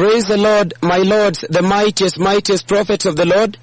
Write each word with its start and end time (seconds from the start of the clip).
Praise 0.00 0.28
the 0.28 0.38
Lord, 0.38 0.72
my 0.80 0.96
lords, 0.96 1.44
the 1.50 1.60
mightiest, 1.60 2.18
mightiest 2.18 2.66
prophets 2.66 3.04
of 3.04 3.16
the 3.16 3.26
Lord. 3.26 3.58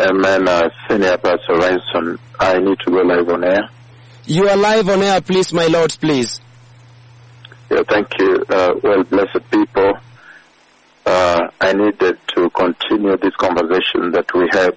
Amen. 0.00 0.48
Uh, 0.48 0.68
Senior 0.88 1.18
Pastor 1.18 1.54
Ranson, 1.56 2.18
I 2.40 2.58
need 2.58 2.80
to 2.80 2.90
go 2.90 2.96
live 3.02 3.28
on 3.28 3.44
air. 3.44 3.70
You 4.24 4.48
are 4.48 4.56
live 4.56 4.88
on 4.88 5.02
air, 5.02 5.20
please, 5.20 5.52
my 5.52 5.66
lords, 5.68 5.94
please. 5.94 6.40
Yeah, 7.70 7.82
thank 7.88 8.08
you. 8.18 8.44
Uh, 8.48 8.74
well, 8.82 9.04
blessed 9.04 9.48
people, 9.52 9.92
uh, 11.06 11.42
I 11.60 11.72
needed 11.74 12.18
to 12.34 12.50
continue 12.50 13.16
this 13.16 13.36
conversation 13.36 14.10
that 14.10 14.34
we 14.34 14.48
had 14.50 14.76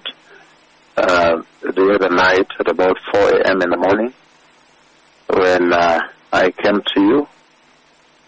uh, 0.98 1.42
the 1.62 1.98
other 2.00 2.14
night 2.14 2.46
at 2.60 2.68
about 2.68 2.96
4 3.12 3.40
a.m. 3.40 3.60
in 3.62 3.70
the 3.70 3.76
morning 3.76 4.14
when 5.26 5.72
uh, 5.72 5.98
I 6.32 6.52
came 6.52 6.80
to 6.94 7.00
you 7.00 7.28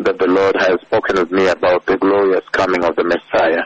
that 0.04 0.18
the 0.18 0.26
Lord 0.26 0.56
has 0.58 0.80
spoken 0.80 1.16
with 1.18 1.30
me 1.30 1.48
about 1.48 1.84
the 1.84 1.98
glorious 1.98 2.44
coming 2.52 2.84
of 2.84 2.96
the 2.96 3.04
Messiah. 3.04 3.64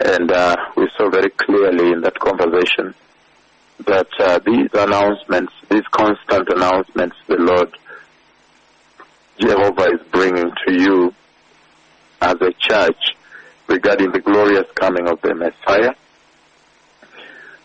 And 0.00 0.32
uh, 0.32 0.56
we 0.76 0.88
saw 0.96 1.08
very 1.08 1.30
clearly 1.30 1.92
in 1.92 2.00
that 2.00 2.18
conversation 2.18 2.94
that 3.86 4.08
uh, 4.18 4.40
these 4.44 4.70
announcements, 4.74 5.52
these 5.70 5.86
constant 5.92 6.48
announcements, 6.48 7.16
the 7.28 7.36
Lord 7.36 7.76
Jehovah 9.38 9.92
is 9.92 10.00
bringing 10.10 10.50
to 10.66 10.72
you 10.72 11.14
as 12.20 12.36
a 12.40 12.52
church 12.58 13.16
regarding 13.68 14.10
the 14.12 14.20
glorious 14.20 14.66
coming 14.74 15.08
of 15.08 15.20
the 15.22 15.34
Messiah, 15.34 15.94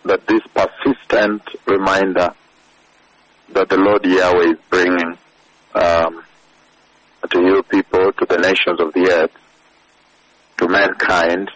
that 0.06 0.26
this 0.28 0.42
persistent 0.54 1.42
reminder 1.66 2.30
that 3.50 3.70
the 3.70 3.78
Lord 3.78 4.06
Yahweh 4.06 4.52
is 4.52 4.58
bringing 4.70 5.18
um, 5.74 6.24
to 7.30 7.42
you 7.42 7.64
people, 7.64 8.12
to 8.14 8.26
the 8.26 8.38
nations 8.38 8.80
of 8.80 8.94
the 8.94 9.10
earth, 9.12 9.32
to 10.58 10.68
mankind, 10.68 11.52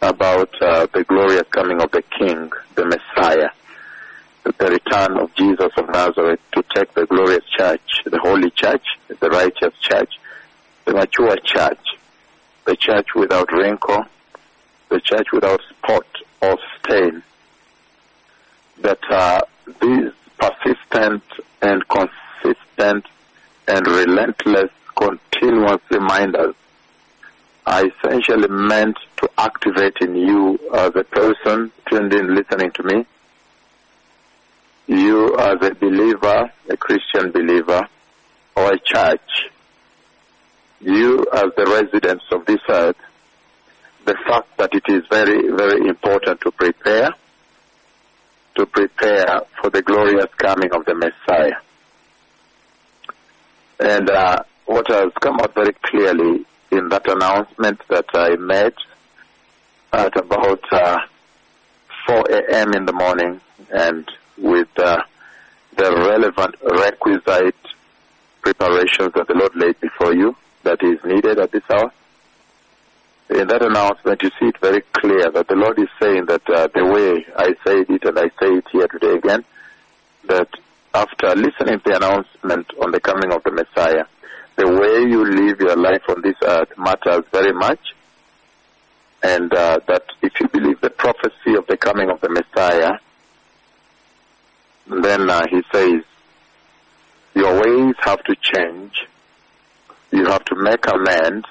about 0.00 0.50
uh, 0.62 0.86
the 0.94 1.04
glorious 1.04 1.46
coming 1.50 1.80
of 1.80 1.90
the 1.90 2.02
King, 2.02 2.50
the 2.74 2.84
Messiah, 2.84 3.50
the 4.44 4.66
return 4.66 5.18
of 5.18 5.34
Jesus 5.34 5.70
of 5.76 5.88
Nazareth 5.88 6.40
to 6.52 6.62
take 6.74 6.92
the 6.94 7.06
glorious 7.06 7.44
church, 7.56 8.02
the 8.04 8.18
holy 8.18 8.50
church, 8.50 8.84
the 9.20 9.28
righteous 9.28 9.74
church, 9.80 10.14
the 10.84 10.92
mature 10.92 11.36
church, 11.44 11.80
the 12.64 12.76
church 12.76 13.08
without 13.14 13.52
wrinkle, 13.52 14.04
the 14.88 15.00
church 15.00 15.26
without 15.32 15.60
spot 15.68 16.06
or 16.40 16.56
stain. 16.78 17.22
That 18.80 19.00
uh, 19.10 19.40
these 19.80 20.12
persistent 20.38 21.24
and 21.60 21.82
consistent 21.88 23.04
and 23.68 23.86
relentless, 23.86 24.70
continuous 24.96 25.80
reminders 25.90 26.54
are 27.66 27.86
essentially 27.86 28.48
meant 28.48 28.96
to 29.18 29.28
activate 29.36 29.96
in 30.00 30.16
you 30.16 30.58
as 30.74 30.96
a 30.96 31.04
person 31.04 31.70
tuned 31.86 32.14
in 32.14 32.34
listening 32.34 32.70
to 32.72 32.82
me, 32.82 33.06
you 34.86 35.36
as 35.38 35.60
a 35.60 35.74
believer, 35.74 36.50
a 36.70 36.76
Christian 36.78 37.30
believer, 37.30 37.86
or 38.56 38.72
a 38.72 38.78
church, 38.78 39.50
you 40.80 41.26
as 41.34 41.50
the 41.56 41.66
residents 41.66 42.24
of 42.32 42.46
this 42.46 42.60
earth, 42.70 42.96
the 44.06 44.16
fact 44.26 44.48
that 44.56 44.70
it 44.72 44.84
is 44.88 45.04
very, 45.10 45.50
very 45.50 45.86
important 45.86 46.40
to 46.40 46.50
prepare, 46.52 47.10
to 48.54 48.64
prepare 48.64 49.42
for 49.60 49.68
the 49.68 49.82
glorious 49.82 50.32
coming 50.38 50.72
of 50.72 50.86
the 50.86 50.94
Messiah. 50.94 51.60
And 53.80 54.10
uh, 54.10 54.42
what 54.66 54.88
has 54.88 55.12
come 55.20 55.40
out 55.40 55.54
very 55.54 55.72
clearly 55.72 56.44
in 56.70 56.88
that 56.88 57.06
announcement 57.06 57.80
that 57.88 58.06
I 58.12 58.36
made 58.36 58.74
at 59.92 60.16
about 60.16 60.72
uh, 60.72 60.98
4 62.06 62.24
a.m. 62.30 62.74
in 62.74 62.84
the 62.84 62.92
morning 62.92 63.40
and 63.70 64.08
with 64.36 64.68
uh, 64.78 65.02
the 65.76 65.90
relevant 65.94 66.54
requisite 66.62 67.54
preparations 68.42 69.12
that 69.14 69.26
the 69.28 69.34
Lord 69.34 69.54
laid 69.54 69.80
before 69.80 70.14
you 70.14 70.36
that 70.64 70.82
is 70.82 70.98
needed 71.04 71.38
at 71.38 71.52
this 71.52 71.62
hour. 71.70 71.92
In 73.30 73.46
that 73.48 73.62
announcement, 73.62 74.22
you 74.22 74.30
see 74.40 74.46
it 74.46 74.58
very 74.58 74.80
clear 74.92 75.30
that 75.30 75.48
the 75.48 75.54
Lord 75.54 75.78
is 75.78 75.88
saying 76.00 76.26
that 76.26 76.48
uh, 76.48 76.68
the 76.74 76.84
way 76.84 77.26
I 77.36 77.54
said 77.64 77.88
it 77.90 78.04
and 78.04 78.18
I 78.18 78.28
say 78.40 78.54
it 78.56 78.66
here 78.72 78.88
today 78.88 79.16
again, 79.16 79.44
that 80.24 80.48
after 80.94 81.34
listening 81.34 81.80
to 81.80 81.82
the 81.84 81.96
announcement 81.96 82.70
on 82.82 82.90
the 82.92 83.00
coming 83.00 83.32
of 83.32 83.42
the 83.44 83.50
Messiah, 83.50 84.04
the 84.56 84.66
way 84.66 85.08
you 85.08 85.24
live 85.24 85.60
your 85.60 85.76
life 85.76 86.02
on 86.08 86.22
this 86.22 86.36
earth 86.42 86.76
matters 86.78 87.24
very 87.30 87.52
much. 87.52 87.94
And 89.22 89.52
uh, 89.52 89.80
that 89.86 90.04
if 90.22 90.32
you 90.40 90.48
believe 90.48 90.80
the 90.80 90.90
prophecy 90.90 91.54
of 91.56 91.66
the 91.66 91.76
coming 91.76 92.10
of 92.10 92.20
the 92.20 92.28
Messiah, 92.28 92.98
then 94.86 95.28
uh, 95.28 95.46
he 95.50 95.62
says, 95.72 96.02
your 97.34 97.60
ways 97.60 97.94
have 98.00 98.22
to 98.24 98.34
change. 98.40 99.06
You 100.10 100.24
have 100.26 100.44
to 100.46 100.56
make 100.56 100.86
amends. 100.86 101.46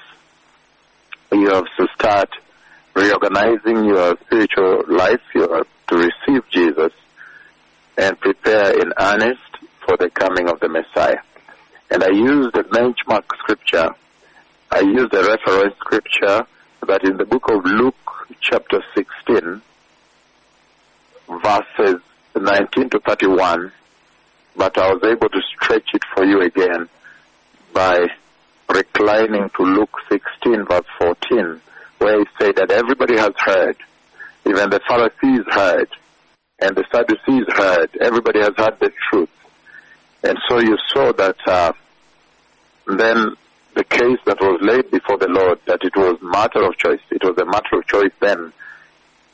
You 1.32 1.48
have 1.54 1.66
to 1.76 1.86
start 1.94 2.30
reorganizing 2.94 3.84
your 3.84 4.16
spiritual 4.22 4.84
life. 4.88 5.20
You 5.34 5.48
have 5.52 5.66
to 5.88 5.96
receive 5.96 6.48
Jesus 6.50 6.92
and 7.98 8.18
prepare 8.20 8.80
in 8.80 8.92
earnest 8.98 9.40
for 9.84 9.96
the 9.96 10.08
coming 10.08 10.48
of 10.48 10.60
the 10.60 10.68
Messiah. 10.68 11.18
And 11.90 12.04
I 12.04 12.10
used 12.10 12.54
the 12.54 12.62
benchmark 12.62 13.24
scripture. 13.38 13.90
I 14.70 14.80
used 14.80 15.10
the 15.10 15.24
reference 15.24 15.76
scripture 15.78 16.46
that 16.86 17.02
in 17.02 17.16
the 17.16 17.24
book 17.24 17.50
of 17.50 17.64
Luke, 17.64 18.28
chapter 18.40 18.82
16, 18.94 19.60
verses 21.42 22.00
19 22.36 22.90
to 22.90 23.00
31, 23.00 23.72
but 24.56 24.78
I 24.78 24.92
was 24.92 25.02
able 25.02 25.28
to 25.28 25.40
stretch 25.42 25.88
it 25.92 26.02
for 26.14 26.24
you 26.24 26.42
again 26.42 26.88
by 27.72 28.06
reclining 28.68 29.50
to 29.56 29.62
Luke 29.62 29.96
16, 30.08 30.66
verse 30.66 30.86
14, 30.98 31.60
where 31.98 32.20
he 32.20 32.26
said 32.38 32.56
that 32.56 32.70
everybody 32.70 33.16
has 33.16 33.34
heard, 33.38 33.76
even 34.46 34.70
the 34.70 34.80
Pharisees 34.86 35.44
heard, 35.50 35.88
and 36.60 36.76
the 36.76 36.84
Sadducees 36.90 37.44
heard, 37.54 37.90
everybody 38.00 38.40
has 38.40 38.52
heard 38.56 38.78
the 38.80 38.92
truth. 39.10 39.30
And 40.24 40.36
so 40.48 40.58
you 40.58 40.76
saw 40.92 41.12
that 41.12 41.36
uh, 41.46 41.72
then 42.86 43.36
the 43.74 43.84
case 43.84 44.18
that 44.26 44.40
was 44.40 44.60
laid 44.60 44.90
before 44.90 45.18
the 45.18 45.28
Lord, 45.28 45.60
that 45.66 45.84
it 45.84 45.96
was 45.96 46.18
matter 46.20 46.62
of 46.62 46.76
choice. 46.76 47.00
It 47.10 47.22
was 47.22 47.38
a 47.38 47.44
matter 47.44 47.78
of 47.78 47.86
choice 47.86 48.12
then 48.20 48.52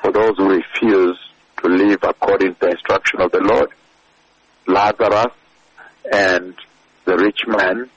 for 0.00 0.12
those 0.12 0.36
who 0.36 0.50
refused 0.50 1.20
to 1.62 1.68
live 1.68 2.00
according 2.02 2.54
to 2.54 2.60
the 2.60 2.70
instruction 2.72 3.22
of 3.22 3.32
the 3.32 3.40
Lord. 3.40 3.70
Lazarus 4.66 5.32
and 6.12 6.54
the 7.06 7.16
rich 7.16 7.46
man 7.46 7.88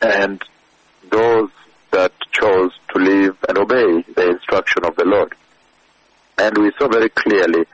and 0.00 0.42
those 1.10 1.50
that 1.92 2.12
chose 2.32 2.72
to 2.92 2.98
live 2.98 3.36
and 3.48 3.58
obey 3.58 4.02
the 4.14 4.30
instruction 4.30 4.84
of 4.84 4.96
the 4.96 5.04
Lord. 5.04 5.34
And 6.38 6.58
we 6.58 6.72
saw 6.78 6.88
very 6.88 7.10
clearly 7.10 7.66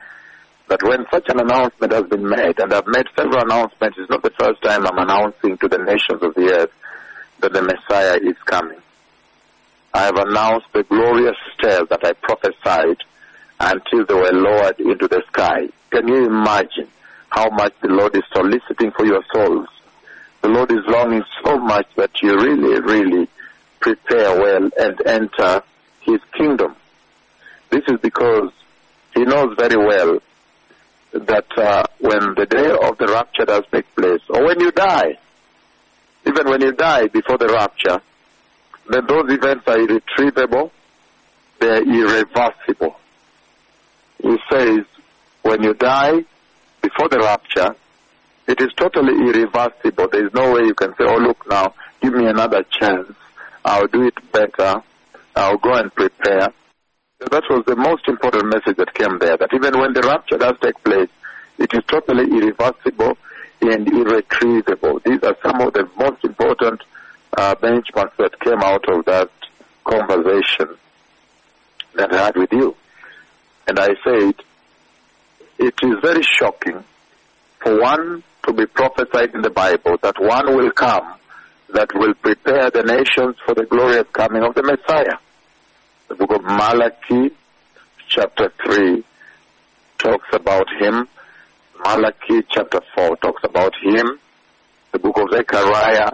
that 0.67 0.83
when 0.83 1.05
such 1.11 1.29
an 1.29 1.39
announcement 1.39 1.93
has 1.93 2.07
been 2.07 2.27
made, 2.27 2.59
and 2.59 2.73
I've 2.73 2.87
made 2.87 3.07
several 3.15 3.41
announcements, 3.41 3.97
it's 3.97 4.09
not 4.09 4.21
the 4.21 4.31
first 4.31 4.61
time 4.61 4.85
I'm 4.85 4.97
announcing 4.97 5.57
to 5.57 5.67
the 5.67 5.77
nations 5.77 6.21
of 6.21 6.33
the 6.35 6.51
earth 6.53 6.71
that 7.39 7.53
the 7.53 7.61
Messiah 7.61 8.17
is 8.21 8.37
coming. 8.45 8.79
I 9.93 10.03
have 10.03 10.17
announced 10.17 10.67
the 10.73 10.83
glorious 10.83 11.37
stairs 11.57 11.87
that 11.89 12.03
I 12.03 12.13
prophesied 12.13 12.97
until 13.59 14.05
they 14.05 14.13
were 14.13 14.31
lowered 14.31 14.79
into 14.79 15.07
the 15.07 15.23
sky. 15.27 15.69
Can 15.89 16.07
you 16.07 16.25
imagine 16.25 16.89
how 17.29 17.49
much 17.49 17.73
the 17.81 17.87
Lord 17.87 18.15
is 18.15 18.23
soliciting 18.33 18.91
for 18.91 19.05
your 19.05 19.23
souls? 19.33 19.69
The 20.41 20.49
Lord 20.49 20.71
is 20.71 20.85
longing 20.87 21.23
so 21.43 21.57
much 21.57 21.87
that 21.95 22.21
you 22.21 22.35
really, 22.35 22.79
really 22.81 23.27
prepare 23.79 24.39
well 24.39 24.69
and 24.77 25.07
enter 25.07 25.63
His 26.01 26.19
kingdom. 26.33 26.75
This 27.69 27.83
is 27.87 27.99
because 28.01 28.51
He 29.13 29.23
knows 29.23 29.55
very 29.57 29.77
well 29.77 30.19
that 31.25 31.45
uh, 31.57 31.83
when 31.99 32.35
the 32.35 32.45
day 32.45 32.69
of 32.69 32.97
the 32.97 33.07
rapture 33.07 33.45
does 33.45 33.63
take 33.71 33.93
place, 33.95 34.21
or 34.29 34.45
when 34.45 34.59
you 34.59 34.71
die, 34.71 35.17
even 36.25 36.49
when 36.49 36.61
you 36.61 36.71
die 36.73 37.07
before 37.07 37.37
the 37.37 37.47
rapture, 37.47 38.01
then 38.89 39.05
those 39.07 39.31
events 39.31 39.67
are 39.67 39.79
irretrievable, 39.79 40.71
they're 41.59 41.83
irreversible. 41.83 42.95
He 44.21 44.37
says, 44.51 44.85
when 45.43 45.63
you 45.63 45.73
die 45.73 46.23
before 46.81 47.09
the 47.09 47.19
rapture, 47.19 47.75
it 48.47 48.61
is 48.61 48.73
totally 48.75 49.13
irreversible. 49.13 50.07
There 50.09 50.25
is 50.25 50.33
no 50.33 50.53
way 50.53 50.61
you 50.61 50.73
can 50.73 50.91
say, 50.95 51.03
oh 51.05 51.17
look 51.17 51.47
now, 51.49 51.73
give 52.01 52.13
me 52.13 52.27
another 52.27 52.63
chance. 52.63 53.11
I'll 53.65 53.87
do 53.87 54.07
it 54.07 54.31
better. 54.31 54.81
I'll 55.35 55.57
go 55.57 55.73
and 55.73 55.93
prepare. 55.93 56.53
That 57.19 57.49
was 57.49 57.65
the 57.65 57.75
most 57.75 58.07
important 58.07 58.45
message 58.45 58.77
that 58.77 58.93
came 58.93 59.17
there, 59.17 59.37
that 59.37 59.51
even 59.51 59.79
when 59.79 59.93
the 59.93 60.01
rapture 60.01 60.37
does 60.37 60.55
take 60.61 60.81
place, 60.83 61.09
it 61.57 61.73
is 61.73 61.83
totally 61.85 62.25
irreversible 62.25 63.17
and 63.59 63.87
irretrievable. 63.87 65.01
These 65.03 65.23
are 65.23 65.35
some 65.41 65.59
of 65.61 65.73
the 65.73 65.89
most 65.97 66.23
important 66.23 66.83
uh, 67.35 67.55
benchmarks 67.55 68.15
that 68.17 68.39
came 68.39 68.61
out 68.61 68.87
of 68.87 69.05
that 69.05 69.31
conversation 69.83 70.77
that 71.95 72.13
I 72.13 72.25
had 72.25 72.37
with 72.37 72.53
you. 72.53 72.75
And 73.67 73.79
I 73.79 73.95
said, 74.03 74.35
it 75.57 75.73
is 75.81 75.99
very 76.03 76.21
shocking 76.21 76.83
for 77.59 77.81
one 77.81 78.21
to 78.45 78.53
be 78.53 78.67
prophesied 78.67 79.33
in 79.33 79.41
the 79.41 79.49
Bible 79.49 79.97
that 80.03 80.19
one 80.19 80.55
will 80.55 80.71
come 80.71 81.15
that 81.73 81.89
will 81.95 82.13
prepare 82.13 82.69
the 82.69 82.83
nations 82.83 83.37
for 83.43 83.55
the 83.55 83.65
glorious 83.65 84.05
coming 84.13 84.43
of 84.43 84.53
the 84.53 84.61
Messiah. 84.61 85.17
The 86.07 86.15
book 86.15 86.31
of 86.31 86.43
Malachi, 86.43 87.35
chapter 88.07 88.49
3, 88.65 89.03
talks 89.97 90.29
about 90.31 90.67
him. 90.79 91.05
Malachi, 91.83 92.43
chapter 92.49 92.79
4, 92.95 93.17
talks 93.17 93.43
about 93.43 93.73
him. 93.81 94.17
The 94.93 94.99
book 94.99 95.17
of 95.17 95.29
Zechariah 95.31 96.11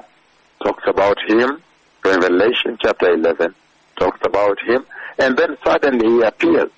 talks 0.63 0.83
about 0.87 1.19
him. 1.27 1.61
Revelation, 2.03 2.77
chapter 2.81 3.13
11, 3.13 3.53
talks 3.99 4.19
about 4.25 4.57
him. 4.65 4.83
And 5.19 5.37
then 5.37 5.57
suddenly 5.63 6.07
he 6.07 6.21
appears. 6.23 6.71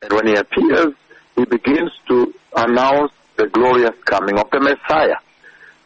And 0.00 0.12
when 0.14 0.28
he 0.28 0.34
appears, 0.34 0.94
he 1.36 1.44
begins 1.44 1.90
to 2.08 2.32
announce 2.56 3.12
the 3.36 3.48
glorious 3.48 3.94
coming 4.06 4.38
of 4.38 4.50
the 4.50 4.60
Messiah 4.60 5.18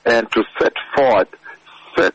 and 0.04 0.30
to 0.30 0.44
set 0.60 0.72
forth, 0.94 1.28
set 1.96 2.14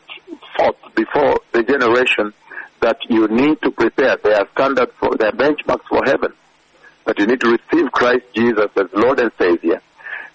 forth 0.57 0.95
before 0.95 1.41
the 1.51 1.63
generation 1.63 2.33
that 2.81 2.97
you 3.09 3.27
need 3.27 3.61
to 3.61 3.71
prepare 3.71 4.17
their 4.17 4.47
standard 4.51 4.91
for 4.93 5.15
their 5.17 5.31
benchmarks 5.31 5.85
for 5.89 6.01
heaven. 6.05 6.33
That 7.05 7.19
you 7.19 7.25
need 7.25 7.41
to 7.41 7.57
receive 7.57 7.91
Christ 7.91 8.25
Jesus 8.33 8.69
as 8.75 8.87
Lord 8.93 9.19
and 9.19 9.31
Savior. 9.37 9.81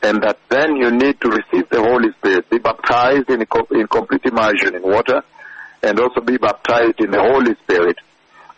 And 0.03 0.23
that 0.23 0.39
then 0.49 0.77
you 0.77 0.91
need 0.91 1.21
to 1.21 1.29
receive 1.29 1.69
the 1.69 1.81
Holy 1.81 2.13
Spirit, 2.13 2.51
be 2.51 2.59
baptized 2.59 3.31
in, 3.31 3.41
in 3.41 3.87
complete 3.87 4.25
immersion 4.25 4.75
in 4.75 4.83
water, 4.83 5.23
and 5.83 6.01
also 6.01 6.21
be 6.21 6.37
baptized 6.37 7.01
in 7.01 7.11
the 7.11 7.21
Holy 7.21 7.55
Spirit. 7.57 7.99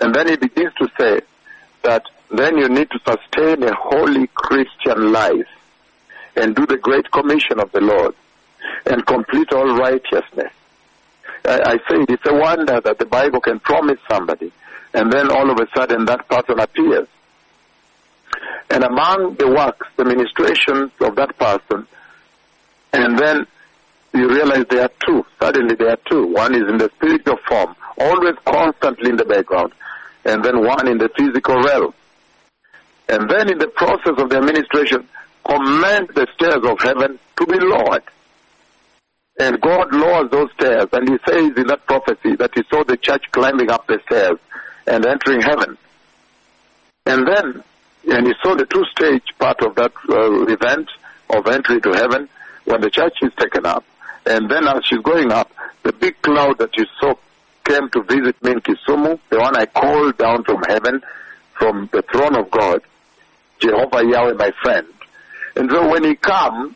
And 0.01 0.15
then 0.15 0.29
he 0.29 0.37
begins 0.37 0.73
to 0.75 0.89
say 0.99 1.21
that 1.83 2.05
then 2.31 2.57
you 2.57 2.69
need 2.69 2.89
to 2.91 2.99
sustain 3.07 3.63
a 3.63 3.75
holy 3.75 4.27
Christian 4.29 5.13
life 5.13 5.49
and 6.37 6.57
do 6.57 6.67
the 6.67 6.79
great 6.79 7.11
commission 7.11 7.61
of 7.61 7.71
the 7.73 7.81
Lord 7.81 8.15
and 8.87 9.07
complete 9.07 9.53
all 9.53 9.77
righteousness. 9.77 10.53
I, 11.47 11.61
I 11.73 11.77
say 11.89 12.05
it's 12.09 12.27
a 12.27 12.35
wonder 12.35 12.81
that 12.81 12.99
the 12.99 13.07
Bible 13.07 13.41
can 13.41 13.61
promise 13.61 13.99
somebody 14.11 14.53
and 14.95 15.13
then 15.13 15.31
all 15.31 15.51
of 15.51 15.59
a 15.59 15.67
sudden 15.77 16.07
that 16.07 16.27
person 16.29 16.61
appears. 16.61 17.09
And 18.71 18.85
among 18.85 19.35
the 19.35 19.49
works, 19.49 19.87
the 19.97 20.05
ministrations 20.05 20.93
of 21.01 21.17
that 21.17 21.37
person, 21.37 21.87
and 22.93 23.19
then 23.19 23.47
you 24.15 24.29
realize 24.29 24.65
there 24.71 24.83
are 24.83 24.91
two. 25.05 25.27
Suddenly 25.41 25.75
there 25.75 25.91
are 25.91 25.99
two. 26.09 26.27
One 26.29 26.55
is 26.55 26.63
in 26.69 26.79
the 26.79 26.91
spiritual 26.97 27.37
form, 27.49 27.75
always 27.99 28.37
constantly 28.45 29.11
in 29.11 29.17
the 29.17 29.25
background, 29.25 29.73
and 30.25 30.45
then 30.45 30.65
one 30.65 30.89
in 30.89 30.99
the 30.99 31.11
physical 31.17 31.61
realm. 31.61 31.93
And 33.09 33.29
then 33.29 33.51
in 33.51 33.59
the 33.59 33.69
process 33.69 34.15
of 34.17 34.31
the 34.31 34.39
administration, 34.39 35.07
command 35.45 36.09
the 36.15 36.27
stairs 36.35 36.65
of 36.65 36.79
heaven 36.81 37.19
to 37.37 37.47
be 37.47 37.59
lowered. 37.59 38.05
And 39.39 39.61
God 39.61 39.93
lowers 39.93 40.31
those 40.31 40.53
stairs, 40.53 40.87
and 40.93 41.09
He 41.09 41.19
says 41.27 41.57
in 41.57 41.67
that 41.67 41.87
prophecy 41.87 42.37
that 42.37 42.53
He 42.55 42.63
saw 42.71 42.85
the 42.85 42.97
church 42.97 43.25
climbing 43.33 43.71
up 43.71 43.87
the 43.87 44.01
stairs 44.07 44.39
and 44.87 45.05
entering 45.05 45.41
heaven. 45.41 45.77
And 47.07 47.27
then, 47.27 47.65
and 48.11 48.27
He 48.27 48.35
saw 48.43 48.55
the 48.55 48.67
two-stage 48.67 49.35
part 49.39 49.61
of 49.63 49.75
that 49.75 49.93
uh, 50.09 50.47
event 50.47 50.89
of 51.31 51.47
entry 51.49 51.81
to 51.81 51.93
heaven 51.93 52.29
when 52.65 52.81
the 52.81 52.91
church 52.91 53.15
is 53.23 53.33
taken 53.37 53.67
up. 53.67 53.85
And 54.27 54.49
then 54.51 54.67
as 54.69 54.85
she's 54.87 55.01
going 55.01 55.33
up, 55.33 55.51
the 55.83 55.93
big 55.93 56.21
cloud 56.23 56.59
that 56.59 56.77
you 56.77 56.87
saw 57.01 57.15
came 57.65 57.89
to 57.91 58.03
visit 58.03 58.43
me 58.43 58.53
in 58.53 58.61
Kisumu, 58.61 59.19
the 59.31 59.39
one 59.39 59.57
I 59.57 59.67
called 59.67 60.17
down 60.17 60.45
from 60.45 60.63
heaven, 60.69 61.03
from 61.59 61.89
the 61.93 62.03
throne 62.03 62.37
of 62.37 62.51
God, 62.51 62.83
Jehovah 63.59 64.05
Yahweh, 64.05 64.35
my 64.35 64.53
friend. 64.63 64.87
And 65.57 65.71
so 65.71 65.89
when 65.91 66.05
he 66.05 66.15
comes, 66.15 66.75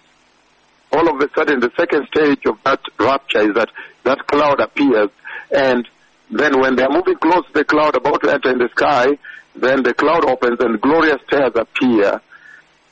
all 0.92 1.08
of 1.08 1.20
a 1.20 1.28
sudden 1.34 1.60
the 1.60 1.70
second 1.76 2.06
stage 2.06 2.44
of 2.46 2.58
that 2.64 2.80
rapture 2.98 3.48
is 3.48 3.54
that 3.54 3.70
that 4.04 4.26
cloud 4.26 4.60
appears 4.60 5.10
and 5.50 5.88
then 6.30 6.60
when 6.60 6.76
they're 6.76 6.90
moving 6.90 7.16
close 7.16 7.46
to 7.46 7.52
the 7.52 7.64
cloud 7.64 7.96
about 7.96 8.22
to 8.22 8.32
enter 8.32 8.50
in 8.50 8.58
the 8.58 8.68
sky, 8.68 9.18
then 9.56 9.82
the 9.82 9.94
cloud 9.94 10.24
opens 10.24 10.60
and 10.60 10.80
glorious 10.80 11.20
stairs 11.26 11.52
appear 11.54 12.20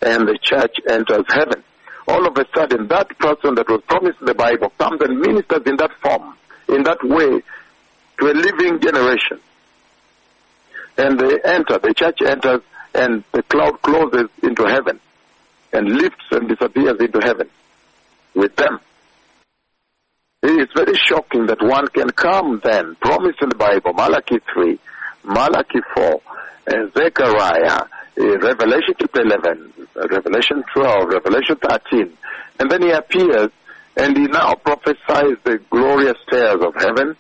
and 0.03 0.27
the 0.27 0.39
church 0.41 0.77
enters 0.89 1.25
heaven. 1.29 1.63
All 2.09 2.27
of 2.27 2.37
a 2.37 2.47
sudden 2.55 2.89
that 2.89 3.19
person 3.19 3.55
that 3.57 3.69
was 3.69 3.83
promised 3.83 4.21
in 4.21 4.27
the 4.27 4.35
Bible 4.35 4.71
comes 4.79 5.01
and 5.03 5.21
ministers 5.21 5.63
in 5.67 5.77
that 5.77 5.93
form, 6.01 6.37
in 6.69 6.83
that 6.85 7.03
way, 7.03 7.43
to 8.19 8.31
a 8.31 8.35
living 8.35 8.81
generation. 8.81 9.41
And 10.97 11.19
they 11.21 11.39
enter, 11.45 11.79
the 11.79 11.93
church 11.95 12.19
enters 12.25 12.63
and 12.95 13.23
the 13.33 13.43
cloud 13.43 13.83
closes 13.83 14.31
into 14.43 14.65
heaven 14.65 14.99
and 15.73 15.91
lifts 15.91 16.25
and 16.31 16.49
disappears 16.49 16.99
into 17.01 17.21
heaven 17.23 17.51
with 18.37 18.55
them. 18.57 18.79
It 20.43 20.61
is 20.61 20.69
very 20.77 20.95
shocking 20.95 21.47
that 21.47 21.61
one 21.61 21.89
can 21.89 22.11
come 22.11 22.61
then, 22.63 22.95
promised 23.01 23.43
in 23.43 23.49
the 23.49 23.57
Bible, 23.57 23.93
Malachi 23.95 24.39
3, 24.53 24.79
Malachi 25.25 25.81
4, 25.95 26.21
and 26.69 26.93
Zechariah, 26.93 27.81
uh, 28.19 28.39
Revelation 28.39 28.95
chapter 29.01 29.23
11, 29.23 29.73
Revelation 29.95 30.63
12, 30.73 31.09
Revelation 31.09 31.57
13, 31.57 32.17
and 32.61 32.71
then 32.71 32.83
he 32.83 32.91
appears 32.91 33.51
and 33.97 34.17
he 34.17 34.27
now 34.27 34.55
prophesies 34.55 35.39
the 35.45 35.59
glorious 35.71 36.17
stairs 36.29 36.61
of 36.61 36.75
heaven, 36.75 37.17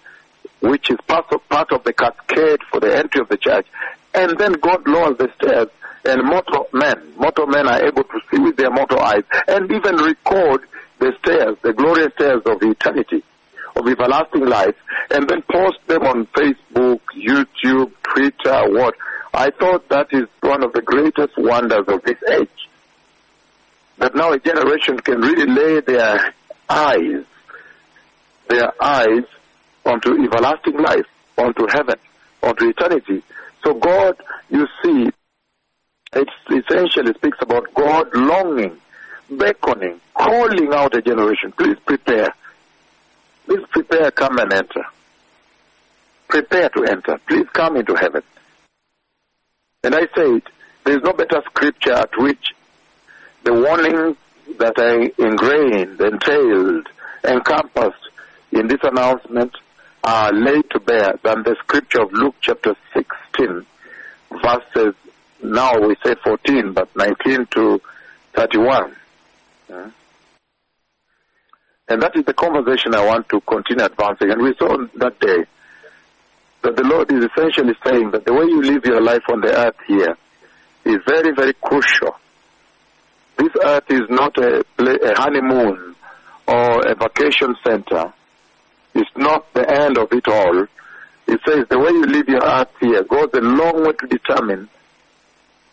which 0.60 0.90
is 0.90 0.98
part 1.08 1.24
of, 1.32 1.48
part 1.48 1.72
of 1.72 1.82
the 1.84 1.92
cascade 1.92 2.60
for 2.70 2.80
the 2.80 2.96
entry 2.96 3.22
of 3.22 3.28
the 3.28 3.38
church. 3.38 3.66
And 4.14 4.38
then 4.38 4.52
God 4.52 4.86
lowers 4.86 5.16
the 5.16 5.30
stairs 5.36 5.68
and 6.04 6.22
mortal 6.24 6.68
men, 6.72 7.14
mortal 7.16 7.46
men 7.46 7.66
are 7.66 7.84
able 7.84 8.04
to 8.04 8.20
see 8.30 8.38
with 8.38 8.56
their 8.56 8.70
mortal 8.70 9.00
eyes 9.00 9.24
and 9.48 9.70
even 9.70 9.96
record 9.96 10.60
the 10.98 11.12
stairs, 11.22 11.56
the 11.62 11.72
glorious 11.72 12.12
stairs 12.14 12.43
of 12.46 12.62
eternity, 12.62 13.22
of 13.75 13.87
everlasting 13.87 14.46
life, 14.46 14.76
and 15.10 15.28
then 15.28 15.43
post 15.43 15.78
them 15.87 16.02
on 16.02 16.26
Facebook, 16.26 17.00
YouTube, 17.14 17.93
Twitter, 18.02 18.72
what. 18.72 18.94
I 19.34 19.50
thought 19.50 19.88
that 19.90 20.08
is 20.12 20.28
one 20.40 20.64
of 20.64 20.72
the 20.72 20.81
greatest 20.81 21.37
wonders 21.37 21.87
of 21.88 22.02
this 22.02 22.19
age. 22.31 22.69
That 23.98 24.14
now 24.14 24.32
a 24.32 24.38
generation 24.38 24.98
can 25.00 25.20
really 25.20 25.46
lay 25.46 25.81
their 25.81 26.34
eyes, 26.69 27.25
their 28.49 28.72
eyes 28.82 29.25
onto 29.84 30.12
everlasting 30.25 30.78
life, 30.78 31.06
onto 31.37 31.66
heaven, 31.70 31.96
onto 32.42 32.69
eternity. 32.69 33.22
So 33.64 33.75
God, 33.75 34.16
you 34.49 34.66
see, 34.82 35.11
it 36.14 36.28
essentially 36.50 37.12
speaks 37.14 37.38
about 37.40 37.73
God 37.75 38.09
longing, 38.14 38.78
beckoning, 39.30 40.00
calling 40.14 40.73
out 40.73 40.97
a 40.97 41.02
generation. 41.02 41.52
Please 41.52 41.78
prepare. 41.85 42.35
Please 43.47 43.64
prepare, 43.71 44.11
come 44.11 44.38
and 44.38 44.52
enter. 44.52 44.85
Prepare 46.28 46.68
to 46.71 46.85
enter. 46.85 47.18
Please 47.28 47.47
come 47.52 47.76
into 47.76 47.95
heaven. 47.95 48.23
And 49.85 49.95
I 49.95 50.06
said, 50.14 50.42
there 50.85 50.97
is 50.97 51.02
no 51.02 51.12
better 51.12 51.42
scripture 51.47 51.92
at 51.92 52.11
which 52.18 52.54
the 53.45 53.52
warning 53.52 54.16
that 54.59 54.75
I 54.76 55.12
ingrained, 55.23 56.00
entailed, 56.00 56.88
encompassed 57.25 58.11
in 58.52 58.68
this 58.68 58.80
announcement 58.83 59.52
are 60.02 60.33
laid 60.33 60.68
to 60.71 60.80
bear 60.80 61.14
than 61.23 61.42
the 61.42 61.56
scripture 61.61 62.02
of 62.02 62.12
Luke 62.12 62.37
chapter 62.40 62.75
16, 62.95 63.66
verses, 64.42 64.95
now 65.42 65.78
we 65.80 65.97
say 66.04 66.14
14, 66.14 66.73
but 66.73 66.95
19 66.97 67.47
to 67.47 67.80
31. 68.35 68.95
Yeah. 69.68 69.90
And 71.88 72.02
that 72.02 72.16
is 72.16 72.25
the 72.25 72.35
conversation 72.35 72.94
I 72.94 73.06
want 73.06 73.28
to 73.28 73.40
continue 73.40 73.85
advancing. 73.85 74.30
And 74.30 74.42
we 74.42 74.54
saw 74.56 74.76
that 74.96 75.20
day 75.20 75.44
that 76.62 76.76
the 76.76 76.82
Lord 76.82 77.12
is 77.12 77.25
essentially 77.25 77.75
saying 77.85 78.11
that 78.11 78.25
the 78.25 78.35
way 78.35 78.44
you 78.44 78.61
live 78.62 78.85
your 78.85 79.00
life 79.00 79.23
on 79.30 79.40
the 79.40 79.56
earth 79.56 79.76
here 79.87 80.16
is 80.85 80.96
very, 81.06 81.32
very 81.35 81.52
crucial. 81.54 82.16
This 83.38 83.52
earth 83.64 83.90
is 83.90 84.08
not 84.08 84.37
a, 84.38 84.64
a 84.78 85.14
honeymoon 85.14 85.94
or 86.49 86.88
a 86.88 86.94
vacation 86.94 87.54
center. 87.64 88.12
It's 88.94 89.11
not 89.16 89.52
the 89.52 89.68
end 89.68 89.99
of 89.99 90.12
it 90.12 90.26
all. 90.26 90.66
It 91.28 91.40
says 91.46 91.66
the 91.68 91.78
way 91.78 91.90
you 91.90 92.06
live 92.06 92.28
your 92.28 92.44
earth 92.44 92.70
here 92.80 93.04
goes 93.04 93.30
a 93.35 93.40
long 93.40 93.85
way 93.85 93.92
to 93.92 94.06
determine 94.06 94.68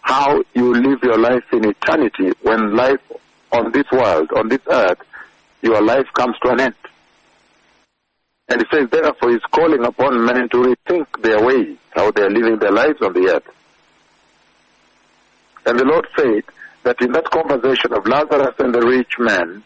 how 0.01 0.43
you 0.53 0.73
live 0.73 0.99
your 1.01 1.17
life 1.17 1.45
in 1.53 1.65
eternity 1.65 2.33
when 2.41 2.75
life 2.75 2.99
on 3.53 3.71
this 3.71 3.89
world, 3.91 4.29
on 4.35 4.49
this 4.49 4.61
earth, 4.69 4.99
your 5.61 5.81
life 5.81 6.07
comes 6.13 6.35
to 6.43 6.49
an 6.51 6.59
end. 6.59 6.75
And 8.49 8.61
he 8.61 8.67
says, 8.75 8.89
therefore, 8.89 9.31
he's 9.31 9.41
calling 9.51 9.83
upon 9.85 10.25
men 10.25 10.49
to 10.49 10.57
rethink 10.57 11.21
their 11.21 11.41
way, 11.43 11.75
how 11.91 12.11
they 12.11 12.23
are 12.23 12.29
living 12.29 12.59
their 12.59 12.71
lives 12.71 13.01
on 13.01 13.13
the 13.13 13.35
earth. 13.35 13.49
And 15.65 15.79
the 15.79 15.85
Lord 15.85 16.07
said 16.17 16.43
that 16.83 17.01
in 17.01 17.13
that 17.13 17.29
conversation 17.31 17.93
of 17.93 18.05
Lazarus 18.05 18.55
and 18.59 18.75
the 18.75 18.81
rich 18.81 19.17
man, 19.17 19.63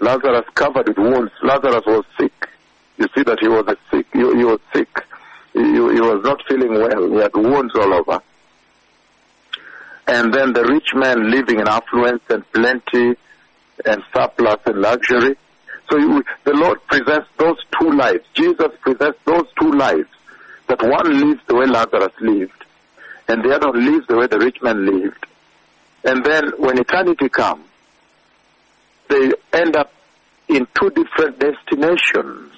Lazarus 0.00 0.44
covered 0.54 0.88
with 0.88 0.98
wounds, 0.98 1.32
Lazarus 1.42 1.84
was 1.86 2.04
sick. 2.18 2.48
You 2.98 3.06
see 3.14 3.22
that 3.22 3.38
he 3.40 3.48
was 3.48 3.66
sick. 3.90 4.06
He, 4.12 4.18
he 4.18 4.44
was 4.44 4.60
sick. 4.74 4.88
He, 5.52 5.60
he 5.60 6.00
was 6.00 6.22
not 6.24 6.42
feeling 6.48 6.74
well. 6.74 7.08
He 7.08 7.16
had 7.16 7.34
wounds 7.34 7.74
all 7.76 7.94
over. 7.94 8.20
And 10.06 10.32
then 10.32 10.52
the 10.52 10.64
rich 10.64 10.94
man 10.94 11.30
living 11.30 11.58
in 11.60 11.68
affluence 11.68 12.22
and 12.28 12.50
plenty 12.52 13.16
and 13.84 14.02
surplus 14.14 14.60
and 14.66 14.80
luxury. 14.80 15.36
So 15.90 15.98
you, 15.98 16.24
the 16.44 16.54
Lord 16.54 16.84
presents 16.86 17.28
those 17.38 17.58
two 17.80 17.90
lives. 17.90 18.24
Jesus 18.34 18.72
presents 18.80 19.18
those 19.24 19.46
two 19.60 19.72
lives. 19.72 20.08
That 20.68 20.82
one 20.82 21.28
lives 21.28 21.40
the 21.46 21.54
way 21.54 21.66
Lazarus 21.66 22.12
lived, 22.20 22.64
and 23.28 23.42
the 23.44 23.54
other 23.54 23.70
lives 23.78 24.06
the 24.08 24.16
way 24.16 24.26
the 24.26 24.38
rich 24.38 24.60
man 24.62 24.84
lived. 24.84 25.24
And 26.02 26.24
then 26.24 26.52
when 26.58 26.78
eternity 26.78 27.28
comes, 27.28 27.64
they 29.08 29.30
end 29.52 29.76
up 29.76 29.92
in 30.48 30.66
two 30.74 30.90
different 30.90 31.38
destinations. 31.38 32.52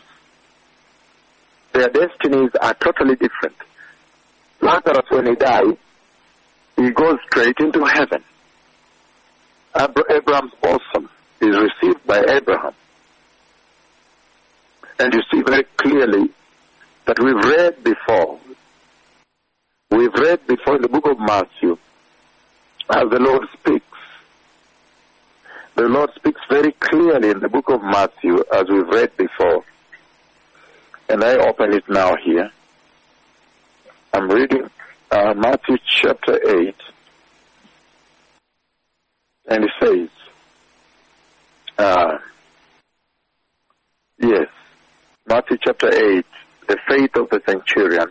Their 1.72 1.88
destinies 1.88 2.50
are 2.60 2.74
totally 2.74 3.16
different. 3.16 3.56
Lazarus, 4.62 5.06
when 5.10 5.26
he 5.26 5.34
dies, 5.34 5.76
he 6.78 6.90
goes 6.90 7.18
straight 7.26 7.58
into 7.58 7.84
heaven. 7.84 8.22
Abraham's 9.74 10.52
bosom 10.62 11.08
is 11.40 11.56
received 11.56 12.06
by 12.06 12.24
Abraham. 12.28 12.72
And 15.00 15.12
you 15.12 15.20
see 15.30 15.42
very 15.42 15.64
clearly 15.76 16.30
that 17.06 17.18
we've 17.18 17.44
read 17.44 17.82
before. 17.82 18.38
We've 19.90 20.14
read 20.14 20.46
before 20.46 20.76
in 20.76 20.82
the 20.82 20.88
book 20.88 21.06
of 21.06 21.18
Matthew 21.18 21.78
as 22.90 23.10
the 23.10 23.18
Lord 23.18 23.48
speaks. 23.52 23.84
The 25.74 25.88
Lord 25.88 26.10
speaks 26.14 26.40
very 26.48 26.72
clearly 26.72 27.30
in 27.30 27.40
the 27.40 27.48
book 27.48 27.68
of 27.70 27.82
Matthew 27.82 28.42
as 28.52 28.68
we've 28.68 28.88
read 28.88 29.16
before. 29.16 29.64
And 31.08 31.22
I 31.24 31.36
open 31.36 31.72
it 31.72 31.88
now 31.88 32.16
here. 32.16 32.50
I'm 34.12 34.28
reading 34.28 34.68
uh, 35.10 35.34
Matthew 35.34 35.76
chapter 35.84 36.38
8. 36.58 36.74
And 39.50 39.64
it 39.64 39.70
says, 39.80 40.08
uh, 41.78 42.18
yes, 44.18 44.48
Matthew 45.26 45.56
chapter 45.64 45.88
8, 45.88 46.26
the 46.68 46.76
faith 46.86 47.16
of 47.16 47.30
the 47.30 47.40
centurion. 47.46 48.08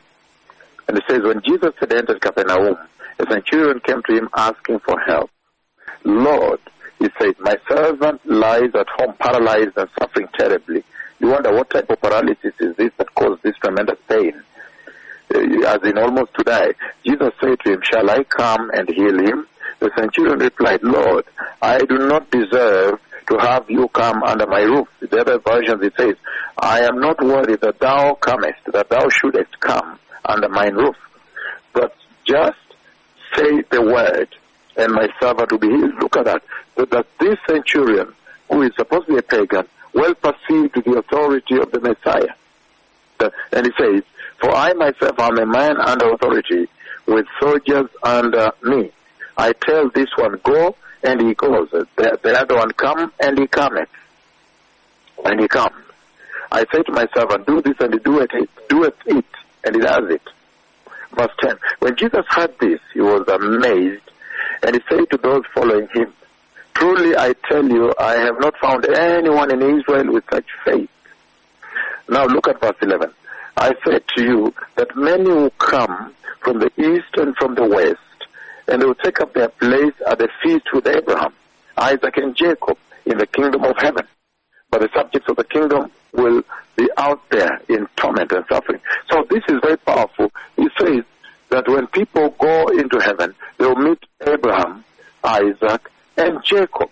And 0.87 0.97
it 0.97 1.03
says, 1.07 1.21
when 1.21 1.41
Jesus 1.41 1.73
had 1.79 1.93
entered 1.93 2.21
Capernaum, 2.21 2.77
a 3.19 3.31
centurion 3.31 3.79
came 3.81 4.01
to 4.03 4.17
him 4.17 4.29
asking 4.35 4.79
for 4.79 4.99
help. 4.99 5.29
Lord, 6.03 6.59
he 6.99 7.09
said, 7.19 7.35
my 7.39 7.57
servant 7.67 8.25
lies 8.25 8.73
at 8.73 8.87
home 8.89 9.13
paralyzed 9.19 9.77
and 9.77 9.89
suffering 9.99 10.27
terribly. 10.37 10.83
You 11.19 11.27
wonder 11.27 11.53
what 11.53 11.69
type 11.69 11.89
of 11.89 11.99
paralysis 11.99 12.53
is 12.59 12.75
this 12.75 12.91
that 12.97 13.13
caused 13.13 13.43
this 13.43 13.55
tremendous 13.57 13.99
pain? 14.07 14.41
Uh, 15.33 15.39
as 15.67 15.83
in 15.83 15.97
almost 15.97 16.33
to 16.35 16.43
die. 16.43 16.73
Jesus 17.05 17.33
said 17.41 17.59
to 17.59 17.73
him, 17.73 17.81
Shall 17.83 18.09
I 18.09 18.23
come 18.23 18.69
and 18.71 18.87
heal 18.87 19.19
him? 19.19 19.45
The 19.79 19.91
centurion 19.97 20.39
replied, 20.39 20.81
Lord, 20.83 21.25
I 21.61 21.79
do 21.79 21.97
not 21.97 22.31
deserve 22.31 22.99
to 23.29 23.37
have 23.37 23.69
you 23.69 23.89
come 23.89 24.23
under 24.23 24.47
my 24.47 24.61
roof. 24.61 24.87
The 25.01 25.19
other 25.19 25.39
versions 25.39 25.83
it 25.83 25.93
says, 25.97 26.15
I 26.57 26.81
am 26.81 26.99
not 26.99 27.21
worthy 27.21 27.57
that 27.57 27.79
thou 27.79 28.13
comest, 28.15 28.59
that 28.71 28.89
thou 28.89 29.09
shouldest 29.09 29.59
come 29.59 29.99
under 30.23 30.47
mine 30.47 30.75
roof. 30.75 30.95
But 31.73 31.95
just 32.25 32.57
say 33.35 33.63
the 33.69 33.81
word, 33.81 34.29
and 34.77 34.93
my 34.93 35.07
servant 35.19 35.51
will 35.51 35.59
be 35.59 35.67
healed. 35.67 35.95
Look 35.99 36.15
at 36.17 36.25
that. 36.25 36.43
So 36.77 36.85
that 36.85 37.05
this 37.19 37.37
centurion, 37.49 38.13
who 38.49 38.61
is 38.61 38.71
supposed 38.77 39.07
to 39.07 39.13
be 39.13 39.19
a 39.19 39.23
pagan, 39.23 39.67
well 39.93 40.13
perceived 40.15 40.75
the 40.85 40.97
authority 40.97 41.57
of 41.57 41.71
the 41.71 41.81
Messiah. 41.81 42.33
And 43.51 43.65
he 43.65 43.71
says, 43.77 44.03
For 44.39 44.53
I 44.53 44.73
myself 44.73 45.19
am 45.19 45.37
a 45.37 45.45
man 45.45 45.79
under 45.79 46.11
authority, 46.11 46.67
with 47.05 47.25
soldiers 47.39 47.89
under 48.03 48.51
me. 48.63 48.91
I 49.37 49.53
tell 49.53 49.89
this 49.89 50.09
one, 50.15 50.39
go, 50.43 50.75
and 51.03 51.21
he 51.21 51.33
goes. 51.33 51.69
The, 51.71 51.87
the 52.21 52.39
other 52.39 52.55
one, 52.55 52.71
come, 52.71 53.11
and 53.19 53.37
he 53.37 53.47
cometh. 53.47 53.89
And 55.25 55.39
he 55.39 55.47
comes. 55.47 55.75
I 56.51 56.65
say 56.71 56.83
to 56.83 56.91
my 56.91 57.07
servant, 57.13 57.45
do 57.45 57.61
this, 57.61 57.75
and 57.79 57.93
he 57.93 57.99
doeth 57.99 58.33
it, 58.33 58.49
doeth 58.69 58.95
it, 59.05 59.25
and 59.63 59.75
he 59.75 59.81
does 59.81 60.09
it. 60.09 60.21
Verse 61.13 61.31
10. 61.39 61.57
When 61.79 61.95
Jesus 61.95 62.25
heard 62.29 62.57
this, 62.59 62.79
he 62.93 63.01
was 63.01 63.27
amazed, 63.27 64.03
and 64.63 64.75
he 64.75 64.81
said 64.87 65.09
to 65.11 65.17
those 65.17 65.43
following 65.53 65.87
him, 65.93 66.13
Truly 66.75 67.17
I 67.17 67.33
tell 67.49 67.67
you, 67.67 67.93
I 67.99 68.13
have 68.17 68.39
not 68.39 68.55
found 68.57 68.85
anyone 68.85 69.51
in 69.51 69.79
Israel 69.79 70.13
with 70.13 70.23
such 70.31 70.45
faith. 70.63 70.89
Now 72.07 72.25
look 72.25 72.47
at 72.47 72.61
verse 72.61 72.75
11. 72.81 73.11
I 73.57 73.73
said 73.83 74.03
to 74.15 74.23
you 74.23 74.53
that 74.75 74.95
many 74.95 75.27
will 75.27 75.49
come 75.49 76.13
from 76.41 76.59
the 76.59 76.71
east 76.77 77.15
and 77.15 77.35
from 77.37 77.55
the 77.55 77.67
west, 77.67 78.29
and 78.67 78.79
they 78.81 78.85
will 78.85 78.93
take 78.93 79.19
up 79.19 79.33
their 79.33 79.49
place 79.49 79.93
at 80.07 80.19
the 80.19 80.29
feast 80.43 80.67
with 80.71 80.85
Abraham, 80.85 81.33
Isaac, 81.75 82.17
and 82.17 82.35
Jacob 82.35 82.77
in 83.07 83.17
the 83.17 83.25
kingdom 83.25 83.63
of 83.63 83.75
heaven. 83.77 84.05
But 84.69 84.81
the 84.81 84.89
subjects 84.93 85.27
of 85.27 85.37
the 85.37 85.43
kingdom 85.43 85.91
will 86.13 86.43
be 86.75 86.87
out 86.97 87.27
there 87.31 87.59
in 87.67 87.87
torment 87.95 88.31
and 88.31 88.45
suffering. 88.47 88.79
So 89.09 89.25
this 89.27 89.43
is 89.49 89.59
very 89.63 89.77
powerful. 89.77 90.31
He 90.55 90.69
says 90.79 91.03
that 91.49 91.67
when 91.67 91.87
people 91.87 92.35
go 92.39 92.67
into 92.67 92.99
heaven, 92.99 93.33
they 93.57 93.65
will 93.65 93.75
meet 93.75 94.03
Abraham, 94.27 94.85
Isaac, 95.23 95.89
and 96.15 96.43
Jacob. 96.43 96.91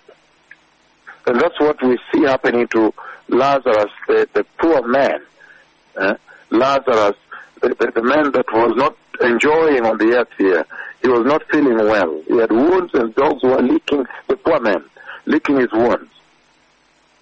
And 1.27 1.39
that's 1.39 1.59
what 1.59 1.81
we 1.83 1.99
see 2.11 2.23
happening 2.23 2.67
to 2.69 2.91
Lazarus, 3.27 3.91
the, 4.07 4.27
the 4.33 4.43
poor 4.57 4.81
man. 4.87 5.21
Uh, 5.95 6.15
Lazarus, 6.49 7.17
the, 7.61 7.69
the, 7.69 7.91
the 7.95 8.03
man 8.03 8.31
that 8.31 8.45
was 8.51 8.75
not 8.75 8.95
enjoying 9.21 9.85
on 9.85 9.97
the 9.97 10.17
earth 10.17 10.29
here. 10.37 10.65
He 11.01 11.07
was 11.07 11.25
not 11.25 11.43
feeling 11.49 11.77
well. 11.77 12.21
He 12.27 12.37
had 12.37 12.51
wounds 12.51 12.93
and 12.93 13.13
dogs 13.15 13.43
were 13.43 13.61
licking 13.61 14.05
the 14.27 14.35
poor 14.37 14.59
man, 14.59 14.83
licking 15.25 15.59
his 15.59 15.71
wounds. 15.71 16.11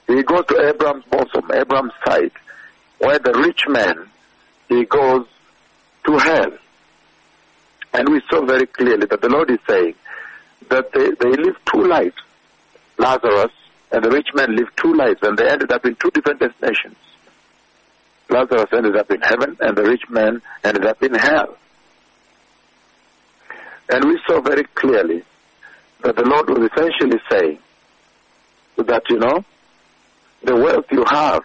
He 0.08 0.24
goes 0.24 0.46
to 0.48 0.70
Abraham's 0.70 1.06
bosom, 1.06 1.52
Abraham's 1.54 1.94
side, 2.06 2.32
where 3.00 3.20
the 3.20 3.34
rich 3.34 3.68
man, 3.68 4.08
he 4.70 4.86
goes 4.86 5.26
to 6.06 6.18
hell. 6.18 6.52
And 7.94 8.10
we 8.10 8.22
saw 8.30 8.46
very 8.46 8.66
clearly 8.66 9.06
that 9.06 9.22
the 9.22 9.30
Lord 9.30 9.50
is 9.52 9.60
saying 9.68 9.96
that 10.70 10.92
they, 10.94 11.12
they 11.12 11.36
live 11.36 11.58
two 11.66 11.86
lives. 11.86 12.16
Lazarus 12.98 13.52
and 13.92 14.04
the 14.04 14.10
rich 14.10 14.30
man 14.34 14.56
lived 14.56 14.72
two 14.76 14.94
lives, 14.94 15.20
and 15.22 15.38
they 15.38 15.48
ended 15.50 15.72
up 15.72 15.86
in 15.86 15.96
two 15.96 16.10
different 16.12 16.40
destinations. 16.40 16.96
Lazarus 18.34 18.70
ended 18.74 18.98
up 18.98 19.12
in 19.12 19.22
heaven, 19.22 19.58
and 19.60 19.78
the 19.78 19.84
rich 19.84 20.10
man 20.10 20.42
ended 20.64 20.86
up 20.86 21.02
in 21.04 21.14
hell. 21.14 21.56
And 23.90 24.06
we 24.06 24.20
saw 24.28 24.42
very 24.42 24.64
clearly 24.64 25.24
that 26.02 26.16
the 26.16 26.24
Lord 26.24 26.50
was 26.50 26.70
essentially 26.72 27.22
saying 27.30 27.60
that, 28.78 29.04
you 29.10 29.20
know, 29.20 29.46
the 30.42 30.56
wealth 30.56 30.86
you 30.92 31.06
have, 31.06 31.44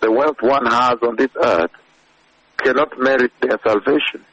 the 0.00 0.10
wealth 0.10 0.42
one 0.42 0.66
has 0.66 0.98
on 1.02 1.14
this 1.16 1.30
earth, 1.40 1.70
cannot 2.56 2.98
merit 2.98 3.32
their 3.40 3.58
salvation. 3.62 4.24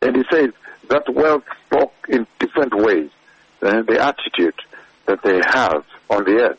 And 0.00 0.16
he 0.16 0.22
says 0.32 0.52
that 0.88 1.04
wealth 1.12 1.44
spoke 1.66 1.94
in 2.08 2.26
different 2.38 2.74
ways 2.74 3.10
than 3.60 3.84
the 3.84 4.00
attitude 4.00 4.54
that 5.04 5.22
they 5.22 5.40
have 5.46 5.84
on 6.08 6.24
the 6.24 6.48
earth. 6.48 6.58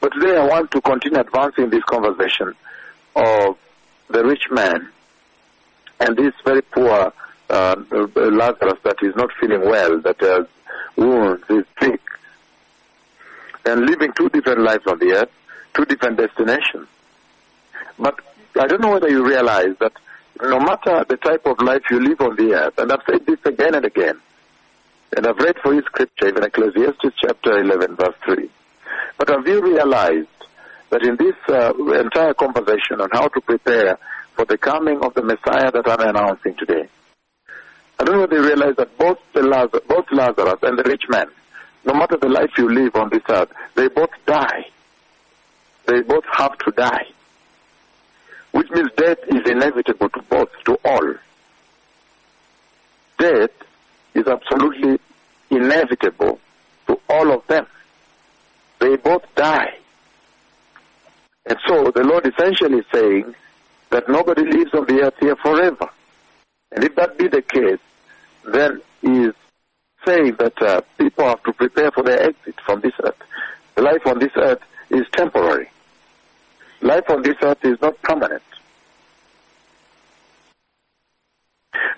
But 0.00 0.12
today 0.12 0.36
I 0.36 0.46
want 0.46 0.70
to 0.72 0.80
continue 0.80 1.18
advancing 1.18 1.70
this 1.70 1.82
conversation 1.84 2.54
of 3.16 3.58
the 4.08 4.24
rich 4.24 4.44
man 4.50 4.88
and 6.00 6.16
this 6.16 6.34
very 6.44 6.62
poor 6.62 7.12
uh, 7.50 7.76
Lazarus 8.14 8.78
that 8.84 8.96
is 9.02 9.16
not 9.16 9.30
feeling 9.40 9.62
well, 9.62 10.00
that 10.00 10.20
has 10.20 10.46
wounds, 10.96 11.44
is 11.50 11.64
sick, 11.80 12.00
and 13.64 13.80
living 13.86 14.12
two 14.16 14.28
different 14.28 14.60
lives 14.60 14.86
on 14.86 14.98
the 14.98 15.12
earth, 15.12 15.30
two 15.74 15.84
different 15.84 16.16
destinations. 16.16 16.86
But 17.98 18.20
I 18.58 18.66
don't 18.66 18.80
know 18.80 18.92
whether 18.92 19.08
you 19.08 19.26
realize 19.26 19.76
that 19.80 19.92
no 20.40 20.60
matter 20.60 21.04
the 21.08 21.16
type 21.16 21.44
of 21.46 21.60
life 21.60 21.82
you 21.90 22.00
live 22.00 22.20
on 22.20 22.36
the 22.36 22.54
earth, 22.54 22.78
and 22.78 22.92
I've 22.92 23.02
said 23.04 23.26
this 23.26 23.44
again 23.44 23.74
and 23.74 23.84
again, 23.84 24.20
and 25.16 25.26
I've 25.26 25.38
read 25.38 25.58
for 25.58 25.74
you 25.74 25.82
scripture, 25.82 26.28
even 26.28 26.44
Ecclesiastes 26.44 27.14
chapter 27.20 27.58
11, 27.58 27.96
verse 27.96 28.14
3. 28.24 28.48
But 29.16 29.28
have 29.30 29.46
you 29.46 29.60
realized 29.62 30.28
that 30.90 31.02
in 31.02 31.16
this 31.16 31.34
uh, 31.48 31.74
entire 32.00 32.34
conversation 32.34 33.00
on 33.00 33.10
how 33.12 33.28
to 33.28 33.40
prepare 33.40 33.98
for 34.34 34.44
the 34.44 34.58
coming 34.58 35.04
of 35.04 35.14
the 35.14 35.22
Messiah 35.22 35.70
that 35.72 35.88
I'm 35.88 36.08
announcing 36.08 36.54
today, 36.54 36.88
I 37.98 38.04
don't 38.04 38.16
know 38.16 38.24
if 38.24 38.32
you 38.32 38.42
realize 38.42 38.76
that 38.76 38.96
both, 38.96 39.18
the 39.32 39.82
both 39.88 40.06
Lazarus 40.12 40.60
and 40.62 40.78
the 40.78 40.84
rich 40.84 41.04
man, 41.08 41.26
no 41.84 41.94
matter 41.94 42.16
the 42.16 42.28
life 42.28 42.50
you 42.56 42.72
live 42.72 42.94
on 42.94 43.08
this 43.10 43.22
earth, 43.28 43.50
they 43.74 43.88
both 43.88 44.10
die. 44.26 44.66
They 45.86 46.02
both 46.02 46.24
have 46.32 46.56
to 46.58 46.70
die. 46.72 47.06
Which 48.52 48.70
means 48.70 48.88
death 48.96 49.18
is 49.26 49.50
inevitable 49.50 50.08
to 50.10 50.22
both, 50.22 50.50
to 50.66 50.78
all. 50.84 51.14
Death 53.18 53.50
is 54.14 54.26
absolutely 54.26 55.00
inevitable 55.50 56.38
to 56.86 57.00
all 57.08 57.32
of 57.32 57.46
them. 57.46 57.66
They 58.80 58.96
both 58.96 59.24
die. 59.34 59.76
And 61.46 61.58
so 61.66 61.90
the 61.90 62.04
Lord 62.04 62.26
essentially 62.26 62.78
is 62.78 62.86
saying 62.92 63.34
that 63.90 64.08
nobody 64.08 64.42
lives 64.42 64.74
on 64.74 64.86
the 64.86 65.02
earth 65.02 65.14
here 65.20 65.36
forever. 65.36 65.88
And 66.72 66.84
if 66.84 66.94
that 66.96 67.16
be 67.16 67.28
the 67.28 67.42
case, 67.42 67.80
then 68.44 68.82
he 69.00 69.24
is 69.24 69.34
saying 70.06 70.36
that 70.38 70.60
uh, 70.62 70.80
people 70.98 71.24
have 71.24 71.42
to 71.44 71.52
prepare 71.52 71.90
for 71.90 72.02
their 72.02 72.22
exit 72.22 72.60
from 72.64 72.80
this 72.80 72.92
earth. 73.02 73.16
Life 73.76 74.06
on 74.06 74.18
this 74.18 74.32
earth 74.36 74.62
is 74.90 75.06
temporary. 75.12 75.70
Life 76.80 77.08
on 77.08 77.22
this 77.22 77.36
earth 77.42 77.64
is 77.64 77.80
not 77.80 78.00
permanent. 78.02 78.42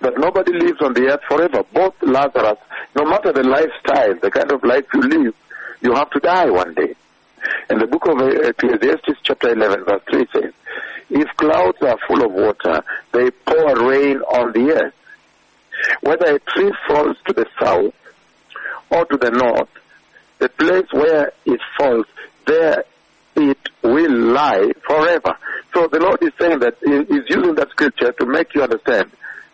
But 0.01 0.19
nobody 0.19 0.53
lives 0.53 0.81
on 0.81 0.95
the 0.95 1.09
earth 1.09 1.23
forever. 1.29 1.65
Both 1.73 2.03
Lazarus, 2.03 2.59
no 2.95 3.05
matter 3.05 3.33
the 3.33 3.43
lifestyle, 3.43 4.15
the 4.15 4.31
kind 4.31 4.51
of 4.51 4.63
life 4.65 4.85
you 4.95 5.03
live, 5.03 5.35
you 5.81 5.95
have 5.95 6.11
to 6.11 6.21
die 6.21 6.51
one 6.51 6.75
day. 6.75 6.95
And 7.69 7.81
the 7.81 7.87
book 7.87 8.07
of 8.07 8.19
uh, 8.19 8.27
Ecclesiastes 8.27 9.19
chapter 9.23 9.53
11 9.53 9.85
verse 9.85 10.03
3 10.11 10.27
says, 10.33 10.53
If 11.09 11.29
clouds 11.37 11.79
are 11.83 11.99
full 12.07 12.25
of 12.25 12.33
water, 12.33 12.83
they 13.13 13.31
pour 13.31 13.89
rain 13.89 14.19
on 14.19 14.53
the 14.53 14.73
earth. 14.73 14.95
Whether 16.03 16.37
a 16.37 16.39
tree 16.41 16.73
falls 16.87 17.17
to 17.27 17.33
the 17.33 17.47
south 17.59 17.95
or 18.91 19.05
to 19.07 19.17
the 19.17 19.31
north, 19.31 19.71
the 20.39 20.49
place 20.51 20.87
where 20.93 21.33
it 21.47 21.61
falls, 21.79 22.07
there 22.47 22.85
it 23.37 23.69
will 23.83 24.33
lie 24.33 24.73
forever. 24.87 25.37
So 25.73 25.87
the 25.87 26.01
Lord 26.01 26.23
is 26.23 26.33
saying 26.39 26.59
that 26.61 26.77
He 26.85 26.93
is 26.93 27.25
using 27.29 27.55
that 27.55 27.71
scripture 27.71 28.13
to 28.13 28.27
make 28.27 28.55
you 28.55 28.63
understand 28.63 29.11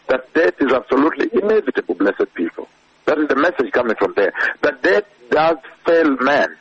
that 0.08 0.32
death 0.32 0.54
is 0.60 0.72
absolutely 0.72 1.28
inevitable, 1.32 1.94
blessed 1.94 2.32
people. 2.34 2.68
That 3.06 3.18
is 3.18 3.28
the 3.28 3.36
message 3.36 3.72
coming 3.72 3.96
from 3.96 4.14
there. 4.14 4.32
That 4.62 4.82
death 4.82 5.04
does 5.30 5.58
fail 5.84 6.16
man. 6.18 6.56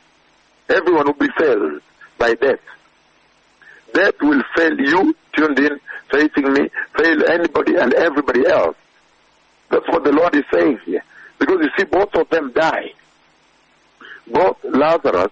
Everyone 0.69 1.07
will 1.07 1.13
be 1.13 1.29
failed 1.37 1.81
by 2.17 2.35
death. 2.35 2.59
Death 3.93 4.15
will 4.21 4.43
fail 4.55 4.79
you, 4.79 5.15
tuned 5.33 5.59
in, 5.59 5.79
facing 6.11 6.53
me, 6.53 6.69
fail 6.95 7.29
anybody 7.29 7.75
and 7.75 7.93
everybody 7.93 8.45
else. 8.47 8.77
That's 9.69 9.87
what 9.87 10.03
the 10.03 10.11
Lord 10.11 10.35
is 10.35 10.45
saying 10.53 10.79
here. 10.85 11.03
Because 11.39 11.57
you 11.61 11.69
see, 11.77 11.83
both 11.85 12.13
of 12.15 12.29
them 12.29 12.51
die. 12.51 12.93
Both 14.27 14.63
Lazarus 14.63 15.31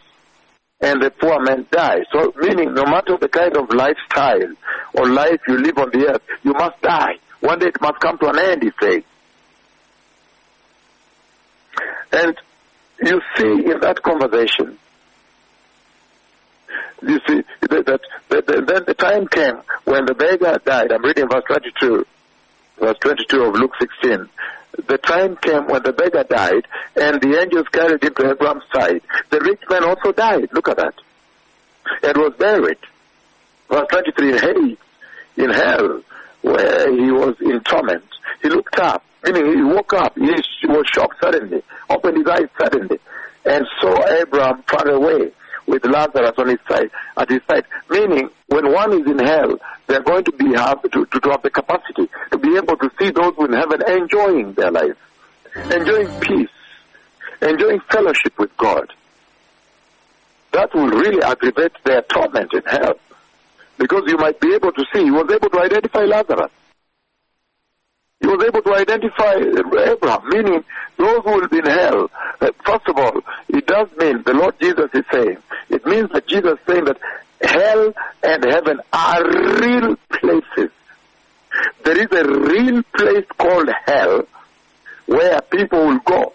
and 0.82 1.02
the 1.02 1.12
poor 1.12 1.40
man 1.42 1.66
die. 1.72 2.04
So, 2.12 2.34
meaning, 2.38 2.74
no 2.74 2.84
matter 2.84 3.18
the 3.18 3.30
kind 3.30 3.56
of 3.58 3.70
lifestyle 3.72 4.54
or 4.94 5.08
life 5.08 5.42
you 5.48 5.58
live 5.58 5.78
on 5.78 5.90
the 5.92 6.14
earth, 6.14 6.24
you 6.44 6.54
must 6.54 6.82
die. 6.82 7.18
One 7.40 7.60
day 7.60 7.68
it 7.68 7.82
must 7.82 8.00
come 8.00 8.18
to 8.20 8.30
an 8.30 8.40
end, 8.40 8.64
he 8.64 8.72
says. 8.82 9.04
And 12.12 12.38
you 13.02 13.22
see 13.38 13.72
in 13.72 13.80
that 13.82 14.02
conversation, 14.02 14.78
you 17.02 17.20
see 17.28 17.44
that, 17.62 17.86
that, 17.86 18.02
that, 18.30 18.48
that 18.48 18.68
then 18.68 18.84
the 18.86 18.94
time 18.94 19.28
came 19.28 19.58
when 19.84 20.06
the 20.06 20.14
beggar 20.14 20.60
died. 20.64 20.92
I'm 20.92 21.04
reading 21.04 21.28
verse 21.30 21.44
22, 21.48 22.06
verse 22.80 22.98
22 23.02 23.42
of 23.42 23.56
Luke 23.56 23.74
16. 23.80 24.30
The 24.88 24.98
time 24.98 25.36
came 25.38 25.68
when 25.68 25.84
the 25.84 25.94
beggar 25.94 26.24
died, 26.24 26.68
and 26.96 27.22
the 27.22 27.40
angels 27.40 27.68
carried 27.72 28.04
him 28.04 28.14
to 28.16 28.32
Abraham's 28.32 28.64
side. 28.74 29.02
The 29.30 29.40
rich 29.40 29.62
man 29.70 29.84
also 29.84 30.12
died. 30.12 30.50
Look 30.52 30.68
at 30.68 30.78
that. 30.78 30.96
And 32.02 32.18
was 32.18 32.34
buried. 32.38 32.80
Verse 33.70 33.88
23, 33.90 34.40
hey, 34.40 34.78
in 35.38 35.50
hell, 35.52 36.02
where 36.42 36.92
he 36.92 37.12
was 37.12 37.36
in 37.40 37.60
torment, 37.62 38.04
he 38.42 38.50
looked 38.50 38.80
up, 38.80 39.04
meaning 39.24 39.58
he 39.58 39.64
woke 39.64 39.94
up, 39.94 40.16
he 40.16 40.32
was 40.68 40.88
shocked 40.94 41.20
suddenly, 41.22 41.62
opened 41.90 42.18
his 42.18 42.28
eyes 42.28 42.50
suddenly, 42.58 43.00
and 43.46 43.66
saw 43.80 44.08
Abraham 44.08 44.64
far 44.64 44.88
away 44.90 45.32
with 45.66 45.86
Lazarus 45.86 46.34
on 46.38 46.50
his 46.50 46.60
side, 46.68 46.90
at 47.18 47.30
his 47.30 47.42
side. 47.50 47.66
Meaning, 47.90 48.30
when 48.48 48.72
one 48.72 49.00
is 49.00 49.08
in 49.08 49.20
hell, 49.20 49.58
they're 49.88 50.04
going 50.04 50.24
to 50.26 50.32
be 50.34 50.54
have 50.54 50.82
to, 50.84 51.06
to, 51.06 51.20
to 51.20 51.30
have 51.30 51.42
the 51.42 51.50
capacity 51.50 52.10
to 52.32 52.38
be 52.38 52.56
able 52.58 52.78
to 52.78 52.90
see 53.00 53.12
those 53.12 53.34
in 53.40 53.54
heaven 53.54 53.82
enjoying 53.88 54.54
their 54.54 54.72
life, 54.72 54.98
enjoying 55.56 56.20
peace, 56.20 56.50
enjoying 57.42 57.80
fellowship 57.92 58.38
with 58.38 58.56
God. 58.58 58.92
That 60.52 60.74
will 60.74 60.90
really 60.90 61.22
aggravate 61.24 61.74
their 61.84 62.02
torment 62.04 62.54
in 62.54 62.62
hell. 62.66 62.94
Because 63.78 64.04
you 64.08 64.18
might 64.18 64.40
be 64.40 64.54
able 64.54 64.72
to 64.72 64.86
see, 64.94 65.04
he 65.04 65.12
was 65.12 65.30
able 65.32 65.50
to 65.50 65.60
identify 65.60 66.06
Lazarus. 66.06 66.52
Was 68.34 68.48
able 68.48 68.64
to 68.64 68.74
identify 68.74 69.36
Abraham, 69.36 70.28
meaning 70.30 70.64
those 70.98 71.24
who 71.24 71.34
will 71.34 71.48
be 71.48 71.60
in 71.60 71.66
hell. 71.66 72.10
Uh, 72.42 72.50
first 72.66 72.88
of 72.88 72.98
all, 72.98 73.22
it 73.50 73.68
does 73.68 73.88
mean, 73.96 74.24
the 74.24 74.34
Lord 74.34 74.56
Jesus 74.60 74.90
is 74.92 75.06
saying, 75.12 75.38
it 75.70 75.86
means 75.86 76.10
that 76.14 76.26
Jesus 76.26 76.54
is 76.54 76.66
saying 76.66 76.86
that 76.86 76.98
hell 77.44 77.94
and 78.24 78.44
heaven 78.44 78.80
are 78.92 79.24
real 79.24 79.96
places. 80.10 80.72
There 81.84 82.00
is 82.00 82.12
a 82.12 82.28
real 82.28 82.82
place 82.98 83.26
called 83.38 83.70
hell 83.86 84.24
where 85.06 85.40
people 85.42 85.86
will 85.86 86.00
go. 86.00 86.34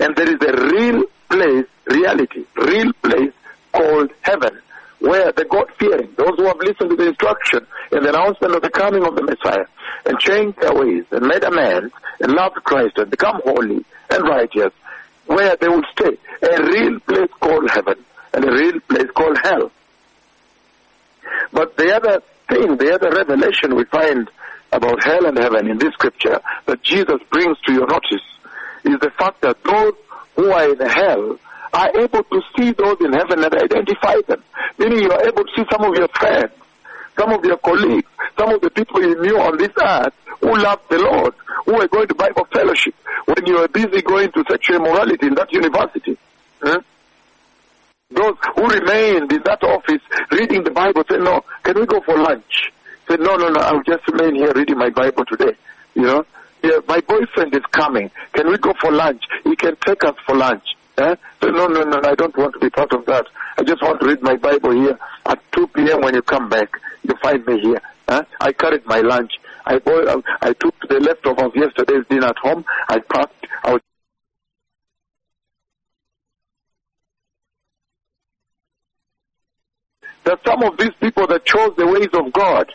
And 0.00 0.16
there 0.16 0.28
is 0.28 0.42
a 0.42 0.72
real 0.74 1.04
place, 1.28 1.66
reality, 1.86 2.46
real 2.56 2.92
place 2.94 3.32
called 3.72 4.10
heaven 4.22 4.58
where 5.00 5.32
the 5.32 5.44
God-fearing, 5.44 6.12
those 6.16 6.36
who 6.36 6.44
have 6.46 6.58
listened 6.58 6.90
to 6.90 6.96
the 6.96 7.08
instruction 7.08 7.66
and 7.92 8.04
the 8.04 8.08
announcement 8.08 8.54
of 8.54 8.62
the 8.62 8.70
coming 8.70 9.04
of 9.04 9.14
the 9.14 9.22
Messiah, 9.22 9.66
and 10.06 10.18
changed 10.18 10.58
their 10.60 10.74
ways 10.74 11.04
and 11.10 11.26
made 11.26 11.44
amends 11.44 11.94
and 12.20 12.32
loved 12.32 12.56
Christ 12.64 12.98
and 12.98 13.10
become 13.10 13.40
holy 13.44 13.84
and 14.10 14.22
righteous, 14.24 14.72
where 15.26 15.56
they 15.56 15.68
will 15.68 15.84
stay. 15.92 16.16
A 16.42 16.62
real 16.62 17.00
place 17.00 17.30
called 17.40 17.70
heaven 17.70 18.04
and 18.32 18.44
a 18.44 18.50
real 18.50 18.80
place 18.80 19.10
called 19.14 19.38
hell. 19.42 19.70
But 21.52 21.76
the 21.76 21.94
other 21.94 22.22
thing, 22.48 22.76
the 22.76 22.94
other 22.94 23.10
revelation 23.10 23.76
we 23.76 23.84
find 23.84 24.30
about 24.72 25.02
hell 25.02 25.26
and 25.26 25.38
heaven 25.38 25.70
in 25.70 25.78
this 25.78 25.92
scripture 25.94 26.40
that 26.66 26.82
Jesus 26.82 27.20
brings 27.30 27.58
to 27.60 27.72
your 27.72 27.86
notice 27.86 28.24
is 28.84 28.98
the 29.00 29.10
fact 29.18 29.40
that 29.42 29.62
those 29.64 29.94
who 30.36 30.50
are 30.50 30.72
in 30.72 30.78
hell 30.78 31.38
are 31.72 31.90
able 31.98 32.24
to 32.24 32.42
see 32.56 32.72
those 32.72 32.96
in 33.00 33.12
heaven 33.12 33.44
and 33.44 33.54
identify 33.54 34.14
them. 34.26 34.42
Meaning 34.78 35.00
you 35.00 35.10
are 35.10 35.26
able 35.26 35.44
to 35.44 35.52
see 35.56 35.64
some 35.70 35.84
of 35.84 35.94
your 35.96 36.08
friends, 36.08 36.52
some 37.18 37.32
of 37.32 37.44
your 37.44 37.58
colleagues, 37.58 38.08
some 38.38 38.50
of 38.50 38.60
the 38.60 38.70
people 38.70 39.02
you 39.02 39.20
knew 39.20 39.38
on 39.38 39.58
this 39.58 39.72
earth 39.82 40.14
who 40.40 40.56
loved 40.56 40.88
the 40.88 40.98
Lord, 40.98 41.34
who 41.66 41.74
were 41.74 41.88
going 41.88 42.08
to 42.08 42.14
Bible 42.14 42.46
fellowship 42.52 42.94
when 43.26 43.46
you 43.46 43.56
were 43.58 43.68
busy 43.68 44.02
going 44.02 44.30
to 44.32 44.44
sexual 44.48 44.76
immorality 44.76 45.26
in 45.26 45.34
that 45.34 45.52
university. 45.52 46.16
Hmm? 46.62 46.78
Those 48.10 48.36
who 48.56 48.66
remained 48.66 49.32
in 49.32 49.42
that 49.44 49.62
office 49.62 50.00
reading 50.30 50.64
the 50.64 50.70
Bible 50.70 51.02
said, 51.08 51.20
no, 51.20 51.44
can 51.62 51.78
we 51.78 51.86
go 51.86 52.00
for 52.00 52.16
lunch? 52.16 52.72
Said, 53.06 53.20
no, 53.20 53.36
no, 53.36 53.48
no, 53.48 53.60
I'll 53.60 53.82
just 53.82 54.06
remain 54.08 54.34
here 54.34 54.52
reading 54.54 54.78
my 54.78 54.90
Bible 54.90 55.24
today. 55.26 55.56
You 55.94 56.02
know, 56.02 56.24
yeah, 56.62 56.78
my 56.86 57.00
boyfriend 57.00 57.54
is 57.54 57.64
coming. 57.70 58.10
Can 58.32 58.48
we 58.48 58.58
go 58.58 58.72
for 58.80 58.90
lunch? 58.90 59.22
He 59.44 59.56
can 59.56 59.76
take 59.84 60.04
us 60.04 60.14
for 60.26 60.36
lunch. 60.36 60.64
Eh? 60.98 61.14
No, 61.42 61.66
no, 61.68 61.84
no, 61.84 62.00
I 62.02 62.14
don't 62.14 62.36
want 62.36 62.54
to 62.54 62.58
be 62.58 62.70
part 62.70 62.92
of 62.92 63.06
that. 63.06 63.26
I 63.56 63.62
just 63.62 63.80
want 63.82 64.00
to 64.00 64.06
read 64.06 64.20
my 64.20 64.36
Bible 64.36 64.72
here. 64.72 64.98
At 65.26 65.40
2 65.52 65.68
p.m. 65.68 66.00
when 66.00 66.14
you 66.14 66.22
come 66.22 66.48
back, 66.48 66.68
you 67.02 67.14
find 67.22 67.46
me 67.46 67.60
here. 67.60 67.80
Eh? 68.08 68.22
I 68.40 68.52
carried 68.52 68.84
my 68.86 69.00
lunch. 69.00 69.32
I, 69.64 69.78
boiled, 69.78 70.24
I 70.40 70.54
took 70.54 70.74
the 70.88 70.98
leftovers 70.98 71.44
of 71.44 71.56
yesterday's 71.56 72.06
dinner 72.08 72.28
at 72.28 72.38
home. 72.38 72.64
I 72.88 72.98
packed. 72.98 73.46
I 73.62 73.72
was 73.74 73.82
There 80.24 80.36
some 80.44 80.62
of 80.62 80.76
these 80.76 80.92
people 81.00 81.26
that 81.28 81.44
chose 81.46 81.74
the 81.76 81.86
ways 81.86 82.08
of 82.12 82.32
God. 82.32 82.70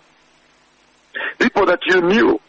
People 1.39 1.65
that 1.65 1.79
you 1.85 2.01
knew. 2.01 2.39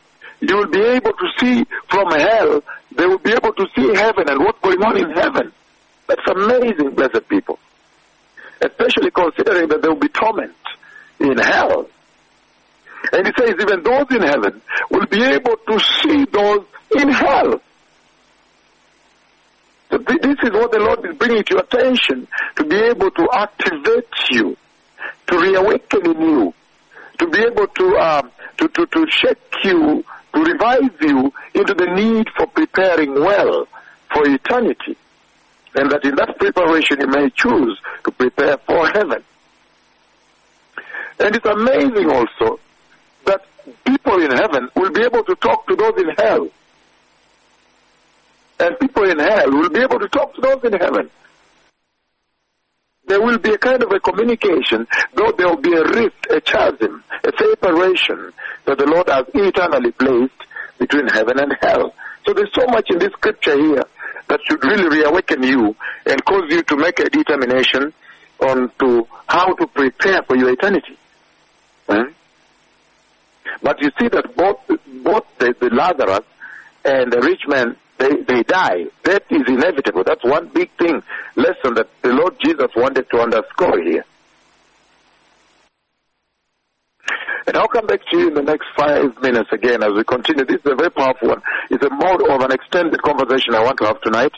You 0.41 0.57
will 0.57 0.69
be 0.69 0.81
able 0.81 1.13
to 1.13 1.29
see 1.39 1.65
from 1.89 2.11
hell. 2.11 2.63
They 2.97 3.07
will 3.07 3.19
be 3.19 3.33
able 3.33 3.53
to 3.53 3.67
see 3.75 3.95
heaven 3.95 4.29
and 4.29 4.41
what's 4.41 4.61
going 4.61 4.83
on 4.83 4.97
in 4.97 5.11
heaven. 5.11 5.53
That's 6.07 6.27
amazing, 6.29 6.91
blessed 6.91 7.29
people. 7.29 7.59
Especially 8.61 9.11
considering 9.11 9.69
that 9.69 9.83
there 9.83 9.93
will 9.93 10.01
be 10.01 10.09
torment 10.09 10.55
in 11.21 11.39
hell. 11.39 11.89
And 13.13 13.27
he 13.27 13.33
says 13.39 13.55
even 13.61 13.83
those 13.83 14.07
in 14.11 14.23
heaven 14.23 14.63
will 14.91 15.07
be 15.07 15.23
able 15.23 15.57
to 15.57 15.79
see 16.03 16.25
those 16.27 16.65
in 16.97 17.11
hell. 17.11 17.61
So 19.91 19.99
this 19.99 20.37
is 20.43 20.51
what 20.51 20.73
the 20.73 20.79
Lord 20.79 21.05
is 21.05 21.17
bringing 21.17 21.45
to 21.45 21.55
your 21.55 21.63
attention 21.63 22.27
to 22.57 22.65
be 22.65 22.77
able 22.77 23.11
to 23.11 23.29
activate 23.33 24.09
you, 24.31 24.57
to 25.29 25.39
reawaken 25.39 26.07
in 26.07 26.21
you, 26.21 26.55
to 27.19 27.29
be 27.29 27.41
able 27.43 27.67
to, 27.67 27.97
um, 27.99 28.31
to, 28.57 28.69
to, 28.69 28.87
to 28.87 29.07
shake 29.09 29.39
you, 29.63 30.05
to 30.35 30.41
revive 30.43 31.01
you 31.01 31.33
into 31.55 31.75
the 31.75 31.87
need 31.95 32.27
for 32.37 32.47
preparing 32.47 33.15
well 33.15 33.69
for 34.13 34.27
eternity. 34.27 34.97
And 35.75 35.91
that 35.91 36.05
in 36.05 36.15
that 36.17 36.39
preparation 36.39 37.01
you 37.01 37.09
may 37.09 37.31
choose 37.31 37.81
to 38.05 38.11
prepare 38.13 38.59
for 38.59 38.87
heaven. 38.89 39.25
And 41.19 41.35
it's 41.37 41.47
amazing 41.47 42.11
also 42.11 42.61
that 43.27 43.43
people 43.85 44.23
in 44.23 44.31
heaven 44.31 44.69
will 44.77 44.91
be 44.91 45.03
able 45.03 45.25
to 45.25 45.35
talk 45.37 45.67
to 45.69 45.77
those 45.77 45.97
in 45.99 46.11
hell. 46.17 46.49
And 48.61 48.79
people 48.79 49.11
in 49.11 49.19
hell 49.19 49.51
will 49.51 49.71
be 49.71 49.81
able 49.81 49.99
to 49.99 50.09
talk 50.09 50.35
to 50.35 50.41
those 50.41 50.63
in 50.65 50.73
heaven. 50.73 51.11
there 53.07 53.21
will 53.21 53.39
be 53.39 53.53
a 53.53 53.59
kind 53.59 53.83
of 53.83 53.91
a 53.93 54.01
communication, 54.01 54.87
though 55.15 55.33
there 55.37 55.49
will 55.49 55.61
be 55.61 55.73
a 55.73 55.85
rift, 55.85 56.27
a 56.31 56.41
chasm, 56.41 57.05
a 57.23 57.33
separation 57.37 58.33
that 58.65 58.79
the 58.79 58.87
Lord 58.87 59.09
has 59.09 59.27
eternally 59.35 59.93
placed 59.93 60.33
between 60.79 61.07
heaven 61.09 61.39
and 61.39 61.55
hell. 61.61 61.95
So 62.27 62.33
there's 62.33 62.53
so 62.55 62.67
much 62.67 62.89
in 62.91 62.99
this 62.99 63.13
scripture 63.13 63.57
here 63.57 63.83
that 64.29 64.41
should 64.45 64.63
really 64.65 64.89
reawaken 64.89 65.43
you 65.43 65.77
and 66.07 66.25
cause 66.25 66.45
you 66.51 66.63
to 66.63 66.77
make 66.77 66.99
a 66.99 67.09
determination 67.09 67.93
on 68.41 68.71
to 68.81 69.07
how 69.27 69.55
to 69.55 69.67
prepare 69.67 70.23
for 70.23 70.37
your 70.37 70.51
eternity. 70.51 70.97
Hmm? 71.89 72.13
But 73.63 73.81
you 73.81 73.91
see 73.99 74.09
that 74.09 74.35
both 74.37 74.61
both 75.03 75.27
the, 75.39 75.55
the 75.61 75.71
Lazarus 75.71 76.25
and 76.85 77.13
the 77.13 77.21
rich 77.21 77.43
man 77.47 77.77
they, 77.99 78.23
they 78.23 78.43
die. 78.43 78.87
Death 79.05 79.23
is 79.31 79.43
inevitable. 79.47 80.03
That's 80.05 80.25
one 80.25 80.49
big 80.49 80.71
thing, 80.73 81.03
lesson 81.37 81.75
that 81.75 81.89
the 82.03 82.09
Lord 82.09 82.37
Jesus 82.45 82.71
wanted 82.77 83.09
to 83.11 83.21
underscore 83.21 83.81
here. 83.81 84.05
And 87.47 87.57
I'll 87.57 87.69
come 87.69 87.87
back 87.87 88.01
to 88.11 88.19
you 88.19 88.29
in 88.29 88.35
the 88.35 88.43
next 88.43 88.67
five 88.77 89.21
minutes 89.21 89.51
again 89.53 89.83
as 89.83 89.91
we 89.95 90.05
continue. 90.05 90.45
This 90.45 90.61
is 90.61 90.73
a 90.73 90.77
very 90.77 90.91
powerful 90.91 91.29
one. 91.29 91.43
It's 91.71 91.85
a 91.85 91.91
mode 91.91 92.23
of 92.29 92.41
an 92.41 92.53
extended 92.53 93.03
conversation 93.03 93.55
I 93.55 93.63
want 93.63 93.79
to 93.79 93.87
have 93.87 94.01
tonight. 94.01 94.33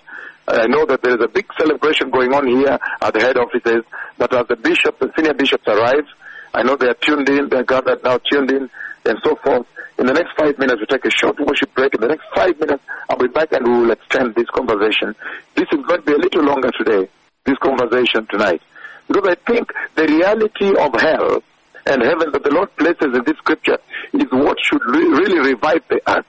I 0.49 0.67
know 0.67 0.87
that 0.87 1.03
there 1.03 1.15
is 1.15 1.23
a 1.23 1.29
big 1.29 1.47
celebration 1.59 2.11
going 2.11 2.33
on 2.35 2.47
here 2.47 2.79
at 3.01 3.15
the 3.15 3.21
head 3.21 3.37
offices, 3.37 3.85
but 4.19 4.35
as 4.35 4.47
the 4.47 4.57
bishop, 4.57 4.99
the 4.99 5.11
senior 5.17 5.35
bishops 5.35 5.67
arrive, 5.67 6.07
I 6.55 6.63
know 6.63 6.77
they 6.77 6.89
are 6.89 6.95
tuned 6.95 7.29
in, 7.29 7.49
they're 7.49 7.65
gathered 7.65 8.03
now, 8.03 8.19
tuned 8.19 8.51
in, 8.51 8.71
and 9.05 9.19
so 9.25 9.37
forth. 9.37 9.67
In 9.99 10.07
the 10.07 10.13
next 10.13 10.37
five 10.39 10.59
minutes, 10.59 10.81
we 10.81 10.87
take 10.87 11.05
a 11.05 11.11
short 11.11 11.39
worship 11.41 11.75
break. 11.75 11.95
In 11.95 12.01
the 12.01 12.09
next 12.09 12.27
five 12.35 12.59
minutes, 12.61 12.83
I'll 13.09 13.19
be 13.19 13.29
back 13.29 13.53
and 13.53 13.67
we 13.67 13.81
will 13.81 13.91
extend 13.91 14.35
this 14.35 14.49
conversation. 14.51 15.15
This 15.55 15.67
is 15.73 15.85
going 15.87 16.01
to 16.01 16.07
be 16.07 16.13
a 16.13 16.19
little 16.19 16.45
longer 16.45 16.71
today, 16.77 17.09
this 17.45 17.59
conversation 17.59 18.27
tonight. 18.31 18.63
Because 19.09 19.29
I 19.29 19.35
think 19.47 19.73
the 19.95 20.07
reality 20.07 20.77
of 20.77 21.01
hell 21.01 21.43
and 21.87 22.03
heaven 22.03 22.33
that 22.33 22.43
the 22.43 22.51
Lord 22.51 22.75
places 22.77 23.15
in 23.15 23.23
this 23.25 23.37
scripture 23.39 23.79
is 24.13 24.27
what 24.31 24.59
should 24.61 24.85
re- 24.85 25.09
really 25.09 25.39
revive 25.39 25.87
the 25.89 26.01
earth. 26.09 26.27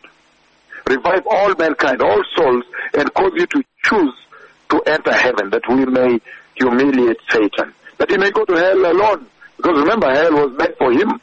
Revive 0.87 1.25
all 1.27 1.53
mankind, 1.55 2.01
all 2.01 2.23
souls, 2.35 2.63
and 2.93 3.13
cause 3.13 3.31
you 3.35 3.47
to 3.47 3.63
choose 3.83 4.13
to 4.69 4.81
enter 4.85 5.13
heaven 5.13 5.49
that 5.49 5.67
we 5.67 5.85
may 5.85 6.19
humiliate 6.55 7.17
Satan. 7.29 7.73
That 7.97 8.09
he 8.09 8.17
may 8.17 8.31
go 8.31 8.45
to 8.45 8.53
hell 8.53 8.91
alone. 8.91 9.27
Because 9.57 9.79
remember, 9.79 10.13
hell 10.13 10.33
was 10.33 10.57
meant 10.57 10.77
for 10.77 10.91
him 10.91 11.19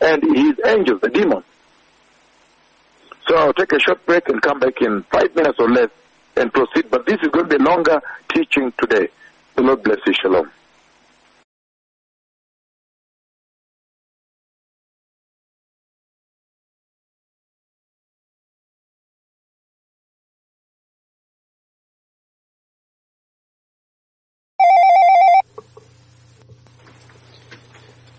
and 0.00 0.22
his 0.22 0.54
angels, 0.66 1.00
the 1.00 1.08
demons. 1.08 1.44
So 3.26 3.36
I'll 3.36 3.54
take 3.54 3.72
a 3.72 3.80
short 3.80 4.04
break 4.06 4.28
and 4.28 4.40
come 4.40 4.58
back 4.60 4.80
in 4.80 5.02
five 5.04 5.34
minutes 5.34 5.58
or 5.58 5.70
less 5.70 5.90
and 6.36 6.52
proceed. 6.52 6.90
But 6.90 7.06
this 7.06 7.18
is 7.22 7.28
going 7.28 7.48
to 7.48 7.58
be 7.58 7.62
longer 7.62 8.00
teaching 8.32 8.72
today. 8.78 9.08
The 9.56 9.62
Lord 9.62 9.82
bless 9.82 9.98
you. 10.06 10.12
Shalom. 10.14 10.50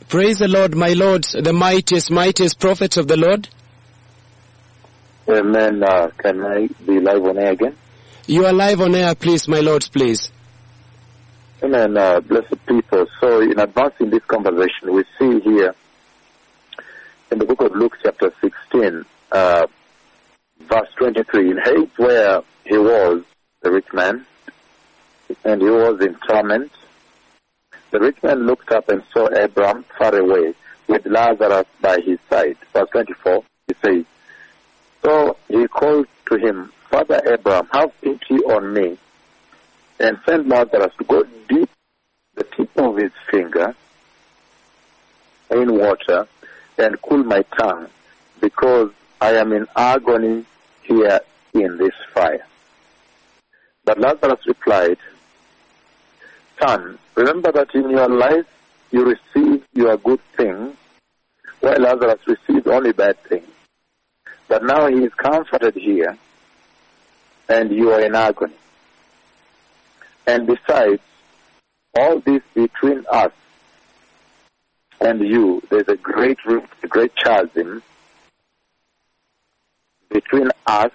Praise 0.10 0.40
the 0.40 0.48
Lord, 0.48 0.76
my 0.76 0.94
lords, 0.94 1.34
the 1.34 1.54
mightiest, 1.54 2.10
mightiest 2.10 2.60
prophets 2.60 2.98
of 2.98 3.08
the 3.08 3.16
Lord. 3.16 3.48
Amen. 5.30 5.84
Uh, 5.84 6.10
can 6.18 6.44
I 6.44 6.68
be 6.84 7.00
live 7.00 7.24
on 7.26 7.38
air 7.38 7.52
again? 7.52 7.78
You 8.26 8.48
are 8.48 8.52
live 8.54 8.82
on 8.82 8.96
air, 8.96 9.14
please, 9.14 9.48
my 9.48 9.60
lords, 9.60 9.88
please. 9.88 10.32
Amen. 11.62 11.96
Uh, 11.96 12.22
blessed 12.22 12.66
people. 12.66 13.06
So, 13.22 13.42
in 13.42 13.60
advancing 13.60 14.10
this 14.10 14.24
conversation, 14.26 14.94
we 14.94 15.04
see 15.20 15.42
here 15.42 15.76
in 17.32 17.38
the 17.38 17.46
book 17.46 17.62
of 17.62 17.76
Luke, 17.76 17.96
chapter 18.02 18.34
16, 18.42 19.06
uh, 19.32 19.68
verse 20.62 20.90
23, 20.98 21.52
in 21.52 21.58
Hades 21.64 21.90
where 21.98 22.42
he 22.66 22.80
was, 22.80 23.22
the 23.62 23.72
rich 23.72 23.94
man, 23.94 24.26
and 25.46 25.62
he 25.62 25.70
was 25.70 26.02
in 26.02 26.16
torment. 26.28 26.72
The 27.92 28.00
rich 28.00 28.22
man 28.22 28.46
looked 28.46 28.72
up 28.72 28.90
and 28.90 29.04
saw 29.12 29.28
Abraham 29.36 29.84
far 29.98 30.16
away 30.16 30.54
with 30.88 31.06
Lazarus 31.06 31.66
by 31.82 32.00
his 32.02 32.20
side. 32.30 32.58
Verse 32.74 32.90
24, 32.92 33.44
he 33.68 33.74
says, 33.84 34.06
So 35.04 35.38
he 35.48 35.68
called 35.68 36.08
to 36.28 36.36
him, 36.38 36.72
Father 36.90 37.22
Abraham, 37.26 37.68
have 37.72 38.02
pity 38.02 38.36
on 38.46 38.74
me 38.74 38.98
and 40.00 40.20
send 40.26 40.48
Lazarus 40.48 40.94
to 40.98 41.04
go 41.04 41.24
deep 41.48 41.70
the 42.36 42.44
tip 42.44 42.70
of 42.78 42.98
his 42.98 43.12
finger 43.30 43.76
in 45.52 45.78
water 45.78 46.28
and 46.78 47.02
cool 47.02 47.24
my 47.24 47.42
tongue 47.58 47.88
because 48.40 48.92
I 49.20 49.34
am 49.34 49.52
in 49.52 49.68
agony 49.76 50.46
here 50.84 51.20
in 51.54 51.78
this 51.78 51.94
fire. 52.14 52.46
But 53.84 54.00
Lazarus 54.00 54.40
replied, 54.46 54.98
Son, 56.62 56.98
remember 57.20 57.52
that 57.52 57.76
in 57.76 57.90
your 57.90 58.08
life 58.08 58.46
you 58.92 59.04
received 59.04 59.68
your 59.74 59.98
good 59.98 60.22
things, 60.38 60.76
while 61.60 61.78
Lazarus 61.78 62.26
received 62.26 62.68
only 62.68 62.94
bad 62.94 63.22
things. 63.24 63.50
But 64.48 64.64
now 64.64 64.88
he 64.88 65.04
is 65.04 65.14
comforted 65.14 65.76
here, 65.76 66.18
and 67.50 67.72
you 67.72 67.92
are 67.92 68.00
in 68.00 68.16
agony. 68.16 68.54
And 70.26 70.48
besides, 70.48 71.02
all 71.98 72.20
this 72.20 72.42
between 72.54 73.04
us 73.12 73.34
and 75.02 75.20
you, 75.20 75.62
there's 75.70 75.90
a 75.90 75.98
great 75.98 76.44
root, 76.46 76.64
a 76.84 76.88
great 76.88 77.14
chasm 77.16 77.84
between 80.10 80.50
us 80.66 80.92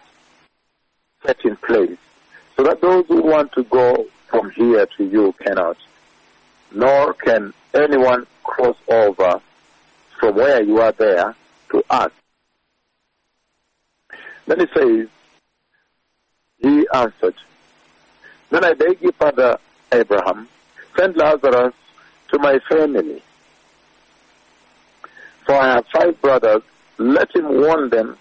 set 1.24 1.44
in 1.44 1.56
place, 1.56 1.98
so 2.56 2.62
that 2.64 2.80
those 2.80 3.06
who 3.08 3.22
want 3.22 3.52
to 3.52 3.62
go 3.64 4.06
from 4.28 4.50
here 4.52 4.86
to 4.96 5.04
you 5.04 5.34
cannot, 5.40 5.76
nor 6.74 7.14
can 7.14 7.52
anyone 7.72 8.26
cross 8.42 8.76
over 8.88 9.40
from 10.18 10.36
where 10.36 10.62
you 10.62 10.80
are 10.80 10.92
there 10.92 11.34
to 11.70 11.82
us. 11.88 12.10
Then 14.46 14.60
he 14.60 14.66
says, 14.74 15.08
he 16.58 16.86
answered, 16.92 17.34
Then 18.50 18.64
I 18.64 18.74
beg 18.74 19.00
you, 19.00 19.12
Father 19.12 19.58
Abraham, 19.92 20.48
send 20.96 21.16
Lazarus 21.16 21.74
to 22.30 22.38
my 22.38 22.58
family. 22.68 23.22
For 25.46 25.54
I 25.54 25.74
have 25.74 25.86
five 25.92 26.20
brothers, 26.20 26.62
let 26.98 27.34
him 27.34 27.60
warn 27.60 27.90
them 27.90 28.16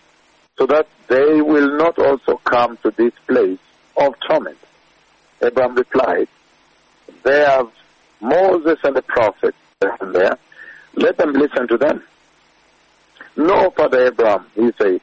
so 0.58 0.66
that 0.68 0.88
they 1.08 1.42
will 1.42 1.78
not 1.78 1.98
also 1.98 2.38
come 2.44 2.78
to 2.78 2.92
this 2.92 3.14
place 3.28 3.60
of 3.98 4.14
torment. 4.28 4.58
Abraham 5.42 5.76
replied, 5.76 6.28
They 7.24 7.40
have 7.40 7.72
Moses 8.24 8.80
and 8.84 8.96
the 8.96 9.02
prophets 9.02 9.58
there. 9.80 10.38
Let 10.96 11.18
them 11.18 11.34
listen 11.34 11.68
to 11.68 11.78
them. 11.78 12.04
No, 13.36 13.70
Father 13.72 14.08
Abraham, 14.08 14.46
he 14.56 14.72
said, 14.78 15.02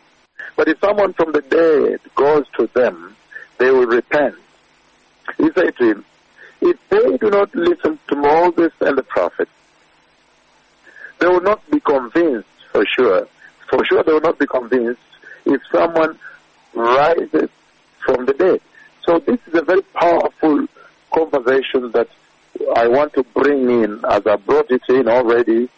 but 0.57 0.69
if 0.69 0.81
someone 0.81 1.13
from 1.13 1.33
the 1.33 1.43
dead 1.43 2.01
goes 2.15 2.47
to 2.57 2.67
them, 2.69 3.17
they 3.59 3.71
will 3.71 3.87
repent. 3.87 4.37
He 5.37 5.51
said 5.53 5.77
to 5.77 5.91
him, 5.91 6.05
If 6.61 6.77
they 6.89 7.17
do 7.19 7.31
not 7.31 7.55
listen 7.55 7.99
to 8.09 8.17
Moses 8.17 8.73
and 8.81 8.97
the 8.97 9.03
prophets, 9.03 9.51
they 11.19 11.27
will 11.27 11.43
not 11.43 11.69
be 11.71 11.81
convinced 11.81 12.49
for 12.73 12.85
sure. 12.97 13.29
For 13.69 13.85
sure, 13.85 14.03
they 14.03 14.13
will 14.13 14.21
not 14.21 14.39
be 14.39 14.47
convinced 14.47 15.01
if 15.45 15.61
someone 15.71 16.19
rises 16.75 17.51
from 18.05 18.25
the 18.25 18.33
dead. 18.33 18.61
So 19.05 19.19
this 19.19 19.39
is 19.47 19.55
a 19.55 19.63
very 19.63 19.83
powerful 19.83 20.67
conversation 21.13 21.91
that 21.93 22.09
I 22.77 22.89
want 22.89 23.15
to 23.15 23.25
bring 23.35 23.71
in 23.71 24.01
as 24.09 24.27
I 24.27 24.37
brought 24.37 24.71
it 24.71 24.83
in 24.89 25.09
already 25.09 25.69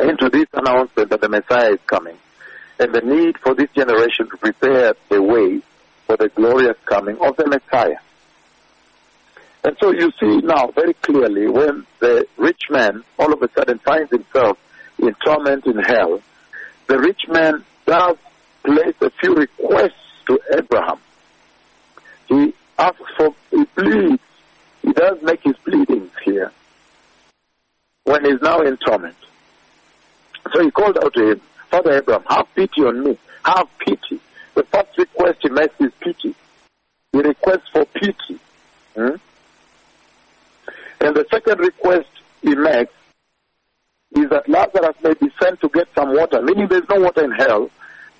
into 0.00 0.28
this 0.28 0.46
announcement 0.52 1.10
that 1.10 1.20
the 1.20 1.28
Messiah 1.28 1.72
is 1.72 1.80
coming 1.86 2.16
and 2.78 2.92
the 2.92 3.00
need 3.00 3.38
for 3.38 3.54
this 3.54 3.70
generation 3.70 4.28
to 4.28 4.36
prepare 4.36 4.94
the 5.08 5.22
way 5.22 5.60
for 6.06 6.16
the 6.16 6.28
glorious 6.28 6.76
coming 6.84 7.16
of 7.20 7.36
the 7.36 7.46
Messiah. 7.46 7.98
And 9.62 9.76
so 9.80 9.92
you 9.92 10.10
see 10.20 10.46
now 10.46 10.68
very 10.68 10.94
clearly 10.94 11.48
when 11.48 11.86
the 12.00 12.26
rich 12.36 12.62
man 12.70 13.02
all 13.18 13.32
of 13.32 13.42
a 13.42 13.48
sudden 13.52 13.78
finds 13.78 14.10
himself 14.10 14.58
in 14.98 15.14
torment 15.24 15.66
in 15.66 15.78
hell, 15.78 16.20
the 16.86 16.98
rich 16.98 17.22
man 17.28 17.64
does 17.86 18.16
place 18.62 18.94
a 19.00 19.10
few 19.10 19.34
requests 19.34 19.92
to 20.26 20.38
Abraham. 20.56 20.98
He 22.28 22.54
asks 22.78 23.10
for, 23.16 23.34
he 23.50 23.64
pleads, 23.64 24.22
he 24.84 24.92
does 24.92 25.20
make 25.22 25.42
his 25.42 25.56
pleadings 25.64 26.10
here 26.24 26.52
when 28.04 28.24
he's 28.24 28.40
now 28.42 28.60
in 28.60 28.76
torment. 28.76 29.16
So 30.52 30.62
he 30.62 30.70
called 30.70 30.98
out 31.02 31.14
to 31.14 31.30
him, 31.32 31.40
Father 31.70 31.98
Abraham, 31.98 32.24
have 32.28 32.54
pity 32.54 32.82
on 32.82 33.02
me. 33.02 33.18
Have 33.44 33.66
pity. 33.78 34.20
The 34.54 34.62
first 34.64 34.96
request 34.98 35.38
he 35.40 35.48
makes 35.48 35.80
is 35.80 35.92
pity. 36.00 36.34
He 37.12 37.18
requests 37.18 37.68
for 37.72 37.86
pity. 37.86 38.38
Hmm? 38.94 39.16
And 41.00 41.16
the 41.16 41.26
second 41.30 41.60
request 41.60 42.08
he 42.42 42.54
makes 42.54 42.92
is 44.16 44.28
that 44.30 44.48
Lazarus 44.48 44.96
may 45.02 45.14
be 45.14 45.32
sent 45.42 45.60
to 45.60 45.68
get 45.70 45.88
some 45.94 46.14
water, 46.14 46.42
meaning 46.42 46.68
there's 46.68 46.88
no 46.88 47.00
water 47.00 47.24
in 47.24 47.32
hell, 47.32 47.70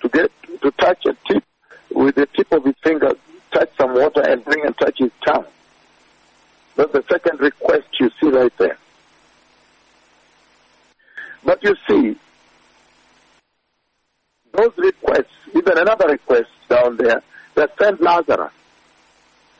to 0.01 0.09
get 0.09 0.31
to 0.61 0.71
touch 0.71 1.05
a 1.05 1.15
tip 1.27 1.43
with 1.91 2.15
the 2.15 2.25
tip 2.25 2.51
of 2.51 2.65
his 2.65 2.75
finger, 2.83 3.11
touch 3.51 3.69
some 3.77 3.93
water 3.93 4.21
and 4.21 4.43
bring 4.43 4.65
and 4.65 4.77
touch 4.77 4.97
his 4.97 5.11
tongue. 5.25 5.45
That's 6.75 6.91
the 6.91 7.03
second 7.09 7.39
request 7.39 7.87
you 7.99 8.11
see 8.19 8.27
right 8.29 8.51
there. 8.57 8.77
But 11.43 11.63
you 11.63 11.75
see, 11.87 12.15
those 14.53 14.77
requests, 14.77 15.33
even 15.55 15.77
another 15.77 16.07
request 16.09 16.49
down 16.69 16.97
there, 16.97 17.21
that 17.55 17.71
send 17.79 17.99
Lazarus. 17.99 18.51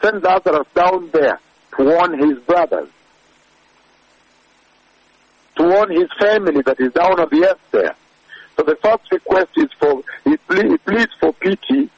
Send 0.01 0.23
Lazarus 0.23 0.67
down 0.75 1.09
there 1.11 1.39
to 1.77 1.83
warn 1.83 2.19
his 2.19 2.39
brothers. 2.39 2.89
To 5.57 5.63
warn 5.63 5.91
his 5.91 6.09
family 6.19 6.61
that 6.63 6.79
is 6.79 6.91
down 6.91 7.19
on 7.19 7.29
the 7.29 7.47
earth 7.49 7.59
there. 7.71 7.95
So 8.57 8.63
the 8.63 8.75
first 8.77 9.11
request 9.11 9.51
is 9.57 9.69
for, 9.79 10.01
he, 10.23 10.37
ple- 10.37 10.69
he 10.71 10.77
pleads 10.77 11.13
for 11.19 11.33
pity. 11.33 11.89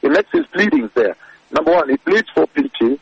He 0.00 0.08
makes 0.08 0.32
his 0.32 0.46
pleadings 0.46 0.90
there. 0.94 1.16
Number 1.52 1.72
one, 1.72 1.90
he 1.90 1.96
pleads 1.96 2.28
for 2.34 2.46
pity. 2.48 2.98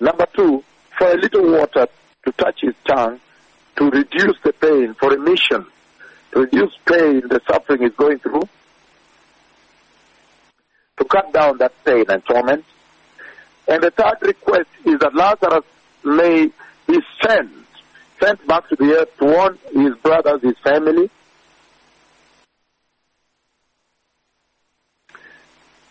Number 0.00 0.26
two, 0.34 0.64
for 0.96 1.12
a 1.12 1.16
little 1.16 1.52
water 1.52 1.86
to 2.24 2.32
touch 2.32 2.60
his 2.62 2.74
tongue 2.86 3.20
to 3.76 3.90
reduce 3.90 4.36
the 4.42 4.52
pain, 4.54 4.94
for 4.94 5.10
remission, 5.10 5.66
to 6.32 6.40
reduce 6.40 6.74
pain 6.86 7.22
the 7.28 7.40
suffering 7.46 7.82
is 7.82 7.92
going 7.96 8.18
through, 8.18 8.48
to 10.98 11.04
cut 11.04 11.32
down 11.32 11.58
that 11.58 11.72
pain 11.84 12.04
and 12.08 12.24
torment. 12.24 12.64
And 13.68 13.82
the 13.82 13.90
third 13.90 14.16
request 14.22 14.68
is 14.84 14.98
that 15.00 15.14
Lazarus 15.14 15.64
may 16.02 16.50
be 16.86 16.98
sent, 17.22 17.50
sent 18.20 18.46
back 18.46 18.68
to 18.68 18.76
the 18.76 19.00
earth 19.00 19.16
to 19.18 19.24
warn 19.26 19.58
his 19.72 19.94
brothers, 19.96 20.42
his 20.42 20.58
family. 20.58 21.10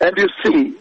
And 0.01 0.17
you 0.17 0.27
see, 0.43 0.75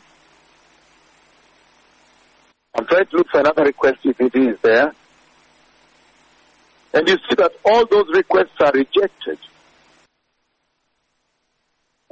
I'm 2.78 2.86
trying 2.86 3.06
to 3.06 3.16
look 3.16 3.28
for 3.28 3.40
another 3.40 3.64
request 3.64 3.98
if 4.04 4.20
it 4.20 4.36
is 4.36 4.56
there. 4.60 4.94
And 6.94 7.08
you 7.08 7.16
see 7.28 7.34
that 7.34 7.50
all 7.64 7.84
those 7.86 8.06
requests 8.14 8.54
are 8.60 8.70
rejected. 8.70 9.36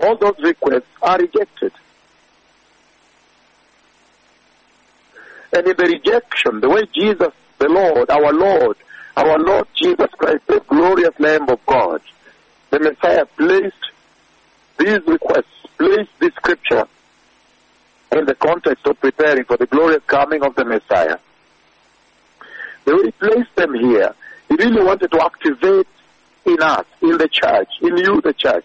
All 0.02 0.16
those 0.16 0.34
requests 0.42 0.88
are 1.02 1.18
rejected. 1.18 1.70
And 5.52 5.68
in 5.68 5.76
the 5.76 5.84
rejection, 5.84 6.58
the 6.58 6.68
way 6.68 6.82
Jesus, 6.92 7.32
the 7.58 7.68
Lord, 7.68 8.10
our 8.10 8.32
Lord, 8.32 8.76
our 9.16 9.38
Lord 9.38 9.68
Jesus 9.72 10.10
Christ, 10.18 10.48
the 10.48 10.58
glorious 10.66 11.14
Lamb 11.20 11.48
of 11.48 11.64
God, 11.66 12.00
the 12.70 12.80
Messiah 12.80 13.24
placed 13.24 13.76
these 14.80 15.06
requests, 15.06 15.66
placed 15.78 16.10
this 16.18 16.34
scripture 16.34 16.88
in 18.12 18.24
the 18.24 18.34
context 18.34 18.86
of 18.86 19.00
preparing 19.00 19.44
for 19.44 19.56
the 19.56 19.66
glorious 19.66 20.02
coming 20.06 20.42
of 20.42 20.54
the 20.54 20.64
Messiah. 20.64 21.18
The 22.84 22.96
way 22.96 23.02
he 23.04 23.10
placed 23.12 23.54
them 23.56 23.74
here, 23.74 24.14
he 24.48 24.54
really 24.54 24.84
wanted 24.84 25.10
to 25.10 25.24
activate 25.24 25.88
in 26.44 26.62
us, 26.62 26.86
in 27.02 27.18
the 27.18 27.28
church, 27.28 27.68
in 27.82 27.96
you, 27.96 28.20
the 28.20 28.32
church, 28.32 28.64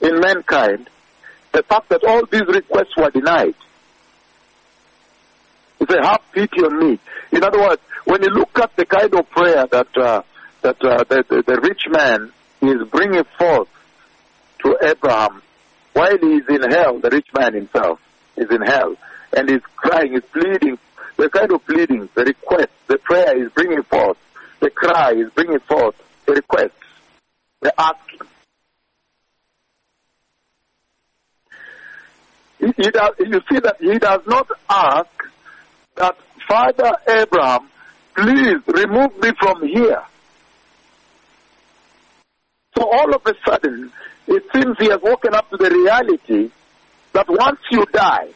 in 0.00 0.20
mankind, 0.20 0.88
the 1.52 1.62
fact 1.62 1.90
that 1.90 2.02
all 2.04 2.24
these 2.26 2.46
requests 2.46 2.96
were 2.96 3.10
denied. 3.10 3.54
He 5.78 5.86
said, 5.86 6.02
have 6.02 6.22
pity 6.32 6.62
on 6.62 6.78
me. 6.78 6.98
In 7.30 7.44
other 7.44 7.60
words, 7.60 7.82
when 8.04 8.22
you 8.22 8.30
look 8.30 8.58
at 8.58 8.74
the 8.76 8.86
kind 8.86 9.14
of 9.14 9.28
prayer 9.30 9.66
that 9.66 9.96
uh, 9.96 10.22
that 10.62 10.82
uh, 10.84 11.04
the, 11.04 11.24
the, 11.28 11.42
the 11.42 11.60
rich 11.60 11.82
man 11.90 12.32
is 12.62 12.88
bringing 12.88 13.24
forth 13.38 13.68
to 14.60 14.78
Abraham 14.82 15.42
while 15.92 16.18
he 16.18 16.36
is 16.36 16.48
in 16.48 16.70
hell, 16.70 16.98
the 16.98 17.10
rich 17.10 17.28
man 17.38 17.54
himself 17.54 18.00
is 18.36 18.50
in 18.50 18.62
hell, 18.62 18.96
and 19.36 19.48
he's 19.48 19.62
crying, 19.76 20.12
he's 20.12 20.22
pleading, 20.32 20.78
the 21.16 21.28
kind 21.28 21.52
of 21.52 21.64
pleading, 21.66 22.08
the 22.14 22.24
request, 22.24 22.70
the 22.86 22.98
prayer 22.98 23.36
is 23.42 23.50
bringing 23.52 23.82
forth, 23.82 24.16
the 24.60 24.70
cry 24.70 25.12
is 25.12 25.30
bringing 25.30 25.60
forth, 25.60 25.94
the 26.26 26.32
request, 26.32 26.74
the 27.60 27.72
asking. 27.78 28.28
He, 32.58 32.66
he 32.76 32.90
does, 32.90 33.14
you 33.18 33.40
see 33.50 33.58
that 33.60 33.76
he 33.80 33.98
does 33.98 34.20
not 34.26 34.48
ask 34.68 35.10
that 35.96 36.16
Father 36.48 36.92
Abraham, 37.08 37.68
please 38.14 38.56
remove 38.66 39.18
me 39.20 39.30
from 39.40 39.66
here. 39.66 40.02
So 42.76 42.88
all 42.90 43.14
of 43.14 43.26
a 43.26 43.34
sudden, 43.44 43.92
it 44.26 44.44
seems 44.54 44.78
he 44.78 44.88
has 44.90 45.00
woken 45.02 45.34
up 45.34 45.50
to 45.50 45.56
the 45.56 45.70
reality 45.70 46.50
that 47.12 47.26
once 47.28 47.60
you 47.70 47.84
die, 47.92 48.28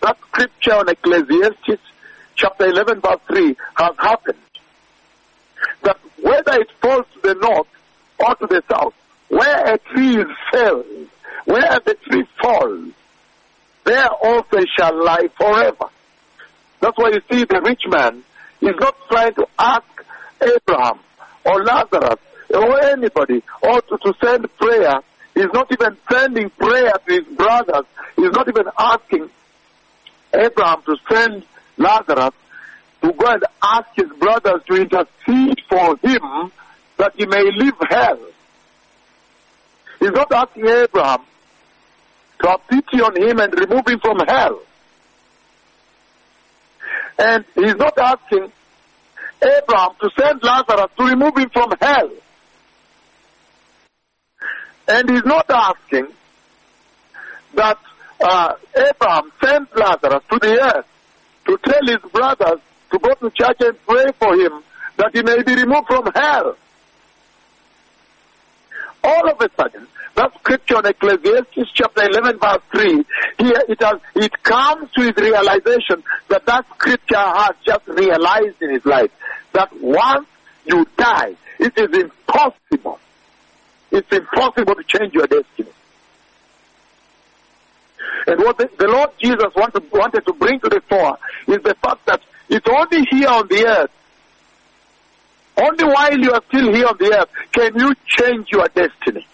that 0.00 0.18
scripture 0.28 0.74
on 0.74 0.88
Ecclesiastes 0.88 1.82
chapter 2.34 2.66
11 2.66 3.00
verse 3.00 3.20
3 3.28 3.56
has 3.76 3.96
happened. 3.98 4.38
That 5.82 5.98
whether 6.20 6.60
it 6.60 6.70
falls 6.80 7.06
to 7.14 7.20
the 7.22 7.34
north 7.34 7.68
or 8.18 8.34
to 8.34 8.46
the 8.46 8.62
south, 8.68 8.94
where 9.28 9.74
a 9.74 9.78
tree 9.78 10.16
is 10.16 10.28
felled, 10.52 11.08
where 11.44 11.80
the 11.84 11.94
tree 12.08 12.26
falls, 12.42 12.92
there 13.84 14.08
also 14.08 14.58
shall 14.76 15.04
lie 15.04 15.28
forever. 15.36 15.86
That's 16.80 16.96
why 16.96 17.10
you 17.10 17.20
see 17.30 17.44
the 17.44 17.60
rich 17.64 17.82
man 17.86 18.24
is 18.60 18.74
not 18.78 18.96
trying 19.08 19.34
to 19.34 19.46
ask 19.58 20.04
Abraham 20.42 20.98
or 21.44 21.62
Lazarus 21.64 22.18
or 22.54 22.80
anybody 22.84 23.42
or 23.62 23.80
to, 23.82 23.98
to 23.98 24.14
send 24.22 24.56
prayer. 24.56 24.94
He's 25.34 25.52
not 25.52 25.70
even 25.72 25.96
sending 26.10 26.50
prayer 26.50 26.92
to 27.06 27.12
his 27.12 27.24
brothers. 27.36 27.84
He's 28.16 28.30
not 28.30 28.48
even 28.48 28.66
asking 28.78 29.30
Abraham 30.32 30.82
to 30.82 30.96
send 31.10 31.44
Lazarus 31.76 32.34
to 33.02 33.12
go 33.12 33.26
and 33.26 33.44
ask 33.62 33.88
his 33.96 34.10
brothers 34.18 34.62
to 34.66 34.74
intercede 34.76 35.60
for 35.68 35.96
him 35.96 36.52
that 36.96 37.12
he 37.16 37.26
may 37.26 37.50
leave 37.56 37.74
hell. 37.90 38.18
He's 40.00 40.12
not 40.12 40.32
asking 40.32 40.66
Abraham 40.66 41.20
to 42.40 42.48
have 42.48 42.66
pity 42.68 43.02
on 43.02 43.16
him 43.16 43.40
and 43.40 43.52
remove 43.58 43.88
him 43.88 43.98
from 44.00 44.18
hell. 44.26 44.60
And 47.18 47.44
he's 47.54 47.76
not 47.76 47.96
asking 47.98 48.52
Abraham 49.42 49.90
to 50.00 50.10
send 50.18 50.42
Lazarus 50.42 50.90
to 50.96 51.04
remove 51.04 51.36
him 51.36 51.50
from 51.50 51.72
hell. 51.80 52.10
And 54.86 55.10
he's 55.10 55.24
not 55.24 55.46
asking 55.48 56.08
that 57.54 57.78
uh, 58.20 58.54
Abraham 58.76 59.32
send 59.42 59.68
Lazarus 59.74 60.22
to 60.30 60.38
the 60.38 60.60
earth 60.62 60.86
to 61.46 61.58
tell 61.64 61.86
his 61.86 62.10
brothers 62.10 62.60
to 62.90 62.98
go 62.98 63.14
to 63.14 63.30
church 63.30 63.56
and 63.60 63.86
pray 63.86 64.12
for 64.18 64.34
him 64.34 64.62
that 64.96 65.10
he 65.12 65.22
may 65.22 65.42
be 65.42 65.54
removed 65.54 65.86
from 65.86 66.10
hell. 66.14 66.56
All 69.02 69.30
of 69.30 69.40
a 69.40 69.50
sudden, 69.56 69.86
that 70.14 70.32
scripture 70.38 70.78
in 70.78 70.86
Ecclesiastes 70.86 71.72
chapter 71.74 72.04
11 72.04 72.38
verse 72.38 72.62
3, 72.72 73.04
here 73.38 73.62
it 73.68 73.82
has, 73.82 74.00
it 74.14 74.42
comes 74.42 74.90
to 74.92 75.02
his 75.02 75.16
realization 75.16 76.02
that 76.28 76.46
that 76.46 76.64
scripture 76.74 77.16
has 77.16 77.54
just 77.64 77.86
realized 77.88 78.62
in 78.62 78.70
his 78.70 78.84
life 78.86 79.10
that 79.52 79.68
once 79.80 80.28
you 80.66 80.86
die, 80.96 81.34
it 81.58 81.72
is 81.76 82.00
impossible. 82.00 82.98
It's 83.94 84.12
impossible 84.12 84.74
to 84.74 84.82
change 84.82 85.14
your 85.14 85.28
destiny. 85.28 85.70
And 88.26 88.40
what 88.40 88.58
the, 88.58 88.68
the 88.76 88.88
Lord 88.88 89.10
Jesus 89.18 89.54
wanted, 89.54 89.90
wanted 89.92 90.26
to 90.26 90.32
bring 90.32 90.58
to 90.60 90.68
the 90.68 90.80
fore 90.88 91.16
is 91.46 91.62
the 91.62 91.76
fact 91.76 92.04
that 92.06 92.20
it's 92.48 92.66
only 92.68 93.06
here 93.08 93.28
on 93.28 93.46
the 93.46 93.64
earth, 93.64 93.90
only 95.56 95.84
while 95.84 96.18
you 96.18 96.32
are 96.32 96.42
still 96.48 96.74
here 96.74 96.86
on 96.88 96.96
the 96.98 97.20
earth, 97.20 97.28
can 97.52 97.78
you 97.78 97.94
change 98.04 98.50
your 98.50 98.66
destiny. 98.74 99.24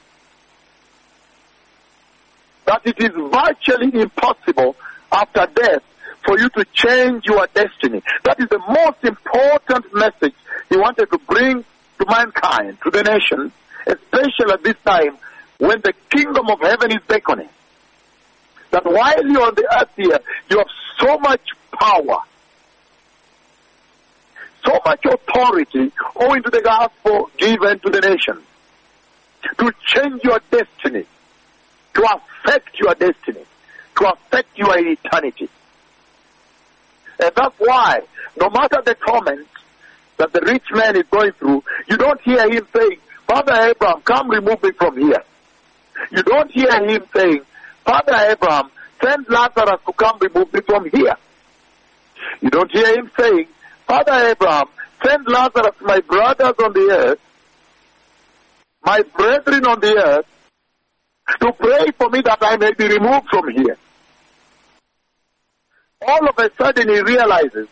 That 2.67 2.83
it 2.85 3.01
is 3.01 3.13
virtually 3.15 4.03
impossible 4.03 4.77
after 5.11 5.47
death 5.55 5.83
for 6.23 6.39
you 6.39 6.51
to 6.51 6.67
change 6.75 7.25
your 7.25 7.47
destiny. 7.55 8.03
That 8.25 8.39
is 8.39 8.49
the 8.51 8.59
most 8.59 9.03
important 9.05 9.95
message 9.95 10.35
he 10.69 10.77
wanted 10.77 11.11
to 11.11 11.19
bring 11.19 11.65
to 11.99 12.07
mankind, 12.07 12.77
to 12.83 12.91
the 12.91 13.03
nation, 13.03 13.53
especially 13.87 14.53
at 14.53 14.63
this 14.63 14.77
time 14.85 15.19
when 15.59 15.81
the 15.81 15.93
kingdom 16.11 16.49
of 16.49 16.61
heaven 16.61 16.93
is 16.93 17.03
beckoning. 17.07 17.49
That 18.71 18.85
while 18.85 19.27
you're 19.27 19.47
on 19.47 19.55
the 19.55 19.69
earth 19.81 19.91
here, 19.97 20.19
you 20.49 20.59
have 20.59 20.69
so 20.99 21.19
much 21.19 21.51
power, 21.73 22.19
so 24.65 24.79
much 24.85 25.05
authority 25.05 25.93
owing 26.17 26.43
to 26.43 26.51
the 26.51 26.63
gospel 26.63 27.31
given 27.37 27.79
to 27.81 27.91
the 27.91 28.01
nation 28.01 28.43
to 29.59 29.73
change 29.87 30.23
your 30.23 30.41
destiny, 30.51 31.05
to 31.95 32.03
affect 32.03 32.79
your 32.79 32.95
destiny, 32.95 33.45
to 33.99 34.09
affect 34.09 34.57
your 34.57 34.79
eternity. 34.79 35.49
And 37.23 37.33
that's 37.35 37.55
why, 37.59 38.01
no 38.39 38.51
matter 38.51 38.83
the 38.85 38.95
torment 38.95 39.49
that 40.17 40.33
the 40.33 40.41
rich 40.43 40.65
man 40.73 40.97
is 40.97 41.05
going 41.11 41.33
through, 41.33 41.65
you 41.89 41.97
don't 41.97 42.21
hear 42.23 42.49
him 42.49 42.67
saying, 42.75 42.99
Father 43.31 43.71
Abraham, 43.71 44.01
come 44.03 44.29
remove 44.29 44.61
me 44.61 44.73
from 44.73 44.97
here. 44.99 45.23
You 46.11 46.23
don't 46.25 46.51
hear 46.51 46.85
him 46.85 47.05
saying, 47.15 47.43
Father 47.85 48.17
Abraham, 48.29 48.73
send 49.01 49.27
Lazarus 49.29 49.81
to 49.87 49.93
come 49.93 50.19
remove 50.21 50.53
me 50.53 50.61
from 50.63 50.91
here. 50.91 51.15
You 52.41 52.51
don't 52.51 52.73
hear 52.73 52.93
him 52.93 53.09
saying, 53.17 53.47
Father 53.87 54.31
Abraham, 54.31 54.67
send 55.07 55.29
Lazarus, 55.29 55.77
my 55.81 56.01
brothers 56.01 56.55
on 56.59 56.73
the 56.73 56.89
earth, 56.91 57.21
my 58.85 59.03
brethren 59.17 59.65
on 59.65 59.79
the 59.79 59.95
earth, 59.95 60.27
to 61.41 61.53
pray 61.53 61.87
for 61.97 62.11
me 62.11 62.23
that 62.23 62.39
I 62.41 62.57
may 62.57 62.73
be 62.73 62.89
removed 62.89 63.29
from 63.31 63.49
here. 63.51 63.77
All 66.03 66.29
of 66.29 66.37
a 66.37 66.51
sudden 66.59 66.89
he 66.89 67.01
realizes 67.01 67.69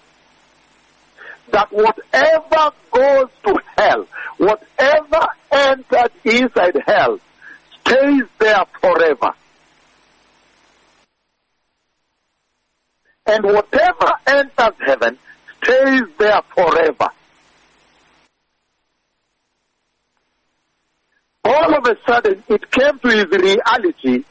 that 1.50 1.68
whatever 1.70 2.72
goes 2.90 3.28
to 3.44 3.58
hell, 3.76 4.06
whatever 4.36 5.26
enters 5.50 6.10
inside 6.24 6.76
hell, 6.86 7.18
stays 7.80 8.24
there 8.38 8.64
forever. 8.80 9.30
And 13.26 13.44
whatever 13.44 14.12
enters 14.26 14.74
heaven 14.86 15.18
stays 15.62 16.02
there 16.18 16.42
forever. 16.54 17.08
All 21.44 21.74
of 21.74 21.86
a 21.86 21.96
sudden, 22.06 22.42
it 22.48 22.70
came 22.70 22.98
to 22.98 23.08
his 23.08 23.26
reality. 23.26 24.24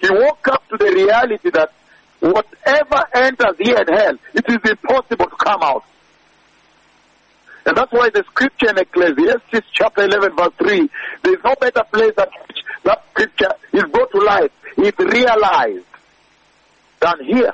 He 0.00 0.08
woke 0.10 0.48
up 0.48 0.68
to 0.68 0.76
the 0.76 0.92
reality 0.92 1.50
that 1.50 1.72
whatever 2.20 3.04
enters 3.14 3.56
here 3.58 3.76
in 3.76 3.94
hell, 3.94 4.14
it 4.34 4.44
is 4.48 4.70
impossible 4.70 5.26
to 5.26 5.36
come 5.36 5.62
out. 5.62 5.84
And 7.66 7.76
that's 7.76 7.92
why 7.92 8.10
the 8.10 8.24
scripture 8.24 8.70
in 8.70 8.78
Ecclesiastes 8.78 9.68
chapter 9.72 10.04
11 10.04 10.36
verse 10.36 10.52
3, 10.58 10.88
there 11.22 11.34
is 11.34 11.44
no 11.44 11.54
better 11.60 11.82
place 11.92 12.12
that 12.16 12.30
that 12.84 13.04
scripture 13.10 13.52
is 13.72 13.84
brought 13.90 14.10
to 14.12 14.18
life, 14.18 14.50
is 14.78 14.94
realized 14.98 15.84
than 17.00 17.24
here. 17.24 17.52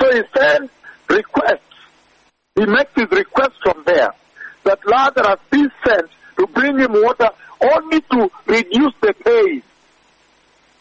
So 0.00 0.12
he 0.12 0.22
sends 0.36 0.72
requests. 1.08 1.60
He 2.54 2.66
makes 2.66 2.92
his 2.94 3.10
request 3.10 3.52
from 3.62 3.82
there 3.84 4.10
that 4.64 4.78
Lazarus 4.86 5.40
be 5.50 5.66
sent 5.84 6.10
to 6.38 6.46
bring 6.48 6.78
him 6.78 6.92
water 6.92 7.28
only 7.60 8.00
to 8.00 8.30
reduce 8.46 8.94
the 9.00 9.14
pain. 9.24 9.62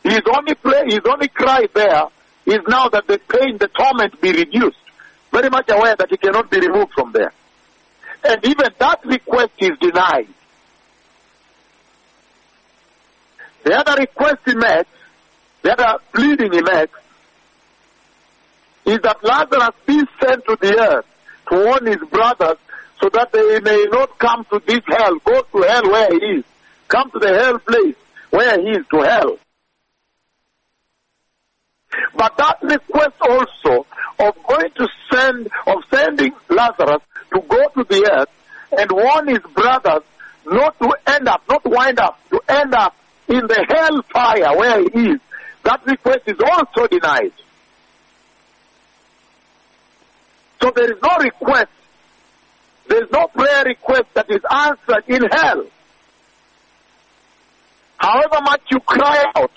His 0.03 0.21
only 0.35 0.55
play, 0.55 0.83
his 0.85 1.01
only 1.09 1.27
cry 1.27 1.65
there 1.73 2.03
is 2.45 2.59
now 2.67 2.89
that 2.89 3.07
the 3.07 3.19
pain, 3.27 3.57
the 3.57 3.67
torment 3.67 4.19
be 4.21 4.31
reduced. 4.31 4.77
Very 5.31 5.49
much 5.49 5.69
aware 5.69 5.95
that 5.95 6.09
he 6.09 6.17
cannot 6.17 6.49
be 6.49 6.59
removed 6.59 6.93
from 6.93 7.11
there. 7.11 7.33
And 8.23 8.43
even 8.45 8.69
that 8.77 9.05
request 9.05 9.51
is 9.59 9.77
denied. 9.79 10.27
The 13.63 13.73
other 13.75 13.95
request 13.99 14.41
he 14.45 14.55
makes, 14.55 14.89
the 15.61 15.73
other 15.73 15.99
pleading 16.13 16.53
he 16.53 16.61
makes, 16.61 16.99
is 18.85 18.99
that 19.03 19.23
Lazarus 19.23 19.75
be 19.85 20.01
sent 20.21 20.45
to 20.45 20.57
the 20.59 20.79
earth 20.79 21.05
to 21.49 21.55
warn 21.55 21.85
his 21.85 22.09
brothers 22.09 22.57
so 23.01 23.09
that 23.13 23.31
they 23.31 23.59
may 23.59 23.85
not 23.91 24.17
come 24.17 24.45
to 24.45 24.61
this 24.65 24.81
hell, 24.87 25.15
go 25.23 25.41
to 25.41 25.61
hell 25.67 25.91
where 25.91 26.09
he 26.11 26.39
is. 26.39 26.43
Come 26.87 27.11
to 27.11 27.19
the 27.19 27.27
hell 27.27 27.59
place 27.59 27.95
where 28.31 28.59
he 28.59 28.69
is, 28.69 28.85
to 28.87 29.01
hell. 29.01 29.37
But 32.15 32.37
that 32.37 32.57
request 32.61 33.15
also 33.21 33.85
of 34.19 34.43
going 34.43 34.71
to 34.71 34.87
send, 35.11 35.49
of 35.67 35.83
sending 35.89 36.33
Lazarus 36.49 37.01
to 37.33 37.41
go 37.41 37.69
to 37.69 37.83
the 37.83 38.09
earth 38.11 38.29
and 38.77 38.91
warn 38.91 39.27
his 39.27 39.41
brothers 39.53 40.03
not 40.45 40.77
to 40.79 40.91
end 41.07 41.27
up, 41.27 41.43
not 41.49 41.65
wind 41.65 41.99
up, 41.99 42.19
to 42.29 42.41
end 42.49 42.73
up 42.73 42.95
in 43.27 43.47
the 43.47 43.65
hell 43.69 44.01
fire 44.11 44.57
where 44.57 44.81
he 44.81 45.11
is. 45.11 45.19
That 45.63 45.85
request 45.85 46.21
is 46.27 46.37
also 46.39 46.87
denied. 46.87 47.33
So 50.61 50.71
there 50.75 50.91
is 50.91 51.01
no 51.01 51.17
request, 51.19 51.71
there 52.87 53.03
is 53.03 53.11
no 53.11 53.27
prayer 53.27 53.63
request 53.65 54.13
that 54.13 54.29
is 54.29 54.41
answered 54.49 55.03
in 55.07 55.23
hell. 55.31 55.65
However 57.97 58.39
much 58.41 58.61
you 58.71 58.79
cry 58.79 59.23
out, 59.35 59.51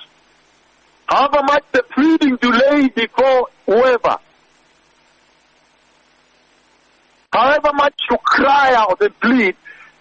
however 1.13 1.43
much 1.45 1.65
the 1.73 1.83
pleading 1.95 2.37
delay 2.37 2.89
before 2.89 3.49
whoever, 3.67 4.17
however 7.33 7.71
much 7.75 7.95
you 8.11 8.17
cry 8.25 8.75
out 8.75 9.01
and 9.01 9.21
plead, 9.21 9.55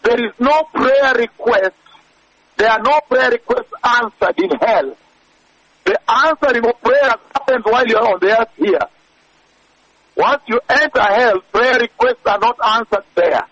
there 0.04 0.26
is 0.26 0.32
no 0.39 0.63
prayer 0.74 1.13
request, 1.15 1.76
there 2.58 2.69
are 2.69 2.82
no 2.82 3.02
prayer 3.10 3.32
requests 3.32 3.74
answered 3.84 4.39
in 4.39 4.52
hell. 4.62 4.95
The 5.84 6.00
answering 6.10 6.65
of 6.65 6.82
prayer 6.82 7.13
happens 7.36 7.65
while 7.65 7.86
you're 7.86 8.08
on 8.08 8.19
the 8.21 8.39
earth 8.39 8.54
here. 8.56 8.80
Once 10.15 10.43
you 10.47 10.60
enter 10.69 11.02
hell, 11.02 11.41
prayer 11.52 11.80
requests 11.80 12.26
are 12.26 12.39
not 12.39 12.58
answered 12.65 13.04
there. 13.15 13.45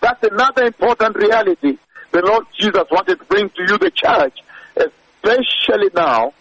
That's 0.00 0.22
another 0.24 0.64
important 0.64 1.16
reality 1.16 1.78
the 2.12 2.22
Lord 2.22 2.46
Jesus 2.58 2.84
wanted 2.90 3.20
to 3.20 3.24
bring 3.26 3.48
to 3.50 3.62
you, 3.68 3.78
the 3.78 3.92
church, 3.92 4.40
especially 4.74 5.90
now 5.94 6.32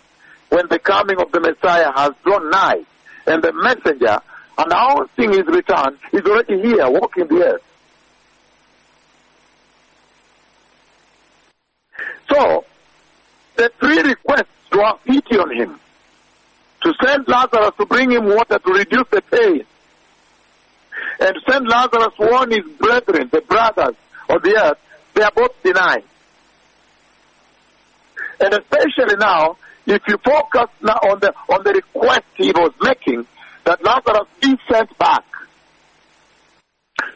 when 0.50 0.68
the 0.70 0.80
coming 0.80 1.20
of 1.20 1.32
the 1.32 1.40
Messiah 1.40 1.92
has 1.96 2.12
drawn 2.24 2.50
nigh 2.50 2.84
and 3.28 3.44
the 3.44 3.54
messenger 3.54 4.20
announcing 4.58 5.32
his 5.32 5.46
return 5.48 5.98
is 6.12 6.22
already 6.26 6.62
here, 6.62 6.90
walking 6.90 7.28
the 7.28 7.44
earth. 7.44 7.64
So, 12.32 12.66
the 13.56 13.72
three 13.80 14.02
requests 14.02 14.48
to 14.72 14.84
have 14.84 15.04
pity 15.04 15.38
on 15.38 15.56
him 15.56 15.80
to 16.82 16.94
send 17.04 17.28
Lazarus 17.28 17.72
to 17.78 17.86
bring 17.86 18.12
him 18.12 18.26
water 18.26 18.60
to 18.60 18.72
reduce 18.72 19.08
the 19.10 19.22
pain, 19.22 19.66
and 21.20 21.36
send 21.50 21.68
Lazarus 21.68 22.14
to 22.18 22.28
warn 22.32 22.52
his 22.52 22.66
brethren, 22.78 23.30
the 23.32 23.42
brothers 23.42 23.96
of 24.30 24.42
the 24.42 24.56
earth, 24.58 24.78
they 25.14 25.22
are 25.22 25.32
both 25.36 25.62
denied. 25.64 26.04
And 28.40 28.54
especially 28.54 29.18
now, 29.20 29.58
if 29.90 30.04
you 30.08 30.18
focus 30.18 30.70
now 30.82 31.00
on 31.10 31.20
the 31.20 31.34
on 31.50 31.64
the 31.64 31.74
request 31.74 32.26
he 32.36 32.52
was 32.52 32.72
making 32.82 33.26
that 33.64 33.84
Lazarus 33.84 34.28
be 34.40 34.56
sent 34.72 34.96
back 34.98 35.24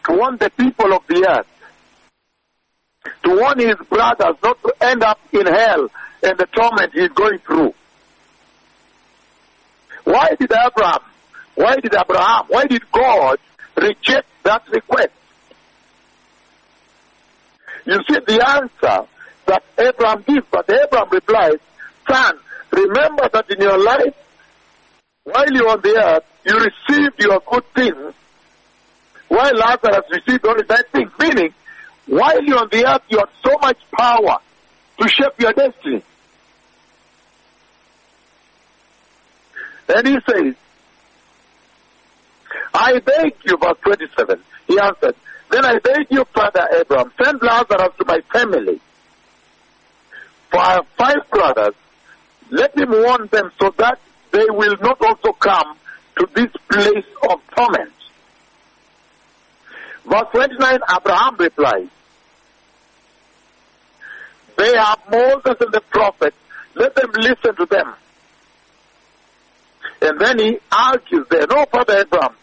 to 0.05 0.13
warn 0.13 0.37
the 0.37 0.49
people 0.49 0.93
of 0.93 1.05
the 1.07 1.25
earth, 1.29 1.47
to 3.23 3.35
warn 3.35 3.59
his 3.59 3.75
brothers 3.87 4.35
not 4.43 4.61
to 4.63 4.73
end 4.81 5.03
up 5.03 5.19
in 5.31 5.45
hell 5.45 5.87
and 6.23 6.37
the 6.37 6.47
torment 6.47 6.93
he's 6.93 7.09
going 7.09 7.39
through. 7.39 7.73
Why 10.03 10.29
did 10.39 10.51
Abraham, 10.51 11.01
why 11.55 11.75
did 11.75 11.93
Abraham, 11.93 12.45
why 12.47 12.65
did 12.65 12.91
God 12.91 13.37
reject 13.75 14.27
that 14.43 14.63
request? 14.69 15.11
You 17.85 17.99
see 18.09 18.19
the 18.25 18.47
answer 18.47 19.07
that 19.45 19.63
Abraham 19.77 20.23
gives, 20.25 20.47
but 20.49 20.69
Abraham 20.69 21.09
replies, 21.09 21.57
Son, 22.09 22.39
remember 22.73 23.29
that 23.31 23.49
in 23.49 23.61
your 23.61 23.77
life, 23.83 24.15
while 25.23 25.45
you're 25.51 25.69
on 25.69 25.81
the 25.81 25.95
earth, 25.95 26.25
you 26.45 26.53
received 26.53 27.23
your 27.23 27.41
good 27.49 27.63
things, 27.73 28.13
while 29.27 29.53
Lazarus 29.53 30.05
received 30.11 30.45
only 30.45 30.63
bad 30.63 30.87
things. 30.91 31.11
Meaning, 31.19 31.53
while 32.07 32.43
you're 32.43 32.59
on 32.59 32.69
the 32.69 32.85
earth, 32.85 33.03
you 33.09 33.19
have 33.19 33.29
so 33.45 33.57
much 33.61 33.77
power 33.97 34.37
to 34.99 35.07
shape 35.07 35.39
your 35.39 35.53
destiny. 35.53 36.03
Then 39.87 40.05
he 40.05 40.17
says, 40.27 40.55
I 42.73 42.99
beg 42.99 43.35
you, 43.45 43.57
verse 43.57 43.77
27, 43.83 44.39
he 44.67 44.79
answered, 44.79 45.15
Then 45.51 45.65
I 45.65 45.79
beg 45.79 46.07
you, 46.09 46.25
Father 46.33 46.67
Abraham, 46.79 47.11
send 47.21 47.41
Lazarus 47.41 47.93
to 47.99 48.05
my 48.05 48.19
family. 48.31 48.81
For 50.51 50.59
I 50.59 50.73
have 50.73 50.87
five 50.97 51.29
brothers. 51.29 51.75
Let 52.49 52.77
him 52.77 52.91
warn 52.91 53.27
them 53.27 53.51
so 53.61 53.73
that 53.77 53.99
they 54.31 54.45
will 54.49 54.75
not 54.81 55.01
also 55.01 55.33
come 55.33 55.77
to 56.17 56.27
this 56.33 56.51
place 56.69 57.05
of 57.29 57.41
torment. 57.55 57.93
Verse 60.05 60.27
29, 60.31 60.79
Abraham 60.95 61.35
replies, 61.37 61.87
They 64.57 64.75
are 64.75 64.97
Moses 65.09 65.55
and 65.59 65.71
the 65.71 65.81
prophets. 65.89 66.37
Let 66.75 66.95
them 66.95 67.11
listen 67.15 67.55
to 67.55 67.65
them. 67.65 67.93
And 70.01 70.19
then 70.19 70.39
he 70.39 70.59
argues 70.71 71.27
there, 71.29 71.47
no, 71.49 71.65
Father 71.65 71.99
Abraham. 71.99 72.35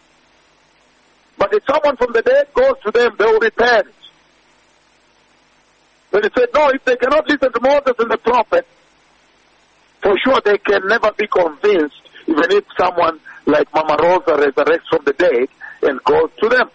But 1.37 1.53
if 1.55 1.65
someone 1.65 1.97
from 1.97 2.13
the 2.13 2.23
dead 2.23 2.49
goes 2.55 2.75
to 2.85 2.91
them, 2.91 3.15
they 3.19 3.25
will 3.25 3.41
repent. 3.41 3.89
But 6.11 6.25
he 6.25 6.31
said, 6.37 6.49
no, 6.55 6.69
if 6.71 6.85
they 6.85 6.97
cannot 6.97 7.29
listen 7.29 7.53
to 7.53 7.61
Moses 7.61 7.95
and 7.99 8.11
the 8.11 8.19
prophets, 8.19 8.69
for 10.03 10.17
sure 10.19 10.41
they 10.45 10.59
can 10.59 10.87
never 10.87 11.13
be 11.13 11.27
convinced 11.27 12.01
even 12.27 12.51
if 12.51 12.65
someone 12.79 13.21
like 13.47 13.73
Mama 13.75 13.97
Rosa 14.01 14.33
resurrects 14.33 14.89
from 14.89 15.05
the 15.05 15.13
dead 15.13 15.49
and 15.83 16.03
goes 16.05 16.31
to 16.41 16.49
them. 16.49 16.71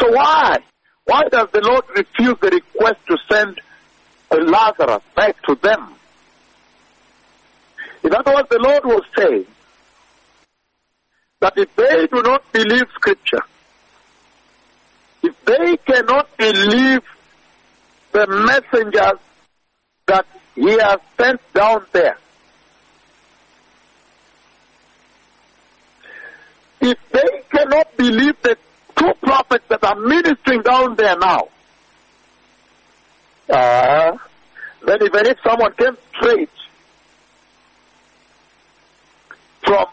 So 0.00 0.10
why? 0.10 0.58
Why 1.04 1.22
does 1.30 1.48
the 1.52 1.60
Lord 1.60 1.84
refuse 1.96 2.36
the 2.40 2.50
request 2.50 3.00
to 3.06 3.16
send 3.30 3.60
Lazarus 4.30 5.02
back 5.14 5.40
to 5.42 5.54
them? 5.56 5.94
In 8.04 8.14
other 8.14 8.34
words, 8.34 8.48
the 8.48 8.58
Lord 8.58 8.84
was 8.84 9.02
saying 9.16 9.46
that 11.40 11.52
if 11.56 11.74
they 11.76 12.06
do 12.06 12.22
not 12.22 12.50
believe 12.52 12.86
Scripture, 12.94 13.42
if 15.22 15.44
they 15.44 15.76
cannot 15.76 16.36
believe 16.36 17.02
the 18.12 18.26
messengers 18.26 19.20
that 20.12 20.26
He 20.54 20.70
has 20.78 21.00
sent 21.18 21.40
down 21.54 21.86
there, 21.92 22.18
if 26.82 26.98
they 27.10 27.42
cannot 27.50 27.96
believe 27.96 28.36
the 28.42 28.56
two 28.96 29.12
prophets 29.22 29.64
that 29.68 29.82
are 29.82 29.96
ministering 29.96 30.60
down 30.62 30.96
there 30.96 31.16
now, 31.18 31.48
uh, 33.48 34.16
then 34.86 34.98
even 35.02 35.26
if 35.26 35.38
someone 35.42 35.72
came 35.72 35.96
straight 36.14 36.50
from 39.64 39.86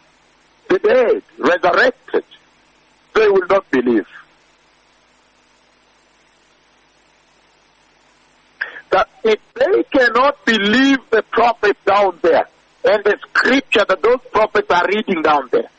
the 0.70 0.80
dead, 0.80 1.24
resurrected, 1.38 2.26
they 3.16 3.30
will 3.30 3.48
not 3.48 3.70
believe. 3.72 4.08
That 8.92 9.08
if 9.24 9.40
they 9.54 9.84
cannot 9.84 10.44
believe 10.46 10.98
the 11.12 11.24
prophet 11.24 11.78
down 11.86 12.18
there 12.22 12.48
and 12.84 13.04
the 13.04 13.18
scripture 13.30 13.86
that 13.88 14.02
those 14.02 14.20
prophets 14.32 14.70
are 14.72 14.88
reading 14.88 15.22
down 15.22 15.50
there, 15.52 15.70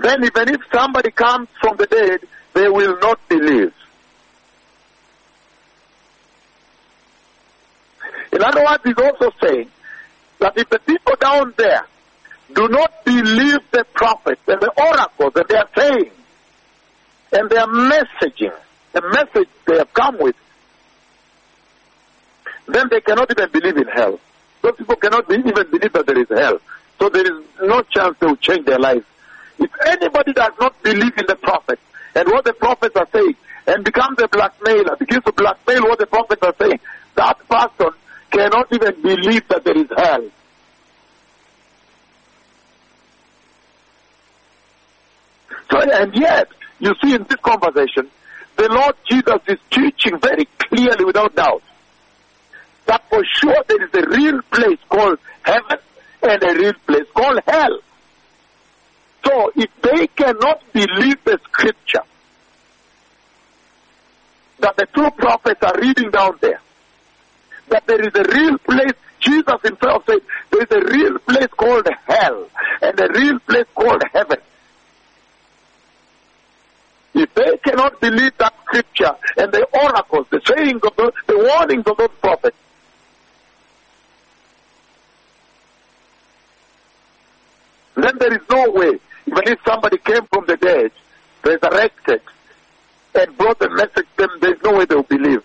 then 0.00 0.24
even 0.24 0.54
if 0.54 0.60
somebody 0.72 1.10
comes 1.10 1.48
from 1.60 1.76
the 1.76 1.86
dead, 1.86 2.20
they 2.54 2.68
will 2.68 2.98
not 3.00 3.20
believe. 3.28 3.72
In 8.32 8.42
other 8.42 8.64
words, 8.64 8.82
he's 8.84 8.98
also 8.98 9.30
saying 9.42 9.70
that 10.38 10.56
if 10.56 10.68
the 10.70 10.78
people 10.78 11.14
down 11.20 11.52
there 11.56 11.86
do 12.54 12.68
not 12.68 13.04
believe 13.04 13.58
the 13.70 13.84
prophets 13.92 14.42
and 14.46 14.60
the 14.60 14.72
oracles 14.80 15.34
that 15.34 15.48
they 15.48 15.56
are 15.56 15.68
saying 15.76 16.10
and 17.32 17.50
their 17.50 17.66
messaging, 17.66 18.54
the 18.92 19.02
message 19.02 19.48
they 19.66 19.78
have 19.78 19.92
come 19.92 20.18
with, 20.18 20.36
then 22.68 22.88
they 22.90 23.00
cannot 23.00 23.30
even 23.30 23.50
believe 23.50 23.76
in 23.76 23.88
hell. 23.88 24.20
Those 24.62 24.76
people 24.76 24.96
cannot 24.96 25.30
even 25.30 25.52
believe 25.52 25.92
that 25.92 26.06
there 26.06 26.18
is 26.18 26.28
hell. 26.28 26.58
So 26.98 27.08
there 27.08 27.22
is 27.22 27.44
no 27.62 27.82
chance 27.82 28.16
they 28.18 28.26
will 28.26 28.36
change 28.36 28.66
their 28.66 28.78
lives. 28.78 29.06
If 29.58 29.70
anybody 29.86 30.32
does 30.32 30.52
not 30.60 30.80
believe 30.82 31.16
in 31.16 31.26
the 31.26 31.36
prophet 31.36 31.78
and 32.14 32.28
what 32.28 32.44
the 32.44 32.52
prophets 32.52 32.96
are 32.96 33.08
saying 33.12 33.36
and 33.66 33.84
becomes 33.84 34.18
a 34.20 34.28
blackmailer, 34.28 34.96
begins 34.96 35.24
to 35.24 35.32
blackmail 35.32 35.82
what 35.82 35.98
the 35.98 36.06
prophets 36.06 36.42
are 36.42 36.54
saying, 36.58 36.78
that 37.14 37.38
person 37.48 37.90
cannot 38.30 38.72
even 38.72 39.00
believe 39.02 39.46
that 39.48 39.64
there 39.64 39.76
is 39.76 39.88
hell. 39.96 40.24
So, 45.70 45.80
and 45.80 46.14
yet, 46.14 46.48
you 46.80 46.94
see 47.02 47.14
in 47.14 47.24
this 47.24 47.38
conversation, 47.42 48.08
the 48.56 48.68
Lord 48.68 48.94
Jesus 49.08 49.40
is 49.46 49.58
teaching 49.70 50.18
very 50.18 50.46
clearly 50.58 51.04
without 51.04 51.34
doubt 51.34 51.62
that 52.88 53.08
for 53.08 53.22
sure 53.24 53.62
there 53.68 53.84
is 53.84 53.94
a 53.94 54.08
real 54.08 54.42
place 54.50 54.78
called 54.88 55.18
heaven 55.42 55.78
and 56.22 56.42
a 56.42 56.54
real 56.54 56.72
place 56.86 57.06
called 57.14 57.40
hell. 57.46 57.78
So 59.24 59.52
if 59.54 59.70
they 59.82 60.06
cannot 60.08 60.62
believe 60.72 61.22
the 61.24 61.38
scripture 61.44 62.02
that 64.60 64.76
the 64.76 64.86
two 64.94 65.10
prophets 65.12 65.62
are 65.62 65.80
reading 65.80 66.10
down 66.10 66.38
there, 66.40 66.60
that 67.68 67.86
there 67.86 68.00
is 68.00 68.14
a 68.14 68.24
real 68.34 68.58
place, 68.58 68.94
Jesus 69.20 69.60
himself 69.62 70.04
said, 70.06 70.20
there 70.50 70.62
is 70.62 70.70
a 70.70 70.92
real 70.92 71.18
place 71.18 71.48
called 71.48 71.86
hell 72.06 72.48
and 72.80 72.98
a 72.98 73.08
real 73.14 73.38
place 73.40 73.66
called 73.74 74.02
heaven. 74.12 74.38
If 77.14 77.34
they 77.34 77.56
cannot 77.58 78.00
believe 78.00 78.36
that 78.38 78.54
scripture 78.64 79.12
and 79.36 79.52
the 79.52 79.66
oracles, 79.72 80.26
the 80.30 80.40
sayings 80.46 80.82
of 80.82 80.96
the, 80.96 81.12
the 81.26 81.36
warnings 81.36 81.86
of 81.86 81.96
those 81.96 82.16
prophets, 82.20 82.56
then 88.04 88.18
there 88.18 88.34
is 88.34 88.42
no 88.50 88.70
way, 88.70 88.98
even 89.26 89.42
if 89.46 89.58
somebody 89.66 89.98
came 89.98 90.24
from 90.32 90.46
the 90.46 90.56
dead, 90.56 90.92
resurrected, 91.44 92.20
and 93.14 93.36
brought 93.36 93.58
the 93.58 93.70
message 93.70 94.06
to 94.16 94.26
them, 94.26 94.30
there 94.40 94.54
is 94.54 94.62
no 94.62 94.78
way 94.78 94.84
they 94.84 94.94
will 94.94 95.02
believe. 95.02 95.42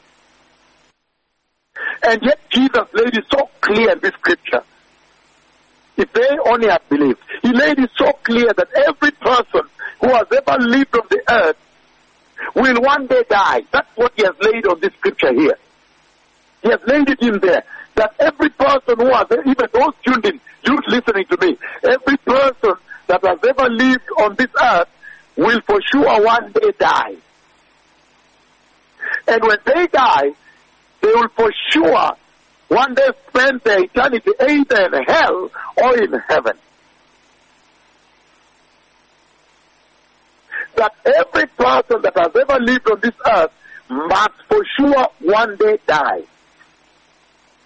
And 2.04 2.22
yet 2.22 2.39
Jesus 2.49 2.88
laid 2.93 3.16
it 3.18 3.26
so 3.32 3.49
clear 3.62 3.91
in 3.91 3.99
this 3.99 4.14
scripture. 4.14 4.64
If 5.95 6.12
they 6.14 6.28
only 6.45 6.70
had 6.70 6.88
believed, 6.89 7.20
he 7.41 7.51
laid 7.51 7.80
it 7.80 7.91
so 7.95 8.12
clear 8.24 8.51
that 8.54 8.68
every 8.74 9.12
person 9.12 9.62
who 10.01 10.08
has 10.10 10.28
ever 10.32 10.60
lived 10.60 10.95
on 10.95 11.08
the 11.10 11.22
earth 11.30 11.58
will 12.56 12.82
one 12.82 13.08
day 13.08 13.24
die. 13.30 13.62
That's 13.72 13.89
what 13.95 14.12
he 14.16 14.24
has 14.24 14.36
laid 14.41 14.66
on 14.68 14.80
this 14.80 14.93
scripture 14.93 15.34
here. 15.34 15.58
He 16.64 16.70
has 16.70 16.80
laid 16.86 17.10
it 17.10 17.22
in 17.22 17.39
there 17.39 17.64
that 17.95 18.16
every 18.20 18.49
person 18.49 18.97
who 18.97 19.14
has, 19.14 19.28
even 19.32 19.68
those 19.72 19.93
in, 20.26 20.39
you 20.66 20.78
listening 20.88 21.26
to 21.26 21.38
me, 21.41 21.57
every 21.84 22.18
person 22.18 22.74
that 23.07 23.24
has 23.24 23.39
ever 23.47 23.70
lived 23.70 24.09
on 24.20 24.36
this 24.36 24.47
earth 24.61 24.89
will 25.36 25.61
for 25.61 25.82
sure 25.82 26.24
one 26.24 26.51
day 26.51 26.72
die. 26.78 27.16
And 29.28 29.41
when 29.43 29.57
they 29.66 29.88
die, 29.88 30.32
they 31.01 31.07
will 31.09 31.30
for 31.30 31.51
sure 31.70 32.11
one 32.70 32.95
day 32.95 33.09
spend 33.28 33.61
their 33.61 33.84
eternity 33.84 34.32
either 34.39 34.86
in 34.86 35.03
hell 35.03 35.51
or 35.78 35.97
in 35.97 36.14
heaven. 36.28 36.57
That 40.76 40.95
every 41.05 41.45
person 41.47 42.01
that 42.01 42.14
has 42.16 42.36
ever 42.36 42.59
lived 42.59 42.89
on 42.89 42.99
this 43.01 43.14
earth 43.28 43.51
must 43.89 44.41
for 44.47 44.64
sure 44.78 45.07
one 45.20 45.55
day 45.57 45.78
die. 45.86 46.22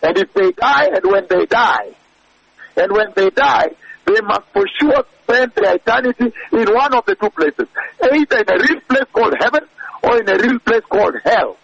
And 0.03 0.17
if 0.17 0.33
they 0.33 0.51
die, 0.51 0.89
and 0.93 1.05
when 1.05 1.25
they 1.29 1.45
die, 1.45 1.95
and 2.77 2.91
when 2.91 3.11
they 3.15 3.29
die, 3.31 3.69
they 4.05 4.21
must 4.21 4.47
for 4.53 4.65
sure 4.79 5.03
spend 5.23 5.51
their 5.55 5.75
eternity 5.75 6.31
in 6.53 6.73
one 6.73 6.93
of 6.93 7.05
the 7.05 7.15
two 7.15 7.29
places. 7.31 7.67
Either 8.01 8.37
in 8.37 8.49
a 8.49 8.57
real 8.63 8.79
place 8.87 9.05
called 9.11 9.33
heaven 9.39 9.61
or 10.03 10.21
in 10.21 10.29
a 10.29 10.37
real 10.37 10.59
place 10.59 10.83
called 10.89 11.15
hell. 11.25 11.57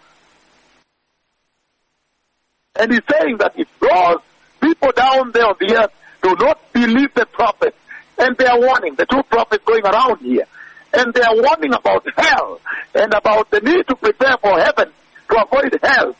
And 2.75 2.91
he's 2.91 3.01
saying 3.09 3.37
that 3.37 3.53
if 3.55 3.67
those 3.79 4.21
people 4.59 4.91
down 4.91 5.31
there 5.31 5.45
on 5.45 5.55
the 5.59 5.75
earth 5.77 5.93
do 6.21 6.35
not 6.39 6.73
believe 6.73 7.13
the 7.13 7.25
prophets, 7.27 7.77
and 8.17 8.35
they 8.37 8.45
are 8.45 8.59
warning, 8.59 8.95
the 8.95 9.05
two 9.05 9.23
prophets 9.23 9.63
going 9.65 9.85
around 9.85 10.19
here, 10.19 10.47
and 10.93 11.13
they 11.13 11.21
are 11.21 11.35
warning 11.35 11.73
about 11.73 12.05
hell, 12.17 12.59
and 12.95 13.13
about 13.13 13.49
the 13.51 13.59
need 13.61 13.87
to 13.87 13.95
prepare 13.95 14.37
for 14.41 14.59
heaven 14.59 14.91
to 15.29 15.41
avoid 15.41 15.79
hell, 15.83 16.15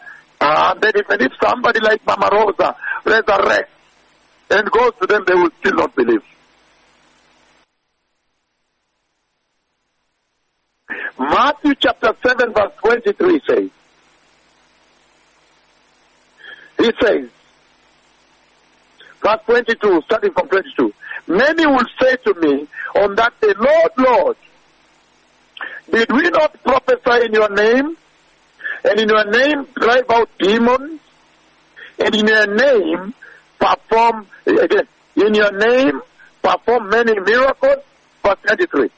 then 0.80 0.92
if 0.96 1.32
somebody 1.42 1.80
like 1.80 2.06
Mama 2.06 2.30
Rosa 2.32 2.76
resurrects 3.06 3.68
and 4.54 4.70
goes 4.70 4.92
to 5.02 5.08
them, 5.08 5.24
they 5.26 5.34
will 5.34 5.50
still 5.60 5.74
not 5.74 5.96
believe. 5.96 6.24
Matthew 11.18 11.74
chapter 11.80 12.16
7 12.26 12.54
verse 12.54 12.72
23 12.84 13.42
says, 13.48 13.70
he 16.78 16.92
says, 17.02 17.30
verse 19.24 19.40
22, 19.46 20.02
starting 20.06 20.32
from 20.34 20.48
22, 20.48 20.94
many 21.28 21.66
will 21.66 21.86
say 22.00 22.16
to 22.18 22.34
me 22.36 22.68
on 22.96 23.16
that 23.16 23.34
day, 23.42 23.54
Lord, 23.58 23.92
Lord, 23.98 24.38
did 25.92 26.12
we 26.12 26.30
not 26.30 26.62
prophesy 26.64 27.26
in 27.26 27.34
your 27.34 27.50
name? 27.50 27.98
And 28.84 29.00
in 29.00 29.10
your 29.10 29.26
name 29.32 29.66
drive 29.76 30.10
out 30.10 30.30
demons? 30.38 31.00
And 32.00 32.16
in 32.16 32.28
your 32.28 32.48
name 32.48 33.14
perform, 33.64 34.28
again, 34.46 34.88
in 35.16 35.34
your 35.34 35.52
name 35.52 36.02
perform 36.42 36.90
many 36.90 37.18
miracles? 37.20 37.84
Verse 38.24 38.38
23. 38.48 38.90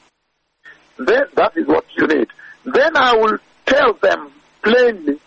Then, 0.98 1.24
that 1.34 1.56
is 1.56 1.66
what 1.66 1.84
you 1.96 2.06
need. 2.06 2.28
Then 2.64 2.96
I 2.96 3.14
will 3.14 3.38
tell 3.66 3.92
them 3.94 4.30
plainly, 4.62 5.20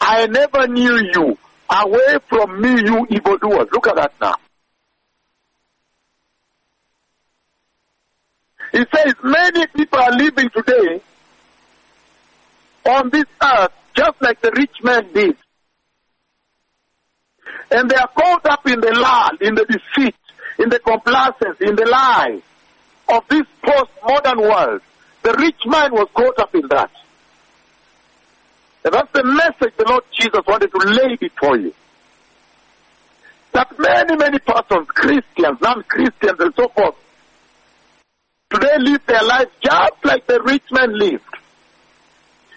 I 0.00 0.26
never 0.26 0.66
knew 0.66 0.96
you. 1.14 1.38
Away 1.70 2.18
from 2.28 2.60
me, 2.62 2.80
you 2.80 3.06
evildoers. 3.10 3.68
Look 3.72 3.86
at 3.88 3.96
that 3.96 4.12
now. 4.20 4.36
He 8.72 8.84
says 8.94 9.14
many 9.22 9.66
people 9.66 9.98
are 9.98 10.12
living 10.12 10.48
today 10.50 11.00
on 12.86 13.10
this 13.10 13.24
earth 13.42 13.72
just 13.94 14.22
like 14.22 14.40
the 14.40 14.50
rich 14.56 14.82
man 14.82 15.12
did. 15.12 15.36
And 17.70 17.90
they 17.90 17.96
are 17.96 18.08
caught 18.08 18.46
up 18.46 18.66
in 18.66 18.80
the 18.80 18.92
lie, 18.92 19.36
in 19.40 19.54
the 19.54 19.64
deceit, 19.64 20.14
in 20.58 20.68
the 20.68 20.78
complacency, 20.78 21.66
in 21.66 21.76
the 21.76 21.86
lie 21.86 22.40
of 23.08 23.26
this 23.28 23.46
postmodern 23.62 24.40
world. 24.40 24.80
The 25.22 25.34
rich 25.34 25.60
man 25.66 25.92
was 25.92 26.08
caught 26.14 26.38
up 26.38 26.54
in 26.54 26.66
that. 26.68 26.90
And 28.84 28.94
that's 28.94 29.12
the 29.12 29.24
message 29.24 29.74
the 29.76 29.84
Lord 29.88 30.04
Jesus 30.12 30.40
wanted 30.46 30.70
to 30.70 30.78
lay 30.78 31.16
before 31.16 31.58
you. 31.58 31.74
That 33.52 33.78
many, 33.78 34.16
many 34.16 34.38
persons, 34.38 34.88
Christians, 34.88 35.60
non-Christians 35.60 36.38
and 36.38 36.54
so 36.54 36.68
forth, 36.68 36.94
today 38.50 38.76
live 38.78 39.04
their 39.06 39.22
lives 39.22 39.50
just 39.60 40.04
like 40.04 40.26
the 40.26 40.40
rich 40.42 40.62
man 40.70 40.98
lived. 40.98 41.24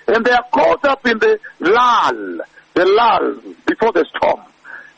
And 0.07 0.25
they 0.25 0.31
are 0.31 0.45
caught 0.51 0.85
up 0.85 1.05
in 1.05 1.17
the 1.19 1.39
lull, 1.59 2.45
the 2.73 2.85
lull 2.85 3.35
before 3.65 3.91
the 3.91 4.05
storm. 4.15 4.41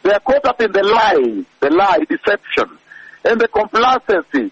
They 0.04 0.12
are 0.12 0.20
caught 0.20 0.46
up 0.46 0.62
in 0.62 0.72
the 0.72 0.84
lie, 0.84 1.46
the 1.62 1.70
lie, 1.70 2.06
deception, 2.10 2.78
and 3.24 3.40
the 3.40 3.48
complacency, 3.48 4.52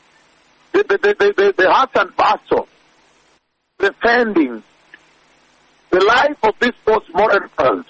the, 0.71 0.83
the, 0.83 0.97
the, 0.97 1.33
the, 1.35 1.53
the 1.57 1.71
heart 1.71 1.91
and 1.95 2.15
bustle, 2.15 2.67
defending 3.77 4.63
the 5.89 5.99
life 5.99 6.37
of 6.43 6.55
this 6.59 6.71
postmodern 6.85 7.49
world. 7.59 7.85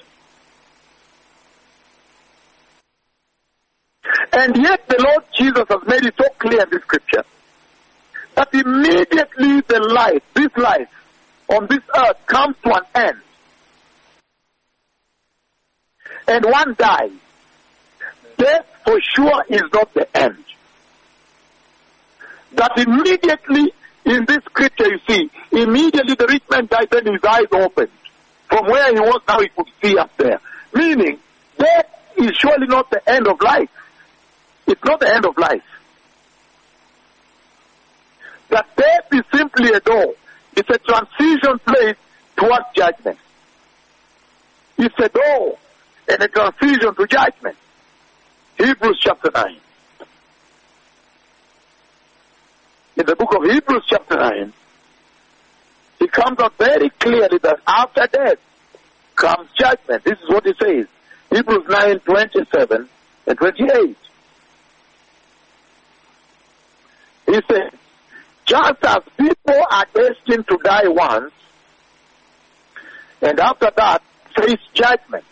And 4.34 4.58
yet 4.58 4.88
the 4.88 4.98
Lord 5.00 5.24
Jesus 5.38 5.66
has 5.70 5.82
made 5.86 6.04
it 6.06 6.16
so 6.18 6.28
clear 6.40 6.64
in 6.64 6.70
the 6.72 6.80
scripture 6.80 7.24
that 8.36 8.52
immediately 8.54 9.62
the 9.62 9.80
life, 9.94 10.24
this 10.34 10.58
life 10.58 10.90
on 11.50 11.68
this 11.68 11.84
earth 11.96 12.26
comes 12.26 12.56
to 12.64 12.74
an 12.74 12.84
end. 12.96 13.22
And 16.28 16.46
one 16.46 16.76
dies. 16.78 17.12
Death 18.42 18.66
for 18.84 18.98
sure 19.16 19.46
is 19.50 19.62
not 19.72 19.94
the 19.94 20.18
end. 20.18 20.44
That 22.54 22.72
immediately 22.76 23.72
in 24.04 24.26
this 24.26 24.44
scripture 24.46 24.88
you 24.88 25.00
see, 25.08 25.30
immediately 25.52 26.16
the 26.16 26.26
rich 26.28 26.44
man 26.50 26.66
died 26.66 26.92
and 26.92 27.08
his 27.14 27.24
eyes 27.24 27.46
opened. 27.52 27.92
From 28.50 28.66
where 28.66 28.92
he 28.92 29.00
was 29.00 29.22
now 29.28 29.40
he 29.42 29.50
could 29.50 29.68
see 29.84 29.96
up 29.96 30.18
there. 30.18 30.42
Meaning, 30.74 31.20
death 31.60 31.86
is 32.18 32.32
surely 32.36 32.66
not 32.66 32.90
the 32.90 33.08
end 33.08 33.28
of 33.28 33.40
life. 33.42 33.70
It's 34.66 34.84
not 34.86 35.00
the 35.00 35.14
end 35.14 35.26
of 35.28 35.38
life. 35.38 35.62
That 38.50 38.76
death 38.76 39.08
is 39.14 39.38
simply 39.38 39.70
a 39.70 39.80
door. 39.82 40.16
It's 40.58 40.70
a 40.70 40.80
transition 40.80 41.60
place 41.60 41.98
towards 42.36 42.66
judgment. 42.76 43.20
It's 44.80 44.96
a 44.98 45.10
door 45.10 45.60
and 46.10 46.24
a 46.24 46.28
transition 46.28 46.96
to 46.96 47.06
judgment. 47.06 47.56
Hebrews 48.64 49.00
chapter 49.00 49.32
9. 49.34 49.58
In 52.98 53.06
the 53.08 53.16
book 53.16 53.34
of 53.36 53.44
Hebrews 53.44 53.84
chapter 53.88 54.16
9, 54.16 54.54
it 56.00 56.12
comes 56.12 56.40
out 56.40 56.56
very 56.60 56.90
clearly 56.92 57.40
that 57.40 57.60
after 57.66 58.06
death 58.06 58.38
comes 59.16 59.50
judgment. 59.60 60.04
This 60.04 60.20
is 60.20 60.30
what 60.30 60.46
it 60.46 60.58
says. 60.62 60.86
Hebrews 61.32 61.66
9, 61.68 62.00
27 62.02 62.90
and 63.26 63.38
28. 63.38 63.98
He 67.26 67.34
says, 67.34 67.72
just 68.46 68.84
as 68.84 69.04
people 69.18 69.62
are 69.72 69.86
destined 69.92 70.48
to 70.48 70.60
die 70.64 70.88
once, 70.88 71.34
and 73.24 73.40
after 73.40 73.72
that 73.76 74.04
face 74.36 74.60
judgment. 74.76 75.24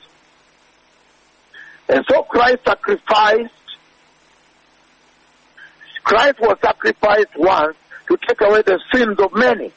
And 1.89 2.05
so 2.07 2.21
Christ 2.23 2.63
sacrificed, 2.65 3.53
Christ 6.03 6.39
was 6.39 6.57
sacrificed 6.61 7.35
once 7.35 7.75
to 8.07 8.17
take 8.27 8.41
away 8.41 8.61
the 8.61 8.79
sins 8.93 9.19
of 9.19 9.33
many. 9.33 9.71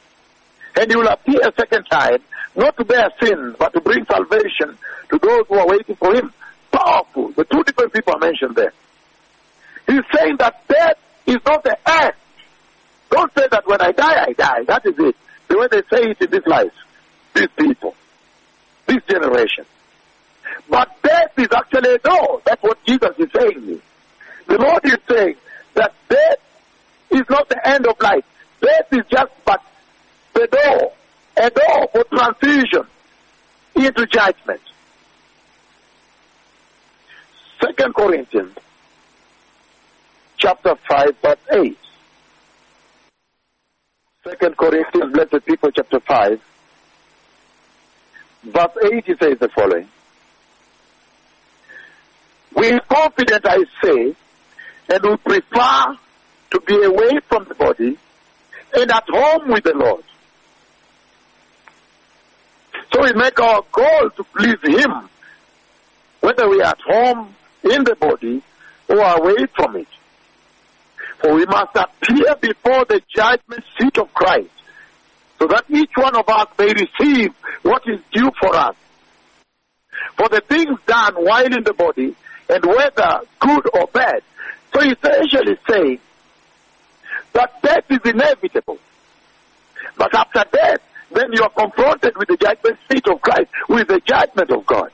And 0.76 0.90
he 0.90 0.96
will 0.96 1.08
appear 1.08 1.40
a 1.40 1.52
second 1.58 1.84
time, 1.84 2.18
not 2.54 2.76
to 2.76 2.84
bear 2.84 3.10
sins, 3.20 3.56
but 3.58 3.72
to 3.72 3.80
bring 3.80 4.04
salvation 4.04 4.76
to 5.10 5.18
those 5.18 5.46
who 5.48 5.58
are 5.58 5.66
waiting 5.66 5.96
for 5.96 6.14
him. 6.14 6.32
Powerful. 6.70 7.32
The 7.32 7.44
two 7.44 7.62
different 7.64 7.92
people 7.92 8.14
are 8.14 8.18
mentioned 8.18 8.56
there. 8.56 8.72
He's 9.86 10.04
saying 10.14 10.36
that 10.38 10.66
death 10.68 10.98
is 11.26 11.38
not 11.46 11.64
the 11.64 11.76
end. 11.86 12.14
Don't 13.10 13.32
say 13.34 13.46
that 13.50 13.66
when 13.66 13.80
I 13.80 13.92
die, 13.92 14.24
I 14.28 14.32
die. 14.32 14.64
That 14.66 14.86
is 14.86 14.94
it. 14.98 15.16
The 15.48 15.58
way 15.58 15.68
they 15.70 15.82
say 15.82 16.10
it 16.10 16.20
in 16.22 16.30
this 16.30 16.46
life. 16.46 16.72
These 17.34 17.48
people. 17.58 17.94
This 18.86 19.02
generation. 19.04 19.66
But 20.68 20.90
death 21.02 21.38
is 21.38 21.48
actually 21.54 21.94
a 21.94 21.98
door. 21.98 22.40
That's 22.44 22.62
what 22.62 22.82
Jesus 22.84 23.14
is 23.18 23.28
saying. 23.36 23.80
The 24.46 24.58
Lord 24.58 24.84
is 24.84 24.98
saying 25.08 25.36
that 25.74 25.94
death 26.08 26.38
is 27.10 27.22
not 27.28 27.48
the 27.48 27.68
end 27.68 27.86
of 27.86 28.00
life. 28.00 28.24
Death 28.60 28.92
is 28.92 29.04
just 29.10 29.32
but 29.44 29.62
the 30.34 30.46
door. 30.46 30.92
A 31.36 31.50
door 31.50 31.88
for 31.92 32.04
transition 32.04 32.86
into 33.74 34.06
judgment. 34.06 34.60
Second 37.60 37.94
Corinthians 37.94 38.56
chapter 40.42 40.74
5 40.74 41.16
verse 41.22 41.38
8. 41.52 41.78
Second 44.24 44.56
Corinthians, 44.56 45.12
blessed 45.12 45.46
people, 45.46 45.70
chapter 45.70 46.00
5. 46.00 46.40
Verse 48.44 48.70
8, 48.92 49.04
he 49.04 49.14
says 49.16 49.38
the 49.38 49.48
following. 49.48 49.88
We 52.54 52.70
are 52.72 52.80
confident, 52.80 53.46
I 53.46 53.64
say, 53.82 54.14
and 54.88 55.02
we 55.02 55.16
prefer 55.16 55.96
to 56.50 56.60
be 56.60 56.82
away 56.82 57.20
from 57.28 57.44
the 57.44 57.54
body 57.54 57.96
and 58.74 58.90
at 58.90 59.04
home 59.08 59.50
with 59.50 59.64
the 59.64 59.74
Lord. 59.74 60.04
So 62.92 63.02
we 63.02 63.12
make 63.14 63.40
our 63.40 63.62
goal 63.72 64.10
to 64.16 64.24
please 64.24 64.58
Him, 64.62 65.08
whether 66.20 66.48
we 66.48 66.60
are 66.60 66.70
at 66.70 66.80
home 66.80 67.34
in 67.64 67.84
the 67.84 67.96
body 67.96 68.42
or 68.88 68.98
away 68.98 69.46
from 69.54 69.76
it. 69.76 69.88
For 71.20 71.34
we 71.34 71.46
must 71.46 71.74
appear 71.76 72.34
before 72.40 72.84
the 72.84 73.00
judgment 73.08 73.64
seat 73.78 73.96
of 73.96 74.12
Christ, 74.12 74.50
so 75.38 75.46
that 75.46 75.64
each 75.70 75.92
one 75.94 76.16
of 76.16 76.28
us 76.28 76.48
may 76.58 76.72
receive 76.72 77.32
what 77.62 77.82
is 77.86 78.00
due 78.12 78.30
for 78.40 78.54
us. 78.54 78.76
For 80.16 80.28
the 80.28 80.40
things 80.40 80.78
done 80.86 81.14
while 81.14 81.46
in 81.46 81.64
the 81.64 81.72
body, 81.72 82.14
and 82.52 82.64
whether 82.66 83.20
good 83.40 83.68
or 83.74 83.86
bad. 83.88 84.22
So 84.72 84.80
he's 84.80 84.96
essentially 85.02 85.56
saying 85.68 86.00
that 87.32 87.62
death 87.62 87.84
is 87.90 88.00
inevitable. 88.04 88.78
But 89.96 90.14
after 90.14 90.44
death, 90.52 90.80
then 91.12 91.32
you 91.32 91.42
are 91.42 91.50
confronted 91.50 92.16
with 92.16 92.28
the 92.28 92.36
judgment 92.36 92.78
seat 92.90 93.06
of 93.08 93.20
Christ, 93.20 93.50
with 93.68 93.88
the 93.88 94.00
judgment 94.00 94.50
of 94.50 94.66
God. 94.66 94.90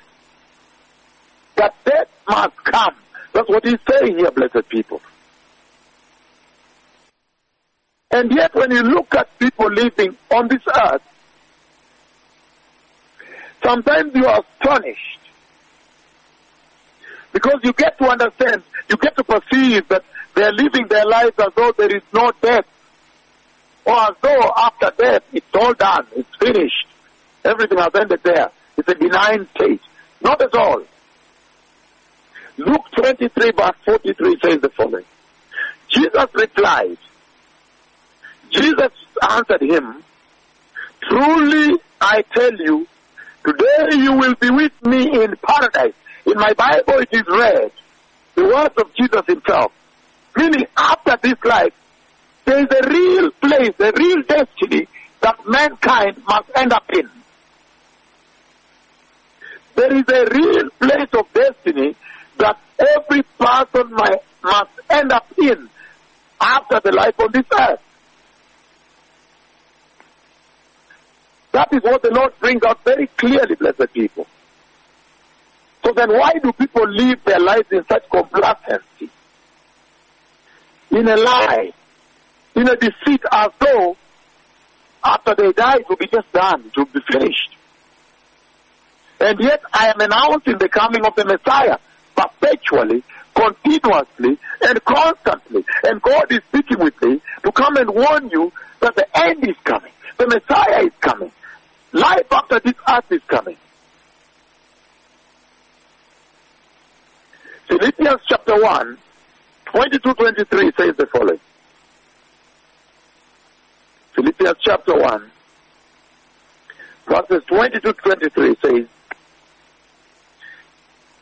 That 1.56 1.74
death 1.84 2.08
must 2.28 2.56
come. 2.64 2.94
That's 3.32 3.48
what 3.48 3.64
he's 3.64 3.78
saying 3.90 4.18
here, 4.18 4.30
blessed 4.30 4.68
people. 4.68 5.00
And 8.10 8.32
yet 8.34 8.54
when 8.54 8.70
you 8.70 8.82
look 8.82 9.14
at 9.14 9.38
people 9.38 9.70
living 9.70 10.16
on 10.30 10.48
this 10.48 10.62
earth, 10.66 11.02
sometimes 13.62 14.14
you 14.14 14.26
are 14.26 14.42
astonished. 14.60 15.18
Because 17.38 17.60
you 17.62 17.72
get 17.72 17.96
to 17.98 18.04
understand, 18.08 18.64
you 18.90 18.96
get 18.96 19.16
to 19.16 19.22
perceive 19.22 19.86
that 19.90 20.02
they 20.34 20.42
are 20.42 20.52
living 20.52 20.88
their 20.88 21.04
lives 21.06 21.38
as 21.38 21.52
though 21.54 21.70
there 21.78 21.94
is 21.94 22.02
no 22.12 22.32
death. 22.42 22.66
Or 23.84 23.94
as 23.94 24.16
though 24.20 24.52
after 24.56 24.90
death 24.98 25.22
it's 25.32 25.46
all 25.54 25.72
done, 25.74 26.04
it's 26.16 26.34
finished. 26.40 26.88
Everything 27.44 27.78
has 27.78 27.94
ended 27.94 28.20
there. 28.24 28.50
It's 28.76 28.88
a 28.88 28.94
benign 28.96 29.46
state. 29.54 29.80
Not 30.20 30.42
at 30.42 30.52
all. 30.52 30.82
Luke 32.56 32.86
23 32.96 33.52
verse 33.52 33.76
43 33.84 34.38
says 34.42 34.60
the 34.60 34.70
following. 34.70 35.04
Jesus 35.88 36.26
replied, 36.34 36.98
Jesus 38.50 38.92
answered 39.30 39.62
him, 39.62 40.02
Truly 41.08 41.78
I 42.00 42.22
tell 42.34 42.56
you, 42.56 42.88
today 43.46 43.96
you 43.96 44.14
will 44.14 44.34
be 44.34 44.50
with 44.50 44.84
me 44.84 45.22
in 45.22 45.36
paradise. 45.36 45.94
In 46.28 46.36
my 46.36 46.52
Bible 46.52 47.00
it 47.00 47.08
is 47.10 47.26
read, 47.26 47.72
the 48.34 48.44
words 48.44 48.74
of 48.76 48.92
Jesus 48.94 49.22
himself. 49.26 49.72
Meaning 50.36 50.66
after 50.76 51.16
this 51.22 51.42
life, 51.42 51.72
there 52.44 52.58
is 52.58 52.66
a 52.70 52.88
real 52.90 53.30
place, 53.30 53.74
a 53.80 53.92
real 53.96 54.22
destiny 54.28 54.86
that 55.22 55.38
mankind 55.48 56.22
must 56.28 56.50
end 56.54 56.72
up 56.74 56.84
in. 56.92 57.08
There 59.74 59.94
is 59.96 60.04
a 60.06 60.26
real 60.34 60.70
place 60.78 61.08
of 61.14 61.32
destiny 61.32 61.96
that 62.36 62.58
every 62.78 63.22
person 63.38 63.90
must 64.42 64.70
end 64.90 65.12
up 65.12 65.26
in 65.38 65.70
after 66.40 66.80
the 66.84 66.92
life 66.92 67.18
on 67.20 67.32
this 67.32 67.46
earth. 67.58 67.80
That 71.52 71.72
is 71.72 71.82
what 71.82 72.02
the 72.02 72.10
Lord 72.10 72.38
brings 72.38 72.62
out 72.64 72.84
very 72.84 73.06
clearly, 73.06 73.54
blessed 73.54 73.92
people. 73.94 74.26
So 75.84 75.92
then 75.92 76.10
why 76.10 76.32
do 76.42 76.52
people 76.52 76.88
live 76.88 77.22
their 77.24 77.40
lives 77.40 77.70
in 77.70 77.84
such 77.86 78.08
complacency? 78.10 79.10
In 80.90 81.08
a 81.08 81.16
lie, 81.16 81.72
in 82.54 82.68
a 82.68 82.76
deceit 82.76 83.22
as 83.30 83.50
though 83.60 83.96
after 85.04 85.34
they 85.34 85.52
die 85.52 85.76
it 85.76 85.88
will 85.88 85.96
be 85.96 86.08
just 86.08 86.30
done, 86.32 86.64
it 86.66 86.76
will 86.76 86.86
be 86.86 87.00
finished. 87.10 87.56
And 89.20 89.38
yet 89.40 89.62
I 89.72 89.88
am 89.88 90.00
announcing 90.00 90.58
the 90.58 90.68
coming 90.68 91.04
of 91.04 91.14
the 91.14 91.24
Messiah 91.24 91.78
perpetually, 92.16 93.02
continuously, 93.34 94.38
and 94.62 94.84
constantly. 94.84 95.64
And 95.84 96.00
God 96.02 96.30
is 96.30 96.40
speaking 96.48 96.78
with 96.78 97.00
me 97.02 97.20
to 97.44 97.52
come 97.52 97.76
and 97.76 97.90
warn 97.90 98.30
you 98.30 98.52
that 98.80 98.94
the 98.96 99.06
end 99.18 99.48
is 99.48 99.56
coming. 99.64 99.92
The 100.18 100.26
Messiah 100.26 100.84
is 100.84 100.92
coming. 101.00 101.32
Life 101.92 102.26
after 102.32 102.60
this 102.60 102.74
earth 102.88 103.10
is 103.10 103.22
coming. 103.28 103.56
Philippians 107.68 108.20
chapter 108.26 108.60
1, 108.62 108.98
22 109.66 110.14
23 110.14 110.72
says 110.74 110.96
the 110.96 111.06
following. 111.06 111.38
Philippians 114.14 114.56
chapter 114.60 114.98
1, 114.98 115.30
verses 117.06 117.44
22 117.46 117.92
23 117.92 118.56
says, 118.62 118.86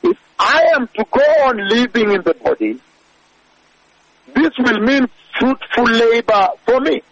If 0.05 0.19
I 0.39 0.63
am 0.77 0.87
to 0.87 1.05
go 1.11 1.25
on 1.47 1.69
living 1.69 2.13
in 2.13 2.23
the 2.23 2.35
body, 2.35 2.79
this 4.33 4.53
will 4.59 4.81
mean 4.81 5.09
fruitful 5.39 5.85
labor 5.85 6.49
for 6.65 6.81
me. 6.81 7.03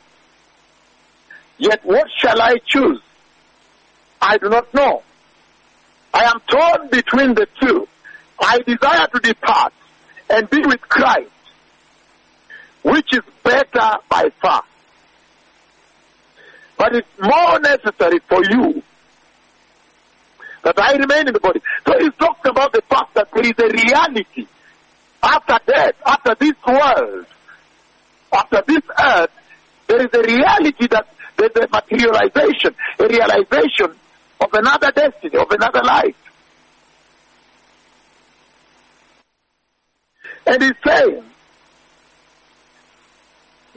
Yet 1.58 1.84
what 1.84 2.06
shall 2.16 2.40
I 2.40 2.54
choose? 2.64 3.00
I 4.22 4.38
do 4.38 4.48
not 4.48 4.72
know. 4.72 5.02
I 6.12 6.22
am 6.24 6.40
torn 6.46 6.88
between 6.90 7.34
the 7.34 7.48
two. 7.60 7.88
I 8.40 8.58
desire 8.60 9.06
to 9.06 9.20
depart 9.20 9.72
and 10.30 10.48
be 10.50 10.60
with 10.64 10.80
Christ, 10.82 11.30
which 12.82 13.12
is 13.12 13.22
better 13.42 13.98
by 14.08 14.30
far. 14.40 14.62
But 16.76 16.96
it's 16.96 17.08
more 17.20 17.60
necessary 17.60 18.18
for 18.28 18.42
you 18.44 18.82
that 20.64 20.78
I 20.78 20.96
remain 20.96 21.28
in 21.28 21.34
the 21.34 21.40
body. 21.40 21.60
So 21.86 21.94
he's 21.98 22.14
talking 22.18 22.50
about 22.50 22.72
the 22.72 22.82
fact 22.82 23.14
that 23.14 23.28
there 23.32 23.44
is 23.44 23.52
a 23.58 23.68
reality 23.68 24.46
after 25.22 25.58
death, 25.66 25.94
after 26.04 26.34
this 26.38 26.54
world, 26.66 27.26
after 28.32 28.62
this 28.66 28.82
earth, 29.02 29.30
there 29.86 30.00
is 30.00 30.10
a 30.12 30.22
reality 30.22 30.86
that 30.88 31.08
there's 31.36 31.56
a 31.56 31.68
materialization, 31.70 32.74
a 32.98 33.06
realization 33.06 33.96
of 34.40 34.52
another 34.52 34.90
destiny, 34.90 35.36
of 35.36 35.50
another 35.50 35.82
life. 35.82 36.16
And 40.46 40.62
he's 40.62 40.74
saying 40.86 41.24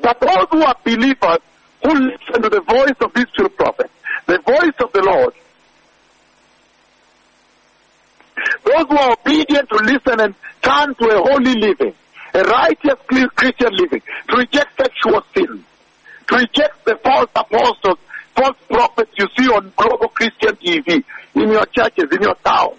that 0.01 0.20
those 0.20 0.47
who 0.51 0.63
are 0.63 0.76
believers 0.84 1.39
who 1.84 1.93
listen 1.93 2.41
to 2.41 2.49
the 2.49 2.61
voice 2.61 2.95
of 3.01 3.13
these 3.13 3.28
true 3.36 3.49
prophets, 3.49 3.93
the 4.26 4.39
voice 4.39 4.76
of 4.84 4.91
the 4.91 5.01
Lord, 5.01 5.34
those 8.63 8.88
who 8.88 8.97
are 8.97 9.13
obedient 9.13 9.70
to 9.70 9.78
listen 9.78 10.20
and 10.20 10.36
turn 10.61 10.93
to 10.95 11.05
a 11.05 11.22
holy 11.22 11.55
living, 11.55 11.93
a 12.34 12.41
righteous 12.43 12.99
Christian 13.36 13.74
living, 13.76 14.01
to 14.30 14.38
reject 14.38 14.78
sexual 14.78 15.22
sin, 15.36 15.63
to 16.28 16.36
reject 16.36 16.86
the 16.86 16.97
false 17.03 17.30
apostles, 17.36 17.97
false 18.36 18.57
prophets 18.70 19.11
you 19.18 19.26
see 19.38 19.47
on 19.49 19.72
global 19.76 20.09
Christian 20.09 20.55
TV, 20.57 21.03
in 21.36 21.51
your 21.51 21.65
churches, 21.68 22.11
in 22.11 22.22
your 22.22 22.36
towns. 22.43 22.76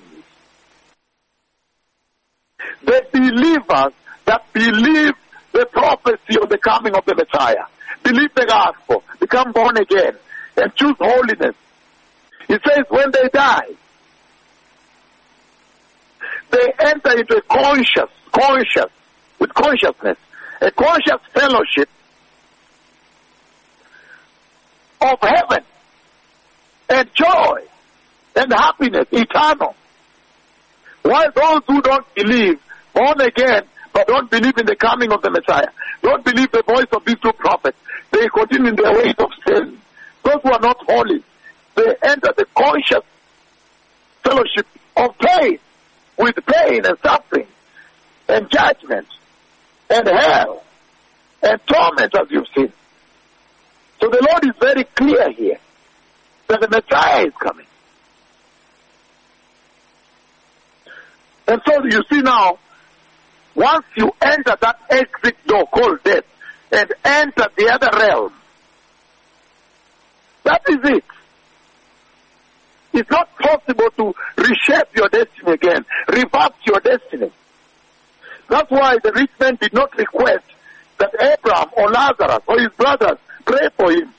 The 2.84 3.06
believers 3.12 3.92
that 4.24 4.52
believe 4.52 5.14
the 5.52 5.66
prophecy 5.72 6.38
of 6.40 6.48
the 6.48 6.58
coming 6.58 6.94
of 6.94 7.04
the 7.04 7.14
Messiah, 7.14 7.64
believe 8.02 8.34
the 8.34 8.46
gospel, 8.46 9.02
become 9.20 9.52
born 9.52 9.76
again, 9.76 10.16
and 10.56 10.74
choose 10.74 10.96
holiness. 10.98 11.54
He 12.46 12.54
says 12.54 12.84
when 12.88 13.10
they 13.10 13.28
die, 13.32 13.68
they 16.50 16.72
enter 16.80 17.18
into 17.18 17.36
a 17.36 17.42
conscious, 17.42 18.10
conscious, 18.32 18.90
with 19.38 19.52
consciousness, 19.54 20.18
a 20.60 20.70
conscious 20.70 21.20
fellowship 21.32 21.88
of 25.00 25.18
heaven 25.20 25.64
and 26.88 27.08
joy 27.14 27.60
and 28.34 28.52
happiness 28.52 29.06
eternal. 29.12 29.74
While 31.08 31.32
those 31.34 31.62
who 31.66 31.80
don't 31.80 32.14
believe, 32.14 32.60
born 32.92 33.18
again, 33.22 33.62
but 33.94 34.06
don't 34.08 34.30
believe 34.30 34.58
in 34.58 34.66
the 34.66 34.76
coming 34.76 35.10
of 35.10 35.22
the 35.22 35.30
Messiah, 35.30 35.70
don't 36.02 36.22
believe 36.22 36.52
the 36.52 36.62
voice 36.62 36.84
of 36.92 37.02
these 37.06 37.18
two 37.20 37.32
prophets, 37.32 37.78
they 38.10 38.28
continue 38.28 38.68
in 38.68 38.76
their 38.76 38.92
ways 38.92 39.14
of 39.16 39.30
sin. 39.46 39.80
Those 40.22 40.42
who 40.42 40.52
are 40.52 40.60
not 40.60 40.76
holy, 40.86 41.24
they 41.76 41.94
enter 42.02 42.30
the 42.36 42.44
conscious 42.54 43.04
fellowship 44.22 44.66
of 44.98 45.16
pain, 45.16 45.58
with 46.18 46.36
pain 46.44 46.84
and 46.84 46.98
suffering, 47.02 47.46
and 48.28 48.50
judgment, 48.50 49.06
and 49.88 50.06
hell, 50.08 50.62
and 51.42 51.58
torment 51.66 52.14
as 52.20 52.30
you've 52.30 52.48
seen. 52.54 52.70
So 53.98 54.10
the 54.10 54.28
Lord 54.28 54.44
is 54.44 54.60
very 54.60 54.84
clear 54.84 55.32
here 55.32 55.58
that 56.48 56.60
the 56.60 56.68
Messiah 56.68 57.24
is 57.24 57.32
coming. 57.40 57.67
And 61.48 61.62
so 61.66 61.82
you 61.84 62.02
see 62.10 62.20
now, 62.20 62.58
once 63.54 63.86
you 63.96 64.10
enter 64.20 64.54
that 64.60 64.80
exit 64.90 65.36
door 65.46 65.66
called 65.66 66.02
death 66.04 66.24
and 66.70 66.92
enter 67.04 67.46
the 67.56 67.70
other 67.72 67.88
realm, 67.98 68.32
that 70.44 70.62
is 70.68 70.78
it. 70.84 71.04
It's 72.92 73.10
not 73.10 73.34
possible 73.38 73.90
to 73.96 74.14
reshape 74.36 74.94
your 74.94 75.08
destiny 75.08 75.52
again, 75.52 75.84
reverse 76.08 76.52
your 76.66 76.80
destiny. 76.80 77.30
That's 78.48 78.70
why 78.70 78.98
the 79.02 79.12
rich 79.12 79.30
man 79.40 79.56
did 79.60 79.72
not 79.72 79.96
request 79.96 80.44
that 80.98 81.14
Abraham 81.14 81.68
or 81.76 81.90
Lazarus 81.90 82.42
or 82.46 82.60
his 82.60 82.72
brothers 82.72 83.18
pray 83.46 83.68
for 83.76 83.90
him, 83.90 84.12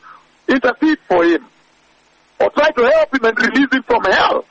intercede 0.47 0.99
for 1.07 1.23
him, 1.23 1.45
or 2.39 2.49
try 2.51 2.71
to 2.71 2.91
help 2.95 3.13
him 3.13 3.25
and 3.25 3.37
release 3.39 3.71
him 3.71 3.83
from 3.83 4.03
hell. 4.03 4.45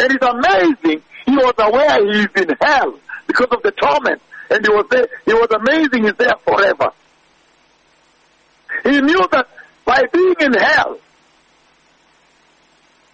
And 0.00 0.12
it's 0.12 0.24
amazing. 0.24 1.02
He 1.26 1.36
was 1.36 1.52
aware 1.58 2.02
he 2.10 2.20
is 2.20 2.28
in 2.34 2.56
hell 2.62 2.98
because 3.26 3.48
of 3.50 3.62
the 3.62 3.70
torment. 3.72 4.22
And 4.48 4.64
he 4.64 4.72
was 4.72 4.86
there. 4.90 5.06
He 5.26 5.34
was 5.34 5.50
amazing. 5.50 6.04
He's 6.04 6.14
there 6.14 6.36
forever. 6.42 6.90
He 8.82 8.98
knew 9.02 9.28
that 9.30 9.46
by 9.84 10.02
being 10.10 10.34
in 10.40 10.54
hell, 10.54 10.98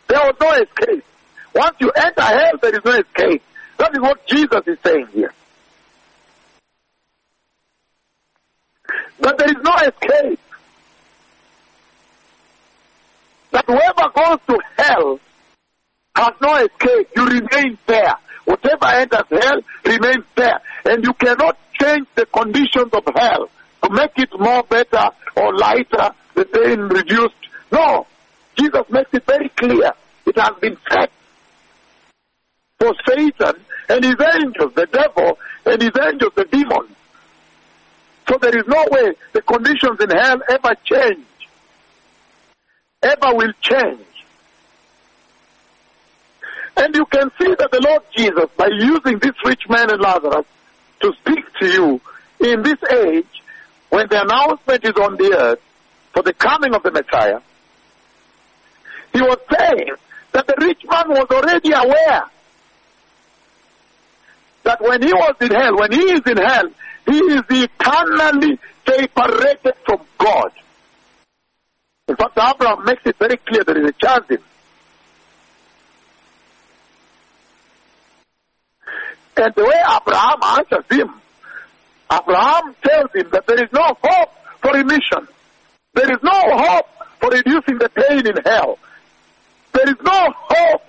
there 0.06 0.20
was 0.20 0.36
no 0.40 0.52
escape. 0.52 1.04
Once 1.56 1.76
you 1.80 1.90
enter 1.90 2.22
hell, 2.22 2.52
there 2.62 2.76
is 2.76 2.84
no 2.84 2.92
escape. 2.92 3.42
That 3.78 3.92
is 3.92 4.00
what 4.00 4.24
Jesus 4.28 4.60
is 4.66 4.78
saying 4.84 5.08
here. 5.12 5.34
That 9.20 9.38
there 9.38 9.48
is 9.48 9.56
no 9.60 9.74
escape. 9.74 10.40
That 13.50 13.64
whoever 13.66 14.12
goes 14.14 14.38
to 14.46 14.60
hell 14.78 15.20
has 16.16 16.32
no 16.40 16.56
escape. 16.56 17.08
You 17.16 17.26
remain 17.26 17.78
there. 17.86 18.14
Whatever 18.44 18.86
enters 18.86 19.26
hell 19.30 19.60
remains 19.84 20.24
there. 20.34 20.60
And 20.84 21.04
you 21.04 21.12
cannot 21.14 21.58
change 21.80 22.06
the 22.14 22.26
conditions 22.26 22.92
of 22.92 23.04
hell 23.14 23.50
to 23.82 23.90
make 23.90 24.12
it 24.16 24.30
more 24.38 24.62
better 24.62 25.10
or 25.36 25.54
lighter, 25.56 26.10
the 26.34 26.44
pain 26.44 26.80
reduced. 26.80 27.34
No. 27.70 28.06
Jesus 28.56 28.88
makes 28.88 29.12
it 29.12 29.24
very 29.26 29.48
clear. 29.50 29.92
It 30.24 30.38
has 30.38 30.58
been 30.60 30.76
set 30.90 31.10
for 32.78 32.92
Satan 33.06 33.54
and 33.88 34.04
his 34.04 34.16
angels, 34.34 34.72
the 34.74 34.86
devil 34.86 35.38
and 35.66 35.82
his 35.82 35.92
angels, 36.00 36.32
the 36.34 36.44
demons. 36.44 36.90
So 38.28 38.38
there 38.38 38.56
is 38.56 38.66
no 38.66 38.84
way 38.90 39.12
the 39.32 39.42
conditions 39.42 40.00
in 40.00 40.10
hell 40.10 40.38
ever 40.48 40.74
change. 40.84 41.26
Ever 43.02 43.34
will 43.34 43.52
change. 43.60 44.00
And 46.76 46.94
you 46.94 47.06
can 47.06 47.30
see 47.38 47.54
that 47.54 47.70
the 47.70 47.80
Lord 47.80 48.02
Jesus, 48.14 48.50
by 48.56 48.68
using 48.70 49.18
this 49.18 49.34
rich 49.44 49.62
man 49.68 49.90
and 49.90 50.00
Lazarus 50.00 50.44
to 51.00 51.12
speak 51.20 51.44
to 51.60 51.66
you 51.66 52.00
in 52.40 52.62
this 52.62 52.78
age, 52.90 53.42
when 53.88 54.06
the 54.08 54.20
announcement 54.20 54.84
is 54.84 54.92
on 55.02 55.16
the 55.16 55.34
earth 55.38 55.60
for 56.12 56.22
the 56.22 56.34
coming 56.34 56.74
of 56.74 56.82
the 56.82 56.90
Messiah, 56.90 57.40
he 59.12 59.22
was 59.22 59.38
saying 59.50 59.94
that 60.32 60.46
the 60.46 60.54
rich 60.60 60.82
man 60.84 61.08
was 61.08 61.26
already 61.30 61.72
aware 61.72 62.24
that 64.64 64.80
when 64.82 65.00
he 65.00 65.12
was 65.12 65.34
in 65.40 65.50
hell, 65.50 65.76
when 65.78 65.92
he 65.92 66.02
is 66.12 66.20
in 66.26 66.36
hell, 66.36 66.68
he 67.06 67.18
is 67.18 67.42
eternally 67.48 68.58
separated 68.84 69.74
from 69.86 70.00
God. 70.18 70.52
In 72.08 72.16
fact, 72.16 72.36
Abraham 72.36 72.84
makes 72.84 73.02
it 73.06 73.16
very 73.16 73.36
clear 73.38 73.64
there 73.64 73.78
is 73.78 73.90
a 73.90 73.92
chasm 73.94 74.38
And 79.36 79.54
the 79.54 79.64
way 79.64 79.80
Abraham 79.84 80.38
answers 80.42 80.84
him, 80.90 81.14
Abraham 82.10 82.74
tells 82.82 83.12
him 83.14 83.28
that 83.32 83.46
there 83.46 83.62
is 83.62 83.70
no 83.72 83.96
hope 84.02 84.30
for 84.62 84.72
remission. 84.72 85.28
There 85.94 86.10
is 86.10 86.22
no 86.22 86.40
hope 86.56 86.86
for 87.20 87.30
reducing 87.30 87.78
the 87.78 87.90
pain 87.90 88.26
in 88.26 88.36
hell. 88.44 88.78
There 89.72 89.88
is 89.88 89.96
no 90.02 90.32
hope 90.32 90.82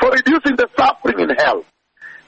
for 0.00 0.10
reducing 0.10 0.56
the 0.56 0.68
suffering 0.78 1.20
in 1.20 1.36
hell. 1.36 1.64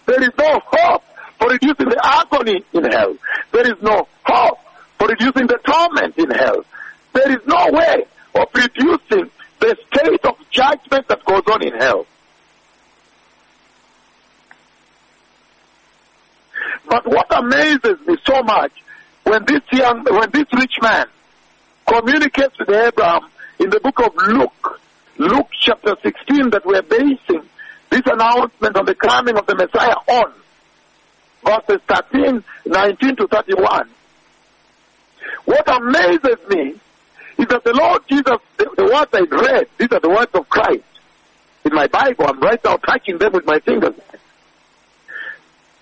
There 0.07 0.23
is 0.23 0.31
no 0.37 0.61
hope 0.65 1.05
for 1.39 1.49
reducing 1.49 1.89
the 1.89 2.01
agony 2.03 2.65
in 2.75 2.85
hell. 2.85 3.17
There 3.53 3.67
is 3.67 3.81
no 3.83 4.07
hope 4.27 4.59
for 4.99 5.09
reducing 5.09 5.47
the 5.47 5.59
torment 5.65 6.19
in 6.19 6.31
hell. 6.31 6.65
There 7.15 7.31
is 7.33 7.47
no 7.47 7.71
way 7.73 8.05
of 8.35 8.49
reducing 8.55 9.31
the 9.61 9.77
state 9.91 10.25
of 10.25 10.37
judgment 10.51 11.09
that 11.09 11.25
goes 11.25 11.43
on 11.51 11.67
in 11.67 11.75
hell. 11.81 12.07
But 16.89 17.07
what 17.07 17.27
amazes 17.37 18.07
me 18.07 18.17
so 18.25 18.43
much 18.43 18.73
when 19.25 19.45
this 19.45 19.63
young, 19.73 20.05
when 20.05 20.31
this 20.31 20.47
rich 20.53 20.75
man 20.83 21.07
communicates 21.87 22.59
with 22.59 22.71
Abraham 22.71 23.29
in 23.59 23.71
the 23.71 23.81
book 23.81 24.01
of 24.01 24.15
Luke, 24.17 24.81
Luke 25.19 25.49
chapter 25.61 25.97
16 26.03 26.51
that 26.51 26.65
we're 26.65 26.83
basing 26.83 27.43
this 27.91 28.03
announcement 28.07 28.77
of 28.77 28.87
the 28.87 28.95
coming 28.95 29.37
of 29.37 29.47
the 29.47 29.55
Messiah 29.55 29.97
on, 30.09 30.33
verses 31.45 31.81
13, 31.89 32.43
19 32.67 33.17
to 33.17 33.27
31. 33.29 33.89
What 35.45 35.69
amazes 35.69 36.39
me 36.49 36.75
is 37.39 37.47
that 37.49 37.65
the 37.65 37.73
Lord 37.75 38.03
Jesus, 38.09 38.39
the, 38.57 38.71
the 38.77 38.85
words 38.85 39.11
I 39.13 39.21
read, 39.21 39.69
these 39.79 39.93
are 39.93 40.01
the 40.01 40.09
words 40.09 40.31
of 40.35 40.49
Christ. 40.49 40.85
In 41.65 41.75
my 41.75 41.87
Bible, 41.87 42.27
I'm 42.27 42.41
right 42.41 42.63
now 42.65 42.77
touching 42.77 43.19
them 43.19 43.33
with 43.33 43.47
my 43.47 43.59
fingers. 43.61 43.95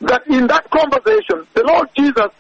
That 0.01 0.27
in 0.27 0.47
that 0.47 0.71
conversation, 0.71 1.47
the 1.55 1.65
Lord 1.65 1.89
Jesus 1.97 2.33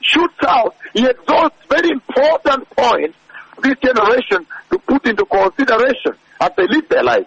shoots 0.00 0.38
out, 0.46 0.74
he 0.94 1.06
exalts 1.06 1.56
very 1.68 1.90
important 1.90 2.68
points 2.70 3.16
this 3.62 3.78
generation 3.78 4.46
to 4.70 4.78
put 4.78 5.06
into 5.06 5.24
consideration 5.24 6.12
as 6.40 6.50
they 6.56 6.66
live 6.66 6.88
their 6.88 7.02
life. 7.02 7.26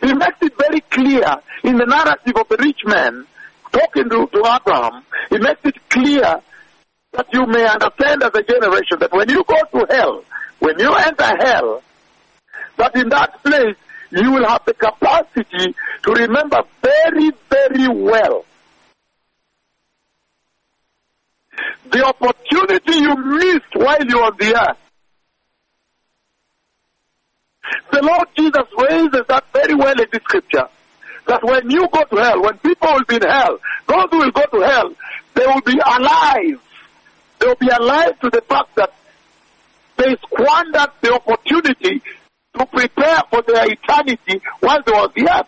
He 0.00 0.12
makes 0.12 0.38
it 0.42 0.56
very 0.56 0.80
clear 0.80 1.24
in 1.64 1.76
the 1.78 1.86
narrative 1.86 2.36
of 2.36 2.48
the 2.48 2.56
rich 2.58 2.80
man 2.84 3.26
talking 3.72 4.08
to, 4.08 4.26
to 4.26 4.38
Abraham, 4.38 5.04
he 5.30 5.38
makes 5.38 5.60
it 5.64 5.76
clear 5.88 6.40
that 7.12 7.26
you 7.32 7.46
may 7.46 7.66
understand 7.66 8.22
as 8.22 8.34
a 8.34 8.42
generation 8.42 8.98
that 9.00 9.12
when 9.12 9.28
you 9.28 9.42
go 9.44 9.56
to 9.72 9.92
hell, 9.92 10.24
when 10.60 10.78
you 10.78 10.94
enter 10.94 11.36
hell, 11.44 11.82
that 12.76 12.94
in 12.96 13.08
that 13.08 13.42
place 13.42 13.76
you 14.12 14.30
will 14.30 14.46
have 14.46 14.64
the 14.64 14.74
capacity 14.74 15.74
to 16.02 16.12
remember 16.12 16.62
very, 16.82 17.30
very 17.48 17.88
well 17.88 18.44
the 21.90 22.04
opportunity 22.04 23.00
you 23.00 23.14
missed 23.16 23.74
while 23.74 24.04
you 24.04 24.16
were 24.16 24.24
on 24.24 24.36
the 24.38 24.54
earth. 24.56 24.78
The 27.90 28.02
Lord 28.02 28.28
Jesus 28.36 28.68
raises 28.76 29.26
that 29.28 29.44
very 29.52 29.74
well 29.74 29.92
in 29.92 30.08
the 30.10 30.20
scripture. 30.24 30.68
That 31.26 31.42
when 31.44 31.70
you 31.70 31.86
go 31.92 32.02
to 32.02 32.16
hell, 32.16 32.42
when 32.42 32.58
people 32.58 32.88
will 32.92 33.04
be 33.04 33.16
in 33.16 33.22
hell, 33.22 33.58
those 33.86 34.06
who 34.10 34.18
will 34.18 34.30
go 34.32 34.44
to 34.44 34.60
hell, 34.66 34.92
they 35.34 35.46
will 35.46 35.60
be 35.60 35.78
alive. 35.78 36.60
They 37.38 37.46
will 37.46 37.54
be 37.60 37.68
alive 37.68 38.18
to 38.20 38.30
the 38.30 38.40
fact 38.42 38.74
that 38.76 38.92
they 39.96 40.16
squandered 40.16 40.90
the 41.00 41.14
opportunity 41.14 42.02
to 42.58 42.66
prepare 42.66 43.20
for 43.30 43.42
their 43.42 43.70
eternity 43.70 44.40
while 44.60 44.82
they 44.82 44.92
were 44.92 44.98
on 44.98 45.12
the 45.14 45.30
earth. 45.30 45.46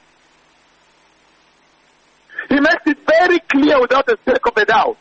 He 2.48 2.60
makes 2.60 2.86
it 2.86 2.98
very 3.06 3.38
clear 3.40 3.80
without 3.80 4.08
a 4.08 4.16
speck 4.18 4.46
of 4.46 4.56
a 4.56 4.64
doubt 4.64 4.98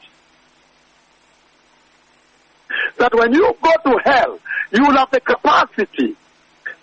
that 2.97 3.13
when 3.13 3.33
you 3.33 3.55
go 3.61 3.71
to 3.85 3.99
hell, 4.03 4.39
you 4.71 4.83
will 4.83 4.97
have 4.97 5.11
the 5.11 5.19
capacity, 5.19 6.15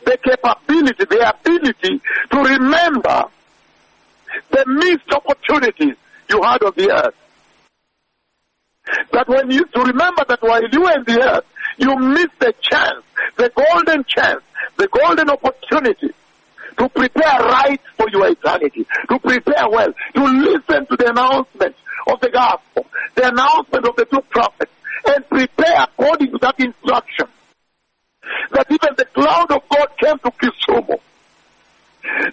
the 0.04 0.18
capability, 0.22 1.04
the 1.04 1.34
ability 1.34 2.00
to 2.30 2.38
remember 2.38 3.24
the 4.50 4.64
missed 4.66 5.12
opportunities 5.12 5.96
you 6.28 6.42
had 6.42 6.62
on 6.62 6.72
the 6.76 6.90
earth. 6.90 7.14
That 9.12 9.28
when 9.28 9.50
you, 9.50 9.64
to 9.64 9.80
remember 9.80 10.24
that 10.28 10.42
while 10.42 10.62
you 10.62 10.82
were 10.82 10.92
in 10.92 11.04
the 11.04 11.20
earth, 11.22 11.46
you 11.78 11.96
missed 11.96 12.38
the 12.38 12.54
chance, 12.60 13.04
the 13.36 13.50
golden 13.54 14.04
chance, 14.04 14.42
the 14.76 14.88
golden 14.88 15.30
opportunity 15.30 16.10
to 16.78 16.88
prepare 16.88 17.38
right 17.40 17.80
for 17.96 18.08
your 18.10 18.28
eternity, 18.28 18.86
to 19.08 19.18
prepare 19.18 19.68
well, 19.68 19.92
to 20.14 20.24
listen 20.24 20.86
to 20.86 20.96
the 20.96 21.10
announcement 21.10 21.76
of 22.08 22.20
the 22.20 22.30
gospel, 22.30 22.86
the 23.14 23.28
announcement 23.28 23.86
of 23.86 23.96
the 23.96 24.04
two 24.06 24.20
prophets, 24.30 24.72
and 25.06 25.28
prepare 25.28 25.82
according 25.82 26.30
to 26.30 26.38
that 26.38 26.58
instruction. 26.58 27.26
That 28.52 28.66
even 28.70 28.94
the 28.96 29.04
cloud 29.06 29.50
of 29.50 29.68
God 29.68 29.88
came 29.98 30.18
to 30.18 30.30
Kisumu. 30.30 31.00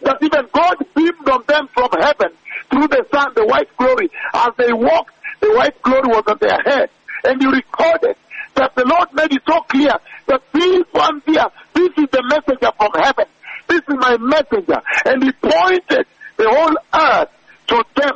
That 0.01 0.18
even 0.22 0.47
God 0.51 0.78
beamed 0.95 1.30
on 1.30 1.43
them 1.47 1.68
from 1.74 1.89
heaven 1.99 2.32
through 2.70 2.88
the 2.88 3.05
sun, 3.12 3.34
the 3.36 3.45
white 3.45 3.76
glory. 3.78 4.10
As 4.34 4.51
they 4.58 4.72
walked, 4.74 5.14
the 5.42 5.54
white 5.56 5.82
glory 5.82 6.08
was 6.08 6.24
on 6.28 6.38
their 6.40 6.62
head. 6.62 6.90
And 7.24 7.42
you 7.42 7.52
recorded 7.52 8.16
that 8.56 8.76
the 8.76 8.86
Lord 8.86 9.14
made 9.14 9.32
it 9.32 9.42
so 9.48 9.62
clear 9.62 9.94
that 10.28 10.42
these 10.54 10.86
ones 10.94 11.24
here, 11.26 11.46
this 11.74 11.90
is 11.98 12.10
the 12.12 12.24
messenger 12.24 12.72
from 12.78 12.92
heaven. 12.94 13.26
This 13.68 13.82
is 13.82 13.96
my 13.96 14.18
messenger. 14.18 14.82
And 15.06 15.24
he 15.24 15.32
pointed 15.32 16.06
the 16.38 16.50
whole 16.50 16.78
earth 16.94 17.30
to 17.68 17.84
them, 17.96 18.14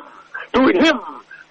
to 0.54 0.86
him. 0.86 1.00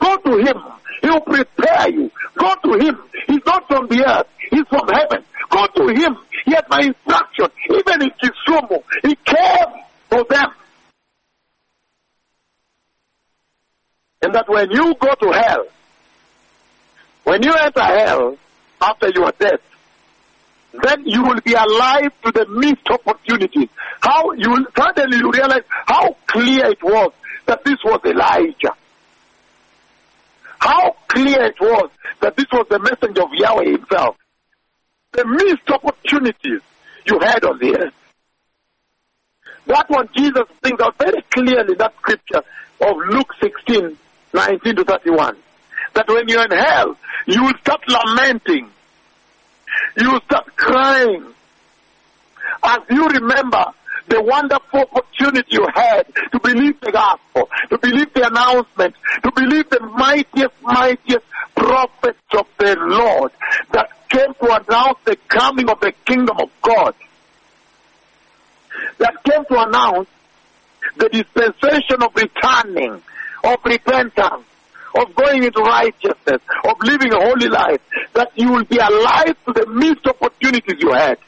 Go 0.01 0.17
to 0.17 0.37
him. 0.39 0.63
He'll 1.03 1.21
prepare 1.21 1.91
you. 1.91 2.11
Go 2.37 2.55
to 2.55 2.87
him. 2.87 2.99
He's 3.27 3.45
not 3.47 3.67
from 3.69 3.89
the 3.89 4.05
earth. 4.07 4.27
He's 4.51 4.67
from 4.69 4.89
heaven. 4.89 5.25
Go 5.51 5.67
to 5.67 5.89
him. 5.89 6.17
He 6.45 6.53
had 6.53 6.67
my 6.69 6.81
instruction. 6.81 7.47
Even 7.71 8.03
in 8.03 8.11
Kisumu, 8.11 8.83
he 9.03 9.15
came 9.17 9.83
for 10.09 10.25
them. 10.25 10.53
And 14.23 14.35
that 14.35 14.49
when 14.49 14.71
you 14.71 14.95
go 15.01 15.15
to 15.15 15.33
hell, 15.33 15.67
when 17.25 17.43
you 17.43 17.53
enter 17.53 17.83
hell 17.83 18.37
after 18.81 19.09
your 19.15 19.33
death, 19.39 19.61
then 20.73 21.07
you 21.07 21.23
will 21.23 21.41
be 21.41 21.55
alive 21.55 22.13
to 22.25 22.33
the 22.33 22.47
missed 22.49 22.89
opportunities. 22.91 23.69
How 24.01 24.33
you 24.33 24.51
will 24.51 24.67
suddenly 24.77 25.19
you 25.19 25.31
realize 25.31 25.63
how 25.87 26.17
clear 26.27 26.67
it 26.67 26.83
was 26.83 27.13
that 27.47 27.65
this 27.65 27.79
was 27.85 28.01
Elijah. 28.05 28.77
How 30.59 30.97
clear 31.09 31.47
it 31.47 31.61
was 31.61 31.91
that 32.21 32.37
this 32.37 32.47
was 32.53 32.67
the 32.69 32.79
messenger 32.79 33.23
of 33.23 33.31
Yahweh 33.33 33.73
himself. 33.73 34.17
The 35.13 35.25
missed 35.27 35.71
opportunities 35.71 36.61
you 37.07 37.19
had 37.21 37.43
on 37.45 37.59
the 37.59 37.77
earth. 37.81 37.95
That 39.67 39.89
one 39.89 40.09
Jesus 40.15 40.45
brings 40.61 40.81
out 40.81 40.97
very 40.99 41.23
clearly 41.31 41.75
that 41.79 41.95
scripture 41.97 42.43
of 42.81 42.97
Luke 43.09 43.33
16, 43.43 43.97
19 44.33 44.77
to 44.77 44.85
31. 44.85 45.37
That 45.95 46.09
when 46.09 46.29
you're 46.29 46.45
in 46.45 46.51
hell, 46.51 46.97
you 47.27 47.43
will 47.43 47.59
start 47.61 47.83
lamenting. 47.89 48.71
You 49.97 50.13
will 50.13 50.21
start 50.23 50.57
crying. 50.57 51.25
As 52.63 52.79
you 52.91 53.07
remember 53.07 53.65
the 54.09 54.23
wonderful 54.23 54.81
opportunity 54.81 55.49
you 55.51 55.67
had 55.73 56.03
to 56.33 56.41
believe 56.41 56.81
the 56.81 56.91
gospel, 56.91 57.49
to 57.71 57.79
believe 57.79 58.13
the 58.13 58.27
announcement, 58.27 58.95
to 59.23 59.33
believe 59.33 59.71
the 59.71 59.81
mightiest, 59.81 60.55
mightiest 60.63 61.25
prophets 61.55 62.19
of 62.37 62.47
the 62.59 62.77
Lord 62.77 63.31
that 63.73 63.91
came 64.09 64.35
to 64.35 64.45
announce 64.47 64.99
the 65.05 65.17
coming 65.29 65.71
of 65.71 65.81
the 65.81 65.93
kingdom 66.05 66.37
of 66.39 66.51
God. 66.61 66.95
That 68.99 69.23
came 69.25 69.45
to 69.45 69.63
announce 69.63 70.09
the 70.97 71.09
dispensation 71.09 72.03
of 72.03 72.15
returning, 72.17 73.03
of 73.45 73.59
repentance, 73.65 74.45
of 74.97 75.15
going 75.15 75.45
into 75.45 75.61
righteousness, 75.61 76.41
of 76.65 76.77
living 76.83 77.13
a 77.13 77.21
holy 77.21 77.49
life, 77.49 77.81
that 78.15 78.31
you 78.35 78.51
will 78.51 78.65
be 78.65 78.79
alive 78.79 79.37
to 79.47 79.53
the 79.53 79.67
missed 79.67 80.07
opportunities 80.07 80.77
you 80.81 80.93
had, 80.93 81.19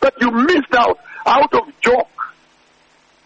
that 0.00 0.14
you 0.20 0.30
missed 0.30 0.74
out 0.74 0.98
out 1.26 1.52
of 1.54 1.80
joke 1.80 2.08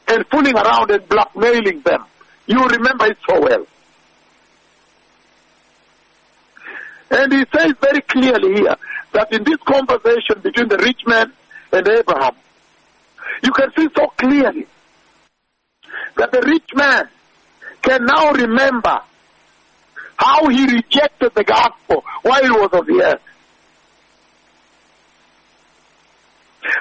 and 0.09 0.26
fooling 0.28 0.57
around 0.57 0.90
and 0.90 1.09
blackmailing 1.09 1.80
them. 1.80 2.05
You 2.47 2.62
remember 2.64 3.07
it 3.07 3.18
so 3.28 3.40
well. 3.40 3.66
And 7.11 7.32
he 7.32 7.45
says 7.55 7.72
very 7.80 8.01
clearly 8.03 8.55
here 8.55 8.76
that 9.12 9.32
in 9.32 9.45
this 9.45 9.59
conversation 9.59 10.40
between 10.42 10.68
the 10.68 10.78
rich 10.78 11.01
man 11.07 11.32
and 11.72 11.88
Abraham, 11.88 12.34
you 13.42 13.53
can 13.53 13.70
see 13.76 13.88
so 13.97 14.07
clearly 14.18 14.66
that 16.16 16.32
the 16.32 16.40
rich 16.42 16.68
man 16.74 17.09
can 17.85 18.05
now 18.05 18.32
remember 18.32 18.99
how 20.16 20.49
he 20.49 20.64
rejected 20.64 21.35
the 21.35 21.45
gospel 21.45 22.05
while 22.22 22.43
he 22.43 22.51
was 22.51 22.70
on 22.72 22.87
the 22.87 23.05
earth. 23.05 23.22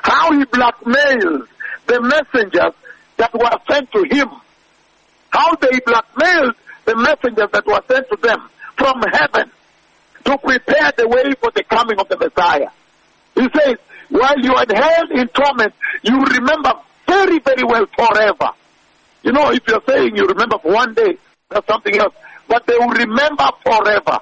How 0.01 0.31
he 0.31 0.45
blackmailed 0.45 1.47
the 1.87 2.01
messengers 2.01 2.73
that 3.17 3.33
were 3.33 3.51
sent 3.69 3.91
to 3.91 4.03
him 4.09 4.29
how 5.33 5.55
they 5.55 5.79
blackmailed 5.85 6.55
the 6.85 6.95
messengers 6.95 7.49
that 7.51 7.65
were 7.65 7.81
sent 7.89 8.07
to 8.09 8.17
them 8.21 8.49
from 8.77 9.01
heaven 9.11 9.51
to 10.25 10.37
prepare 10.37 10.91
the 10.95 11.07
way 11.07 11.33
for 11.41 11.51
the 11.51 11.63
coming 11.63 11.99
of 11.99 12.07
the 12.07 12.17
Messiah. 12.17 12.69
He 13.35 13.47
says, 13.57 13.77
while 14.09 14.39
you 14.39 14.53
are 14.53 14.65
held 14.69 15.11
in 15.11 15.27
torment, 15.29 15.73
you 16.03 16.21
remember 16.21 16.73
very, 17.07 17.39
very 17.39 17.63
well 17.63 17.85
forever. 17.97 18.53
You 19.23 19.31
know, 19.31 19.51
if 19.51 19.65
you're 19.67 19.81
saying 19.87 20.15
you 20.15 20.25
remember 20.25 20.57
for 20.59 20.73
one 20.73 20.93
day, 20.93 21.17
that's 21.49 21.65
something 21.67 21.97
else. 21.97 22.13
But 22.47 22.67
they 22.67 22.77
will 22.77 22.89
remember 22.89 23.49
forever. 23.63 24.19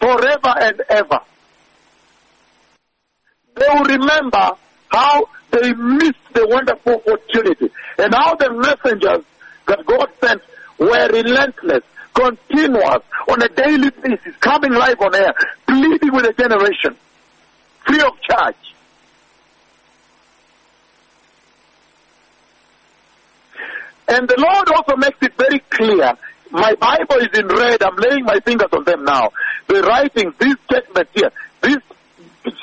Forever 0.00 0.54
and 0.58 0.82
ever. 0.90 1.20
They 3.56 3.66
will 3.68 3.84
remember 3.84 4.52
how 4.88 5.28
they 5.50 5.72
missed 5.72 6.34
the 6.34 6.46
wonderful 6.48 7.02
opportunity 7.06 7.70
and 7.98 8.14
how 8.14 8.34
the 8.34 8.50
messengers 8.52 9.24
that 9.66 9.86
God 9.86 10.08
sent 10.20 10.42
were 10.78 11.08
relentless, 11.08 11.84
continuous, 12.14 13.02
on 13.28 13.42
a 13.42 13.48
daily 13.48 13.90
basis, 13.90 14.36
coming 14.40 14.72
live 14.72 15.00
on 15.00 15.14
air, 15.14 15.32
pleading 15.66 16.12
with 16.12 16.26
a 16.26 16.32
generation, 16.32 16.96
free 17.86 18.00
of 18.00 18.20
charge. 18.20 18.56
And 24.08 24.28
the 24.28 24.36
Lord 24.38 24.68
also 24.70 24.96
makes 24.96 25.18
it 25.22 25.34
very 25.36 25.60
clear. 25.70 26.12
My 26.50 26.74
Bible 26.74 27.16
is 27.16 27.38
in 27.38 27.46
red. 27.48 27.82
I'm 27.82 27.96
laying 27.96 28.24
my 28.24 28.40
fingers 28.40 28.68
on 28.72 28.84
them 28.84 29.04
now. 29.04 29.30
The 29.68 29.82
writing, 29.82 30.34
this 30.38 30.56
statement 30.64 31.08
here, 31.14 31.30
this 31.62 31.78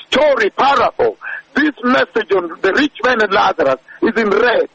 story, 0.07 0.49
parable, 0.51 1.17
this 1.55 1.73
message 1.83 2.31
on 2.35 2.59
the 2.61 2.73
rich 2.75 2.97
man 3.03 3.21
and 3.21 3.31
Lazarus 3.31 3.79
is 4.03 4.15
in 4.15 4.29
red. 4.29 4.69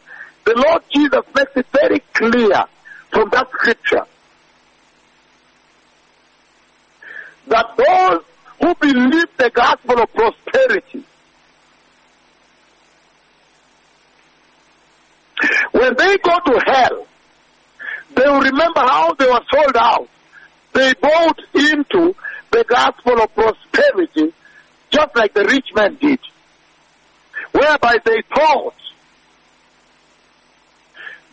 The 0.44 0.54
Lord 0.56 0.82
Jesus 0.92 1.24
makes 1.34 1.56
it 1.56 1.66
very 1.72 2.00
clear 2.12 2.64
from 3.10 3.30
that 3.30 3.48
scripture 3.50 4.06
that 7.46 7.66
those 7.76 8.22
who 8.60 8.74
believe 8.74 9.28
the 9.36 9.50
gospel 9.50 10.02
of 10.02 10.12
prosperity, 10.12 11.04
when 15.72 15.94
they 15.96 16.16
go 16.18 16.38
to 16.46 16.60
hell, 16.66 17.06
they 18.14 18.26
will 18.26 18.40
remember 18.40 18.80
how 18.80 19.12
they 19.14 19.26
were 19.26 19.42
sold 19.52 19.76
out. 19.76 20.08
They 20.72 20.92
bought 20.94 21.40
into 21.54 22.14
the 22.50 22.64
gospel 22.64 23.20
of 23.20 23.34
prosperity 23.34 24.32
just 24.90 25.16
like 25.16 25.34
the 25.34 25.44
rich 25.44 25.68
man 25.74 25.96
did, 26.00 26.20
whereby 27.52 27.98
they 28.04 28.22
thought 28.34 28.74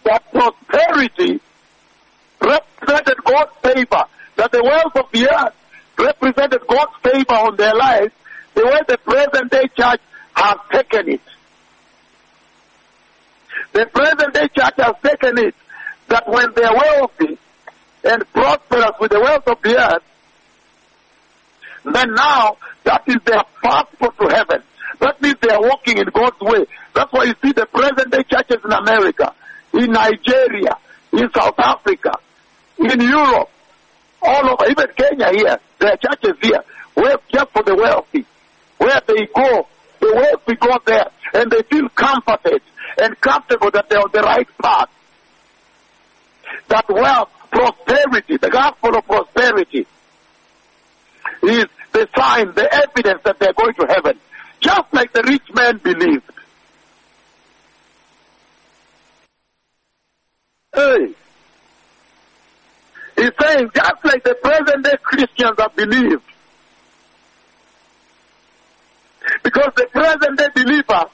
that 0.03 0.31
prosperity 0.31 1.39
represented 2.41 3.17
God's 3.23 3.51
favor, 3.61 4.03
that 4.35 4.51
the 4.51 4.63
wealth 4.63 4.95
of 4.95 5.11
the 5.11 5.29
earth 5.29 5.55
represented 5.97 6.61
God's 6.67 6.95
favor 7.03 7.33
on 7.33 7.55
their 7.55 7.75
lives, 7.75 8.13
the 8.55 8.65
way 8.65 8.79
the 8.87 8.97
present 8.97 9.51
day 9.51 9.67
church 9.77 10.01
has 10.35 10.57
taken 10.71 11.09
it. 11.09 11.21
The 13.73 13.85
present 13.85 14.33
day 14.33 14.47
church 14.49 14.73
has 14.77 14.95
taken 15.01 15.37
it 15.37 15.55
that 16.07 16.27
when 16.27 16.53
they 16.53 16.63
are 16.63 16.75
wealthy 16.75 17.37
and 18.03 18.33
prosperous 18.33 18.91
with 18.99 19.11
the 19.11 19.19
wealth 19.19 19.47
of 19.47 19.61
the 19.61 19.77
earth, 19.77 20.03
then 21.85 22.13
now 22.13 22.57
that 22.83 23.03
is 23.07 23.17
their 23.25 23.43
passport 23.63 24.17
to 24.19 24.27
heaven. 24.27 24.63
That 24.99 25.21
means 25.21 25.35
they 25.41 25.49
are 25.49 25.61
walking 25.61 25.97
in 25.97 26.05
God's 26.13 26.39
way. 26.41 26.65
That's 26.93 27.11
why 27.11 27.23
you 27.25 27.33
see 27.41 27.53
the 27.53 27.65
present 27.65 28.11
day 28.11 28.23
churches 28.23 28.57
in 28.63 28.71
America, 28.71 29.33
in 29.73 29.91
Nigeria, 29.91 30.77
in 31.13 31.31
South 31.31 31.57
Africa, 31.57 32.11
in 32.77 32.99
Europe, 32.99 33.49
all 34.21 34.49
over, 34.49 34.69
even 34.69 34.85
Kenya 34.95 35.29
here, 35.31 35.59
there 35.79 35.93
are 35.93 35.97
churches 35.97 36.37
here, 36.41 36.63
where 36.93 37.17
just 37.33 37.51
for 37.51 37.63
the 37.63 37.75
wealthy, 37.75 38.25
where 38.77 39.01
they 39.07 39.25
go, 39.33 39.67
the 40.01 40.13
wealthy 40.13 40.55
go 40.55 40.77
there, 40.85 41.07
and 41.33 41.51
they 41.51 41.61
feel 41.63 41.87
comforted 41.89 42.61
and 42.97 43.19
comfortable 43.21 43.71
that 43.71 43.89
they're 43.89 44.01
on 44.01 44.09
the 44.11 44.21
right 44.21 44.47
path. 44.61 44.89
That 46.67 46.89
wealth, 46.89 47.29
prosperity, 47.51 48.37
the 48.37 48.49
gospel 48.49 48.97
of 48.97 49.05
prosperity 49.05 49.87
is 51.43 51.65
the 51.93 52.07
sign, 52.17 52.53
the 52.53 52.67
evidence 52.71 53.21
that 53.23 53.39
they're 53.39 53.53
going 53.53 53.73
to 53.75 53.87
heaven. 53.87 54.19
Just 54.59 54.93
like 54.93 55.13
the 55.13 55.23
rich 55.23 55.43
man 55.53 55.77
believed. 55.77 56.23
Hey. 60.73 61.13
He's 63.17 63.31
saying 63.39 63.69
just 63.73 64.05
like 64.05 64.23
the 64.23 64.35
present 64.35 64.83
day 64.83 64.97
Christians 65.01 65.55
have 65.59 65.75
believed. 65.75 66.30
Because 69.43 69.71
the 69.75 69.87
present 69.91 70.37
day 70.37 70.47
believer 70.55 71.05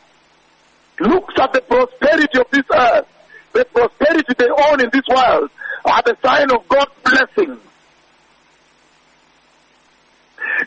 looks 1.00 1.34
at 1.40 1.54
the 1.54 1.62
prosperity 1.62 2.40
of 2.40 2.50
this 2.52 2.66
earth, 2.74 3.08
the 3.54 3.66
prosperity 3.66 4.34
they 4.38 4.50
own 4.50 4.82
in 4.82 4.90
this 4.92 5.08
world, 5.08 5.50
are 5.86 6.02
the 6.04 6.18
sign 6.24 6.52
of 6.52 6.68
God's 6.68 6.92
blessing. 7.04 7.58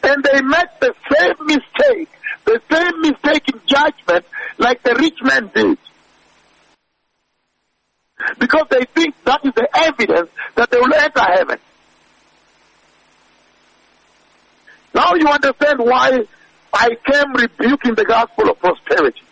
And 0.03 0.25
they 0.25 0.41
make 0.43 0.81
the 0.81 0.95
same 1.13 1.47
mistake, 1.47 2.09
the 2.45 2.61
same 2.71 3.01
mistake 3.01 3.49
in 3.53 3.61
judgment 3.67 4.25
like 4.59 4.83
the 4.83 4.95
rich 4.95 5.19
man 5.23 5.51
did. 5.55 5.79
Because 8.39 8.67
they 8.71 8.85
think 8.95 9.15
that 9.25 9.41
is 9.45 9.53
the 9.55 9.69
evidence 9.75 10.31
that 10.55 10.71
they 10.71 10.79
will 10.79 10.93
enter 10.95 11.23
heaven. 11.23 11.59
Now 14.95 15.15
you 15.15 15.27
understand 15.27 15.79
why 15.79 16.27
I 16.73 16.89
came 17.05 17.33
rebuking 17.33 17.95
the 17.95 18.05
gospel 18.05 18.51
of 18.51 18.59
prosperity. 18.59 19.23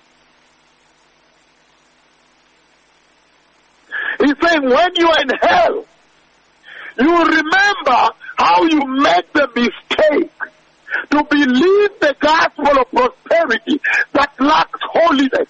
He's 4.21 4.35
saying 4.43 4.63
when 4.63 4.91
you 4.97 5.09
are 5.09 5.23
in 5.23 5.29
hell, 5.41 5.85
you 6.99 7.25
remember 7.25 8.11
how 8.37 8.65
you 8.65 8.85
made 8.87 9.25
the 9.33 9.49
mistake 9.55 10.33
to 11.11 11.25
believe 11.25 12.01
the 12.01 12.17
gospel 12.19 12.81
of 12.81 12.91
prosperity 12.91 13.81
that 14.13 14.33
lacks 14.41 14.81
holiness. 14.83 15.49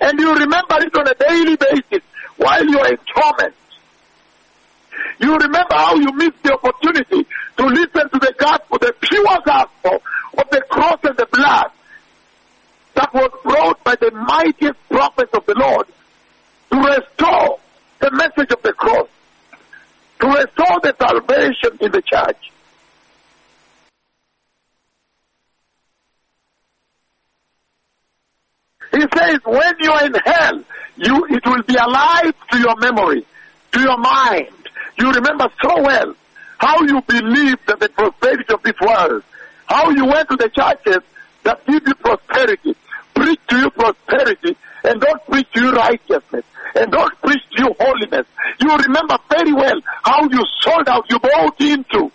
And 0.00 0.18
you 0.18 0.34
remember 0.34 0.76
it 0.80 0.94
on 0.96 1.08
a 1.08 1.14
daily 1.14 1.56
basis 1.56 2.06
while 2.36 2.64
you 2.64 2.78
are 2.78 2.88
in 2.88 2.98
torment. 3.14 3.54
You 5.20 5.36
remember 5.36 5.74
how 5.74 5.94
you 5.94 6.12
missed 6.12 6.42
the 6.42 6.52
opportunity 6.54 7.26
to 7.56 7.66
listen 7.66 8.10
to 8.10 8.18
the 8.18 8.34
gospel, 8.38 8.78
the 8.78 8.94
pure 9.00 9.38
gospel 9.44 10.02
of 10.38 10.50
the 10.50 10.60
cross 10.68 10.98
and 11.04 11.16
the 11.16 11.26
blood 11.26 11.70
that 12.94 13.12
was 13.14 13.30
brought 13.42 13.82
by 13.84 13.94
the 13.96 14.10
mightiest 14.10 14.78
prophets 14.88 15.32
of 15.34 15.46
the 15.46 15.54
Lord 15.54 15.86
to 16.70 16.78
restore 16.78 17.58
the 18.00 18.10
message 18.12 18.52
of 18.52 18.62
the 18.62 18.72
cross, 18.72 19.08
to 20.20 20.26
restore 20.26 20.80
the 20.82 20.94
salvation 20.98 21.78
in 21.80 21.92
the 21.92 22.02
church. 22.02 22.52
He 28.92 29.00
says, 29.00 29.38
when 29.44 29.74
you 29.80 29.90
are 29.90 30.06
in 30.06 30.14
hell, 30.24 30.64
you, 30.96 31.26
it 31.28 31.44
will 31.44 31.62
be 31.62 31.74
alive 31.74 32.32
to 32.50 32.58
your 32.58 32.76
memory, 32.76 33.26
to 33.72 33.80
your 33.80 33.98
mind. 33.98 34.48
You 34.98 35.10
remember 35.10 35.46
so 35.62 35.82
well 35.82 36.14
how 36.58 36.80
you 36.82 37.00
believed 37.02 37.66
that 37.66 37.80
the 37.80 37.88
prosperity 37.90 38.52
of 38.52 38.62
this 38.62 38.80
world, 38.80 39.22
how 39.66 39.90
you 39.90 40.06
went 40.06 40.28
to 40.30 40.36
the 40.36 40.48
churches 40.48 41.02
that 41.44 41.64
give 41.66 41.82
you 41.86 41.94
prosperity, 41.94 42.74
preach 43.14 43.40
to 43.48 43.58
you 43.58 43.70
prosperity, 43.70 44.56
and 44.84 45.00
don't 45.00 45.24
preach 45.26 45.46
to 45.52 45.60
you 45.60 45.72
righteousness, 45.72 46.44
and 46.74 46.90
don't 46.92 47.20
preach 47.20 47.42
to 47.56 47.64
you 47.64 47.74
holiness. 47.78 48.26
You 48.60 48.74
remember 48.74 49.18
very 49.28 49.52
well 49.52 49.80
how 50.02 50.22
you 50.24 50.42
sold 50.60 50.88
out, 50.88 51.04
you 51.10 51.18
bought 51.18 51.60
into 51.60 52.10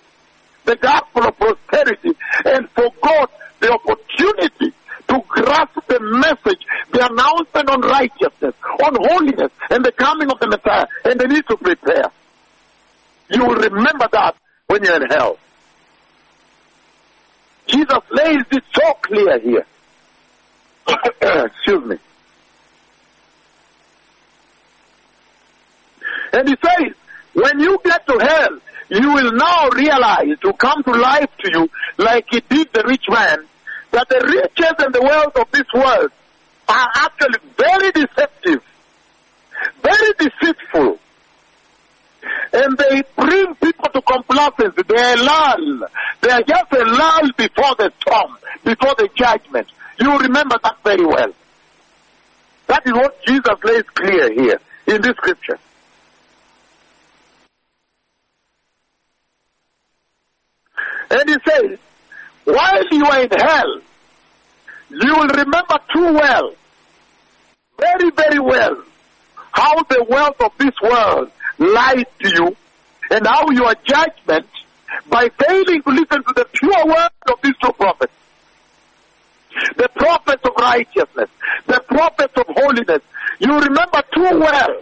the 0.65 0.75
gospel 0.77 1.25
of 1.25 1.37
prosperity, 1.37 2.17
and 2.45 2.69
forgot 2.71 3.31
the 3.59 3.71
opportunity 3.71 4.73
to 5.07 5.21
grasp 5.27 5.75
the 5.87 5.99
message, 5.99 6.65
the 6.91 7.05
announcement 7.05 7.69
on 7.69 7.81
righteousness, 7.81 8.55
on 8.83 8.95
holiness, 9.07 9.51
and 9.69 9.85
the 9.85 9.91
coming 9.91 10.31
of 10.31 10.39
the 10.39 10.47
Messiah, 10.47 10.87
and 11.05 11.19
the 11.19 11.27
need 11.27 11.45
to 11.47 11.57
prepare. 11.57 12.11
You 13.31 13.45
will 13.45 13.55
remember 13.55 14.07
that 14.11 14.35
when 14.67 14.83
you're 14.83 15.03
in 15.03 15.09
hell. 15.09 15.37
Jesus 17.67 18.03
lays 18.11 18.43
it 18.51 18.63
so 18.73 18.93
clear 19.01 19.39
here. 19.39 19.65
Excuse 21.45 21.85
me. 21.85 21.97
And 26.33 26.47
he 26.47 26.55
says, 26.63 26.93
when 27.33 27.59
you 27.59 27.79
get 27.83 28.05
to 28.07 28.17
hell, 28.19 28.59
you 28.89 29.13
will 29.13 29.31
now 29.31 29.69
realize 29.69 30.37
to 30.41 30.53
come 30.53 30.83
to 30.83 30.91
life 30.91 31.29
to 31.39 31.51
you 31.53 31.69
like 31.97 32.25
he 32.29 32.41
did 32.49 32.71
the 32.73 32.83
rich 32.85 33.05
man, 33.09 33.45
that 33.91 34.09
the 34.09 34.19
riches 34.19 34.75
and 34.79 34.93
the 34.93 35.01
wealth 35.01 35.37
of 35.37 35.49
this 35.51 35.67
world 35.73 36.11
are 36.67 36.89
actually 36.95 37.39
very 37.57 37.91
deceptive 37.91 38.63
very 39.81 40.13
deceitful. 40.17 40.99
And 42.53 42.77
they 42.77 43.01
bring 43.15 43.55
people 43.55 43.89
to 43.93 44.01
complacency. 44.01 44.83
They 44.87 45.01
are 45.01 45.17
lull. 45.17 45.87
They 46.21 46.31
are 46.31 46.43
just 46.43 46.71
a 46.73 46.83
lull 46.83 47.31
before 47.37 47.75
the 47.75 47.91
storm, 48.01 48.37
before 48.63 48.95
the 48.97 49.09
judgment. 49.15 49.67
You 49.99 50.17
remember 50.17 50.57
that 50.63 50.77
very 50.83 51.05
well. 51.05 51.33
That 52.67 52.85
is 52.85 52.93
what 52.93 53.23
Jesus 53.25 53.55
lays 53.63 53.83
clear 53.93 54.31
here 54.33 54.59
in 54.87 55.01
this 55.01 55.15
scripture. 55.17 55.59
And 61.09 61.29
he 61.29 61.35
says, 61.45 61.79
while 62.45 62.83
you 62.91 63.05
are 63.05 63.21
in 63.21 63.29
hell, 63.37 63.81
you 64.89 65.13
will 65.15 65.27
remember 65.27 65.77
too 65.93 66.13
well, 66.13 66.53
very, 67.77 68.11
very 68.11 68.39
well, 68.39 68.83
how 69.51 69.83
the 69.83 70.05
wealth 70.09 70.39
of 70.39 70.57
this 70.57 70.73
world 70.81 71.31
lied 71.61 72.07
to 72.19 72.29
you 72.29 72.57
and 73.11 73.27
how 73.27 73.49
your 73.51 73.73
judgment 73.83 74.47
by 75.07 75.29
failing 75.29 75.81
to 75.83 75.89
listen 75.89 76.23
to 76.23 76.33
the 76.35 76.45
pure 76.51 76.85
word 76.85 77.09
of 77.31 77.39
these 77.43 77.55
two 77.61 77.71
prophets, 77.73 78.13
the 79.77 79.89
prophets 79.95 80.43
of 80.43 80.55
righteousness, 80.57 81.29
the 81.67 81.79
prophets 81.87 82.33
of 82.35 82.45
holiness, 82.49 83.01
you 83.39 83.53
remember 83.53 84.01
too 84.13 84.39
well 84.39 84.81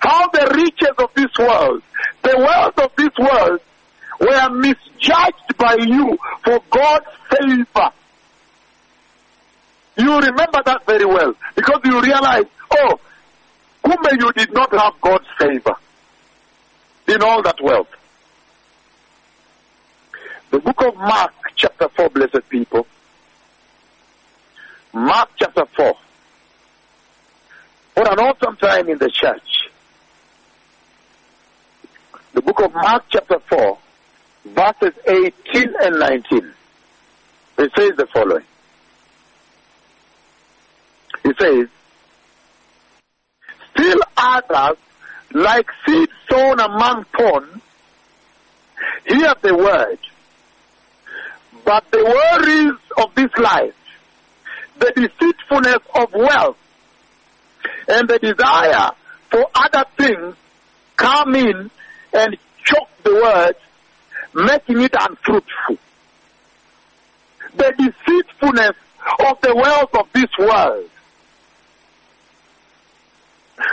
how 0.00 0.28
the 0.28 0.52
riches 0.54 0.94
of 0.98 1.12
this 1.14 1.30
world, 1.38 1.82
the 2.22 2.36
wealth 2.36 2.78
of 2.78 2.94
this 2.96 3.12
world, 3.18 3.60
were 4.20 4.50
misjudged 4.50 5.56
by 5.58 5.76
you 5.80 6.16
for 6.44 6.60
God's 6.70 7.06
favor. 7.30 7.90
You 9.96 10.18
remember 10.18 10.62
that 10.64 10.86
very 10.86 11.04
well 11.04 11.34
because 11.56 11.80
you 11.84 12.00
realize, 12.00 12.44
oh, 12.70 13.00
Kumbe, 13.88 14.20
you 14.20 14.32
did 14.32 14.52
not 14.52 14.70
have 14.72 15.00
God's 15.00 15.26
favor 15.38 15.74
in 17.06 17.22
all 17.22 17.42
that 17.42 17.58
wealth. 17.62 17.88
The 20.50 20.58
book 20.58 20.82
of 20.82 20.94
Mark, 20.96 21.32
chapter 21.56 21.88
4, 21.88 22.10
blessed 22.10 22.48
people. 22.50 22.86
Mark 24.92 25.30
chapter 25.36 25.64
4. 25.74 25.94
What 27.94 28.12
an 28.12 28.18
awesome 28.26 28.56
time 28.56 28.90
in 28.90 28.98
the 28.98 29.08
church. 29.08 29.70
The 32.34 32.42
book 32.42 32.60
of 32.60 32.74
Mark 32.74 33.04
chapter 33.08 33.38
4, 33.38 33.78
verses 34.44 34.92
18 35.06 35.74
and 35.80 35.98
19. 35.98 36.52
It 37.58 37.72
says 37.74 37.92
the 37.96 38.06
following. 38.12 38.44
It 41.24 41.36
says, 41.40 41.68
Still 43.78 44.00
others, 44.16 44.76
like 45.32 45.70
seed 45.86 46.08
sown 46.28 46.58
among 46.58 47.04
thorns, 47.16 47.62
hear 49.06 49.32
the 49.40 49.54
word, 49.54 49.98
but 51.64 51.88
the 51.92 52.04
worries 52.04 52.78
of 52.96 53.14
this 53.14 53.30
life, 53.38 53.74
the 54.80 54.90
deceitfulness 54.96 55.78
of 55.94 56.12
wealth, 56.12 56.56
and 57.86 58.08
the 58.08 58.18
desire 58.18 58.90
for 59.30 59.46
other 59.54 59.84
things 59.96 60.34
come 60.96 61.36
in 61.36 61.70
and 62.12 62.36
choke 62.64 62.88
the 63.04 63.14
word, 63.14 63.54
making 64.34 64.82
it 64.82 64.94
unfruitful. 64.98 65.78
The 67.54 67.72
deceitfulness 67.78 68.76
of 69.20 69.40
the 69.40 69.54
wealth 69.54 69.94
of 69.94 70.12
this 70.12 70.30
world. 70.36 70.90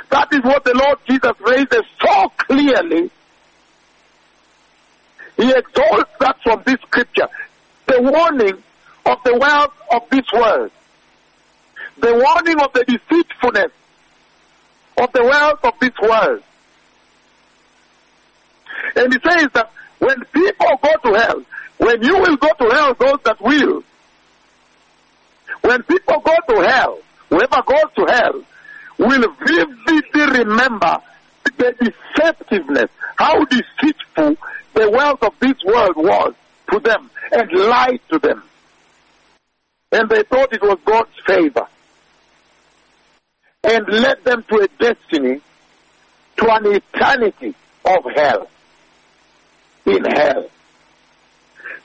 That 0.09 0.27
is 0.31 0.43
what 0.43 0.63
the 0.63 0.73
Lord 0.73 0.97
Jesus 1.07 1.39
raises 1.39 1.85
so 2.03 2.29
clearly. 2.37 3.11
He 5.37 5.51
exalts 5.51 6.11
that 6.19 6.37
from 6.43 6.63
this 6.65 6.79
scripture. 6.81 7.27
The 7.87 8.01
warning 8.01 8.63
of 9.05 9.23
the 9.23 9.37
wealth 9.37 9.73
of 9.91 10.09
this 10.09 10.25
world. 10.33 10.71
The 11.97 12.13
warning 12.13 12.59
of 12.61 12.73
the 12.73 12.83
deceitfulness 12.85 13.71
of 14.97 15.11
the 15.11 15.23
wealth 15.23 15.59
of 15.63 15.73
this 15.79 15.93
world. 16.01 16.41
And 18.95 19.13
he 19.13 19.19
says 19.19 19.47
that 19.53 19.71
when 19.99 20.23
people 20.25 20.79
go 20.81 20.95
to 21.03 21.19
hell, 21.19 21.43
when 21.77 22.03
you 22.03 22.17
will 22.17 22.37
go 22.37 22.49
to 22.59 22.75
hell, 22.75 22.93
those 22.93 23.19
that 23.25 23.41
will, 23.41 23.83
when 25.61 25.83
people 25.83 26.19
go 26.21 26.35
to 26.49 26.67
hell, 26.67 26.99
whoever 27.29 27.61
goes 27.65 27.91
to 27.95 28.05
hell 28.13 28.43
will 28.97 29.27
vividly 29.45 30.39
remember 30.39 30.97
the 31.57 31.73
deceptiveness, 32.17 32.89
how 33.15 33.43
deceitful 33.45 34.37
the 34.73 34.89
wealth 34.89 35.23
of 35.23 35.33
this 35.39 35.63
world 35.65 35.95
was 35.95 36.33
to 36.71 36.79
them 36.79 37.09
and 37.31 37.51
lied 37.51 37.99
to 38.09 38.19
them. 38.19 38.43
And 39.91 40.09
they 40.09 40.23
thought 40.23 40.51
it 40.53 40.61
was 40.61 40.77
God's 40.83 41.17
favor. 41.25 41.67
And 43.63 43.87
led 43.87 44.23
them 44.23 44.43
to 44.49 44.55
a 44.57 44.67
destiny, 44.67 45.41
to 46.37 46.51
an 46.51 46.65
eternity 46.75 47.55
of 47.85 48.03
hell. 48.15 48.49
In 49.85 50.03
hell. 50.05 50.49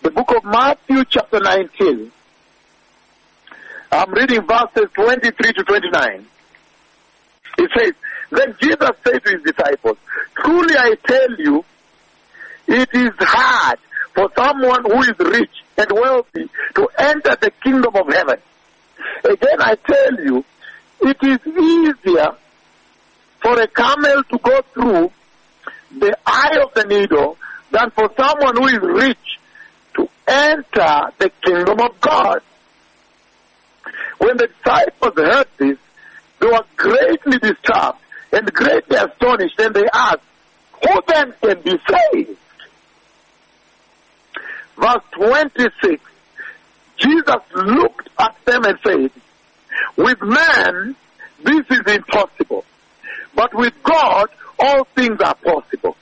The 0.02 0.11
book 0.11 0.34
of 0.36 0.44
Matthew 0.44 1.04
chapter 1.08 1.40
19. 1.40 2.11
I'm 3.92 4.12
reading 4.12 4.42
verses 4.42 4.90
23 4.94 5.52
to 5.52 5.64
29. 5.64 6.26
It 7.61 7.70
says, 7.76 7.92
Then 8.30 8.56
Jesus 8.58 8.90
said 9.04 9.22
to 9.22 9.30
his 9.32 9.42
disciples, 9.42 9.98
Truly 10.34 10.74
I 10.78 10.94
tell 11.06 11.36
you, 11.38 11.64
it 12.66 12.88
is 12.94 13.11
hard 13.18 13.78
for 14.14 14.30
someone 14.34 14.82
who 14.84 15.02
is 15.02 15.18
rich 15.18 15.62
and 15.76 15.86
wealthy 15.92 16.48
to 16.76 16.88
enter 16.98 17.36
the 17.38 17.50
kingdom 17.62 17.94
of 17.94 18.06
heaven. 18.06 18.36
Again, 19.24 19.58
I 19.61 19.74
tell 19.74 20.24
you, 20.24 20.44
it 21.02 21.16
is 21.22 21.38
easier 21.46 22.28
for 23.42 23.61
a 23.61 23.68
camel 23.68 24.22
to 24.24 24.38
go 24.38 24.62
through 24.72 25.12
the 25.98 26.16
eye 26.26 26.58
of 26.62 26.72
the 26.74 26.84
needle 26.84 27.36
than 27.72 27.90
for 27.90 28.11
someone 28.16 28.56
who 28.56 28.68
is 28.68 28.80
rich 28.80 29.38
to 29.96 30.08
enter 30.26 31.12
the 31.18 31.30
kingdom 31.42 31.80
of 31.80 32.00
God. 32.00 32.40
When 34.18 34.36
the 34.38 34.46
disciples 34.46 35.14
heard 35.16 35.46
this, 35.58 35.78
they 36.41 36.47
were 36.47 36.64
greatly 36.76 37.38
disturbed 37.38 37.99
and 38.32 38.53
greatly 38.53 38.97
astonished, 38.97 39.59
and 39.59 39.74
they 39.74 39.86
asked, 39.93 40.22
Who 40.84 41.01
then 41.07 41.34
can 41.43 41.61
be 41.62 41.78
saved? 41.88 42.38
Verse 44.76 45.03
26 45.12 46.03
Jesus 46.97 47.41
looked 47.55 48.09
at 48.18 48.36
them 48.45 48.64
and 48.64 48.78
said, 48.84 49.11
With 49.97 50.22
man, 50.22 50.97
this 51.43 51.66
is 51.70 51.95
impossible, 51.95 52.64
but 53.34 53.55
with 53.55 53.74
God, 53.82 54.28
all 54.59 54.84
things 54.84 55.20
are 55.20 55.34
possible. 55.34 55.97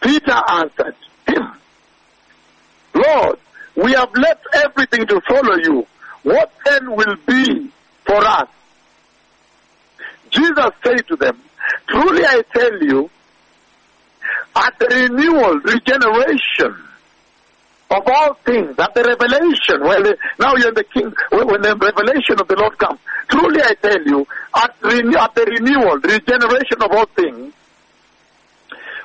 Peter 0.00 0.40
answered 0.48 0.94
him, 1.26 1.52
Lord, 2.94 3.38
we 3.74 3.92
have 3.92 4.14
left 4.14 4.46
everything 4.54 5.06
to 5.08 5.20
follow 5.28 5.56
you. 5.56 5.86
What 6.26 6.50
then 6.64 6.90
will 6.90 7.14
be 7.24 7.70
for 8.04 8.16
us? 8.16 8.48
Jesus 10.28 10.70
said 10.84 11.06
to 11.06 11.14
them, 11.14 11.40
Truly 11.86 12.24
I 12.26 12.42
tell 12.52 12.82
you, 12.82 13.08
at 14.56 14.76
the 14.80 14.86
renewal, 14.86 15.60
regeneration 15.60 16.82
of 17.92 18.02
all 18.08 18.34
things, 18.44 18.76
at 18.76 18.92
the 18.94 19.04
revelation, 19.04 19.80
well, 19.82 20.02
now 20.40 20.56
you're 20.56 20.72
the 20.72 20.82
king, 20.82 21.14
when 21.30 21.62
the 21.62 21.76
revelation 21.76 22.40
of 22.40 22.48
the 22.48 22.56
Lord 22.58 22.76
comes, 22.76 22.98
truly 23.28 23.62
I 23.62 23.74
tell 23.74 24.02
you, 24.02 24.26
at, 24.52 24.74
at 24.82 25.34
the 25.36 25.44
renewal, 25.46 25.96
regeneration 25.98 26.82
of 26.82 26.90
all 26.90 27.06
things, 27.06 27.54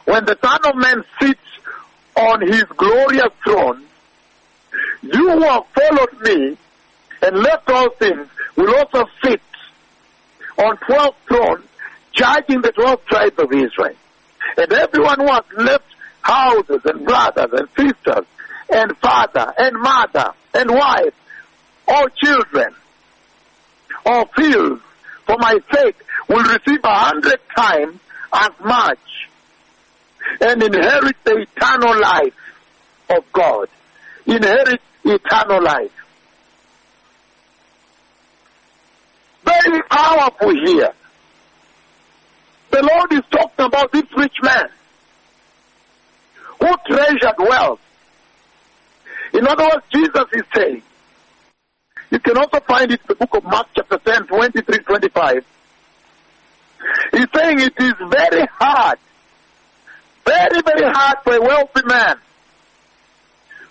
when 0.05 0.25
the 0.25 0.35
Son 0.43 0.59
of 0.65 0.75
Man 0.75 1.03
sits 1.21 1.39
on 2.15 2.41
his 2.41 2.63
glorious 2.63 3.31
throne, 3.43 3.85
you 5.03 5.29
who 5.29 5.43
have 5.43 5.67
followed 5.67 6.19
me 6.21 6.57
and 7.21 7.37
left 7.37 7.69
all 7.69 7.89
things 7.91 8.27
will 8.55 8.75
also 8.75 9.05
sit 9.23 9.41
on 10.57 10.77
twelve 10.77 11.15
thrones, 11.27 11.65
judging 12.13 12.61
the 12.61 12.71
twelve 12.71 13.03
tribes 13.05 13.37
of 13.39 13.51
Israel. 13.51 13.95
And 14.57 14.73
everyone 14.73 15.19
who 15.19 15.27
has 15.27 15.43
left 15.57 15.85
houses 16.21 16.81
and 16.85 17.05
brothers 17.05 17.51
and 17.53 17.67
sisters 17.77 18.25
and 18.73 18.97
father 18.97 19.53
and 19.57 19.79
mother 19.79 20.33
and 20.53 20.69
wife 20.69 21.13
or 21.87 22.09
children 22.09 22.75
or 24.05 24.25
fields 24.35 24.81
for 25.25 25.35
my 25.39 25.57
sake 25.73 25.95
will 26.27 26.43
receive 26.43 26.79
a 26.83 26.93
hundred 26.93 27.39
times 27.55 27.99
as 28.33 28.51
much 28.63 28.99
and 30.39 30.63
inherit 30.63 31.15
the 31.23 31.45
eternal 31.55 31.99
life 31.99 32.35
of 33.09 33.31
God. 33.33 33.67
Inherit 34.25 34.81
eternal 35.03 35.63
life. 35.63 35.91
Very 39.51 39.81
powerful 39.83 40.49
here. 40.65 40.93
The 42.71 42.81
Lord 42.81 43.13
is 43.13 43.23
talking 43.31 43.65
about 43.65 43.91
this 43.91 44.05
rich 44.15 44.35
man 44.41 44.69
who 46.59 46.75
treasured 46.87 47.35
wealth. 47.37 47.79
In 49.33 49.47
other 49.47 49.63
words, 49.63 49.85
Jesus 49.91 50.25
is 50.33 50.43
saying, 50.55 50.81
you 52.11 52.19
can 52.19 52.37
also 52.37 52.59
find 52.61 52.91
it 52.91 52.99
in 53.01 53.05
the 53.07 53.15
book 53.15 53.35
of 53.35 53.43
Mark 53.43 53.67
chapter 53.75 53.97
10, 53.97 54.27
23, 54.27 54.77
25. 54.79 55.45
He's 57.11 57.25
saying 57.33 57.59
it 57.59 57.73
is 57.77 57.93
very 58.09 58.47
hard, 58.51 58.99
very, 60.25 60.61
very 60.61 60.91
hard 60.91 61.17
for 61.23 61.35
a 61.35 61.41
wealthy 61.41 61.81
man, 61.85 62.17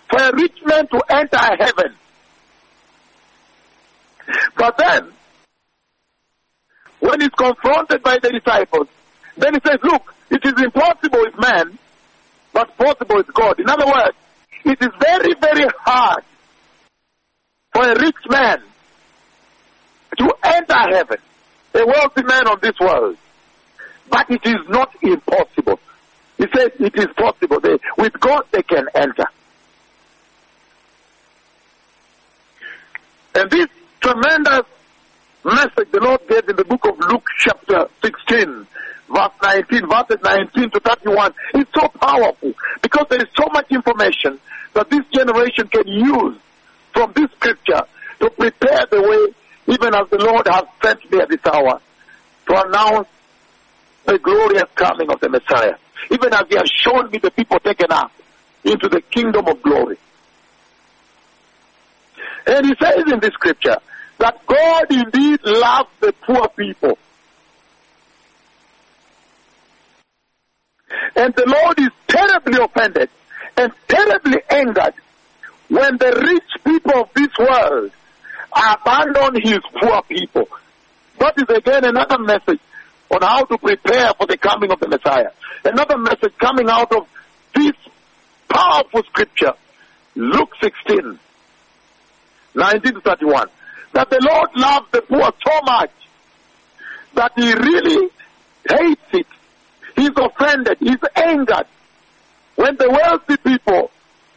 for 0.09 0.21
a 0.21 0.35
rich 0.35 0.57
man 0.65 0.87
to 0.87 1.01
enter 1.09 1.37
heaven. 1.37 1.95
But 4.55 4.77
then, 4.77 5.11
when 7.01 7.19
he's 7.19 7.31
confronted 7.31 8.01
by 8.03 8.17
the 8.19 8.29
disciples, 8.29 8.87
then 9.35 9.55
he 9.55 9.59
says, 9.65 9.79
look, 9.83 10.13
it 10.29 10.45
is 10.45 10.53
impossible 10.63 11.19
with 11.19 11.37
man, 11.37 11.77
but 12.53 12.77
possible 12.77 13.17
with 13.17 13.33
God. 13.33 13.59
In 13.59 13.69
other 13.69 13.85
words, 13.85 14.15
it 14.63 14.81
is 14.81 14.89
very, 14.99 15.33
very 15.41 15.69
hard 15.79 16.23
for 17.73 17.83
a 17.83 17.99
rich 17.99 18.15
man 18.29 18.61
to 20.17 20.33
enter 20.43 20.95
heaven, 20.95 21.17
a 21.73 21.85
wealthy 21.85 22.23
man 22.23 22.47
of 22.47 22.61
this 22.61 22.79
world. 22.79 23.17
But 24.09 24.29
it 24.29 24.45
is 24.45 24.69
not 24.69 24.93
impossible. 25.01 25.79
He 26.37 26.45
says 26.55 26.71
it 26.79 26.95
is 26.95 27.07
possible. 27.17 27.59
They, 27.59 27.77
with 27.97 28.19
God 28.19 28.43
they 28.51 28.61
can 28.61 28.87
enter. 28.93 29.25
And 33.33 33.49
this 33.49 33.67
tremendous 34.01 34.65
message 35.43 35.91
the 35.91 35.99
Lord 35.99 36.21
gave 36.27 36.47
in 36.49 36.55
the 36.55 36.65
book 36.65 36.85
of 36.85 36.99
Luke 36.99 37.27
chapter 37.39 37.87
16, 38.03 38.67
verse 39.09 39.31
19, 39.43 39.87
verses 39.87 40.19
19 40.23 40.69
to 40.71 40.79
31 40.79 41.33
is 41.55 41.65
so 41.73 41.87
powerful 41.99 42.53
because 42.81 43.05
there 43.09 43.21
is 43.21 43.29
so 43.35 43.47
much 43.51 43.71
information 43.71 44.39
that 44.73 44.89
this 44.89 45.05
generation 45.13 45.67
can 45.67 45.87
use 45.87 46.37
from 46.93 47.11
this 47.15 47.29
scripture 47.31 47.81
to 48.19 48.29
prepare 48.29 48.85
the 48.89 49.01
way, 49.01 49.73
even 49.73 49.95
as 49.95 50.07
the 50.09 50.17
Lord 50.17 50.47
has 50.47 50.63
sent 50.83 51.11
me 51.11 51.19
at 51.19 51.29
this 51.29 51.45
hour, 51.45 51.81
to 52.47 52.67
announce 52.67 53.07
the 54.05 54.17
glorious 54.19 54.69
coming 54.75 55.09
of 55.09 55.19
the 55.19 55.29
Messiah. 55.29 55.75
Even 56.09 56.33
as 56.33 56.45
He 56.49 56.55
has 56.55 56.69
shown 56.69 57.09
me 57.11 57.19
the 57.19 57.31
people 57.31 57.59
taken 57.59 57.91
up 57.91 58.11
into 58.63 58.89
the 58.89 59.01
kingdom 59.01 59.47
of 59.47 59.61
glory. 59.61 59.97
And 62.47 62.65
He 62.65 62.73
says 62.79 63.03
in 63.11 63.19
this 63.19 63.33
scripture 63.33 63.77
that 64.21 64.45
God 64.45 64.85
indeed 64.91 65.39
loves 65.43 65.89
the 65.99 66.13
poor 66.13 66.47
people. 66.49 66.97
And 71.15 71.33
the 71.33 71.45
Lord 71.47 71.79
is 71.79 71.89
terribly 72.07 72.63
offended 72.63 73.09
and 73.57 73.71
terribly 73.87 74.37
angered 74.49 74.93
when 75.69 75.97
the 75.97 76.11
rich 76.31 76.63
people 76.63 77.01
of 77.01 77.09
this 77.15 77.29
world 77.39 77.91
abandon 78.55 79.41
his 79.41 79.59
poor 79.81 80.01
people. 80.03 80.47
That 81.17 81.33
is 81.37 81.49
again 81.57 81.85
another 81.85 82.19
message 82.19 82.59
on 83.09 83.21
how 83.21 83.43
to 83.45 83.57
prepare 83.57 84.11
for 84.17 84.27
the 84.27 84.37
coming 84.37 84.71
of 84.71 84.79
the 84.79 84.87
Messiah. 84.87 85.31
Another 85.65 85.97
message 85.97 86.37
coming 86.37 86.69
out 86.69 86.91
of 86.95 87.07
this 87.55 87.73
powerful 88.49 89.01
scripture, 89.03 89.53
Luke 90.15 90.51
16, 90.61 91.17
19 92.53 92.93
to 92.93 93.01
31, 93.01 93.47
that 93.93 94.09
the 94.09 94.19
Lord 94.21 94.49
loves 94.55 94.87
the 94.91 95.01
poor 95.01 95.31
so 95.45 95.59
much 95.65 95.91
that 97.13 97.31
he 97.35 97.53
really 97.53 98.09
hates 98.69 99.01
it. 99.13 99.27
He's 99.95 100.11
offended, 100.17 100.77
he's 100.79 101.03
angered 101.15 101.67
when 102.55 102.75
the 102.77 102.89
wealthy 102.89 103.37
people, 103.37 103.91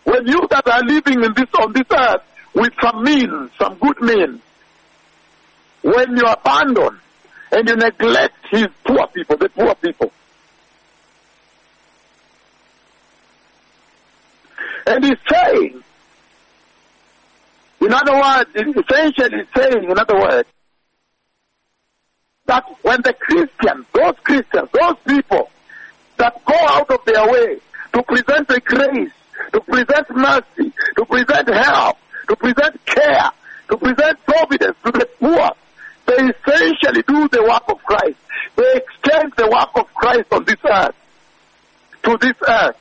when 0.04 0.26
you 0.26 0.40
that 0.50 0.66
are 0.68 0.82
living 0.82 1.22
in 1.22 1.32
this 1.34 1.48
on 1.60 1.72
this 1.72 1.86
earth 1.90 2.22
with 2.54 2.72
some 2.80 3.02
means, 3.02 3.50
some 3.58 3.74
good 3.76 4.00
means, 4.00 4.40
when 5.82 6.16
you 6.16 6.22
abandon 6.22 6.98
and 7.52 7.68
you 7.68 7.76
neglect 7.76 8.34
his 8.50 8.68
poor 8.84 9.06
people, 9.08 9.36
the 9.36 9.48
poor 9.50 9.74
people. 9.74 10.12
And 14.86 15.04
he's 15.04 15.18
saying, 15.30 15.82
in 17.84 17.92
other 17.92 18.14
words, 18.14 18.50
essentially 18.54 19.44
saying, 19.54 19.90
in 19.90 19.98
other 19.98 20.18
words, 20.18 20.48
that 22.46 22.64
when 22.82 23.00
the 23.02 23.12
Christians, 23.14 23.86
those 23.92 24.14
Christians, 24.22 24.68
those 24.72 24.96
people 25.06 25.50
that 26.16 26.44
go 26.44 26.54
out 26.54 26.90
of 26.90 27.04
their 27.04 27.30
way 27.30 27.58
to 27.92 28.02
present 28.02 28.48
the 28.48 28.60
grace, 28.60 29.12
to 29.52 29.60
present 29.60 30.10
mercy, 30.10 30.72
to 30.96 31.04
present 31.04 31.48
help, 31.48 31.98
to 32.28 32.36
present 32.36 32.84
care, 32.86 33.30
to 33.68 33.76
present 33.76 34.18
providence 34.24 34.76
to 34.84 34.92
the 34.92 35.08
poor, 35.20 35.50
they 36.06 36.14
essentially 36.14 37.02
do 37.06 37.28
the 37.28 37.42
work 37.42 37.64
of 37.68 37.82
Christ. 37.84 38.18
They 38.56 38.72
extend 38.74 39.32
the 39.36 39.48
work 39.50 39.70
of 39.76 39.92
Christ 39.94 40.32
on 40.32 40.44
this 40.44 40.56
earth, 40.70 40.94
to 42.04 42.18
this 42.20 42.36
earth. 42.46 42.76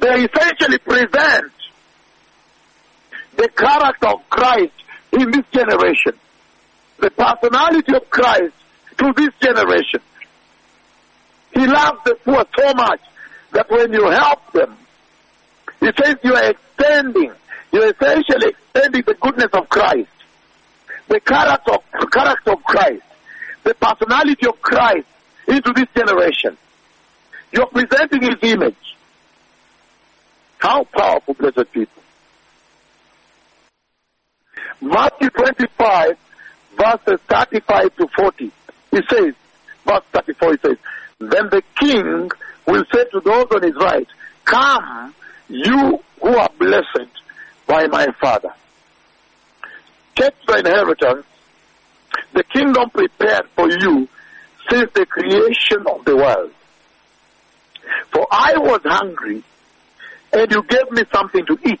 They 0.00 0.24
essentially 0.24 0.78
present 0.78 1.52
the 3.36 3.48
character 3.48 4.08
of 4.08 4.28
Christ 4.30 4.72
in 5.12 5.30
this 5.30 5.44
generation, 5.52 6.12
the 6.98 7.10
personality 7.10 7.94
of 7.94 8.08
Christ 8.10 8.54
to 8.98 9.12
this 9.16 9.34
generation. 9.40 10.00
He 11.52 11.66
loves 11.66 11.98
the 12.04 12.16
poor 12.24 12.44
so 12.56 12.74
much 12.74 13.00
that 13.52 13.70
when 13.70 13.92
you 13.92 14.08
help 14.10 14.52
them, 14.52 14.76
he 15.80 15.86
says 15.86 16.16
you 16.22 16.34
are 16.34 16.50
extending, 16.50 17.32
you're 17.72 17.92
essentially 17.92 18.50
extending 18.50 19.02
the 19.02 19.14
goodness 19.14 19.50
of 19.52 19.68
Christ, 19.68 20.08
the 21.08 21.20
character 21.20 21.72
of, 21.72 22.10
character 22.10 22.52
of 22.52 22.64
Christ, 22.64 23.02
the 23.62 23.74
personality 23.74 24.46
of 24.46 24.60
Christ 24.60 25.06
into 25.46 25.72
this 25.74 25.88
generation. 25.96 26.56
You're 27.52 27.66
presenting 27.66 28.22
his 28.22 28.38
image. 28.42 28.96
How 30.58 30.84
powerful, 30.84 31.34
blessed 31.34 31.70
people. 31.72 32.02
Matthew 34.84 35.30
25, 35.30 36.18
verses 36.76 37.20
35 37.28 37.96
to 37.96 38.08
40. 38.16 38.50
He 38.90 39.00
says, 39.10 39.34
verse 39.86 40.04
34, 40.12 40.50
he 40.52 40.58
says, 40.58 40.76
Then 41.18 41.48
the 41.50 41.62
king 41.80 42.30
will 42.66 42.84
say 42.92 43.04
to 43.12 43.20
those 43.20 43.46
on 43.54 43.62
his 43.62 43.76
right, 43.76 44.06
Come, 44.44 45.14
you 45.48 46.00
who 46.20 46.36
are 46.36 46.50
blessed 46.58 47.10
by 47.66 47.86
my 47.86 48.08
Father. 48.20 48.50
Take 50.16 50.34
the 50.46 50.58
inheritance, 50.58 51.26
the 52.34 52.44
kingdom 52.44 52.90
prepared 52.90 53.46
for 53.56 53.68
you 53.70 54.08
since 54.70 54.90
the 54.92 55.06
creation 55.06 55.86
of 55.90 56.04
the 56.04 56.16
world. 56.16 56.52
For 58.12 58.26
I 58.30 58.54
was 58.58 58.80
hungry, 58.84 59.42
and 60.32 60.50
you 60.50 60.62
gave 60.62 60.90
me 60.90 61.02
something 61.12 61.44
to 61.46 61.58
eat. 61.64 61.80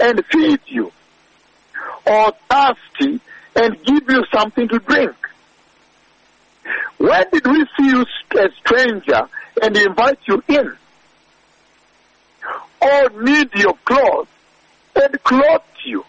and 0.00 0.24
feed 0.26 0.60
you, 0.66 0.92
or 2.06 2.32
thirsty 2.50 3.20
and 3.56 3.82
give 3.84 4.08
you 4.08 4.24
something 4.32 4.68
to 4.68 4.78
drink? 4.78 5.16
When 6.98 7.24
did 7.32 7.46
we 7.46 7.66
see 7.76 7.88
you 7.88 8.04
a 8.36 8.48
stranger 8.58 9.28
and 9.62 9.76
invite 9.76 10.18
you 10.26 10.42
in? 10.48 10.72
Or 12.80 13.22
need 13.22 13.54
your 13.54 13.74
clothes 13.84 14.28
and 14.94 15.22
clothe 15.22 15.62
you? 15.84 16.04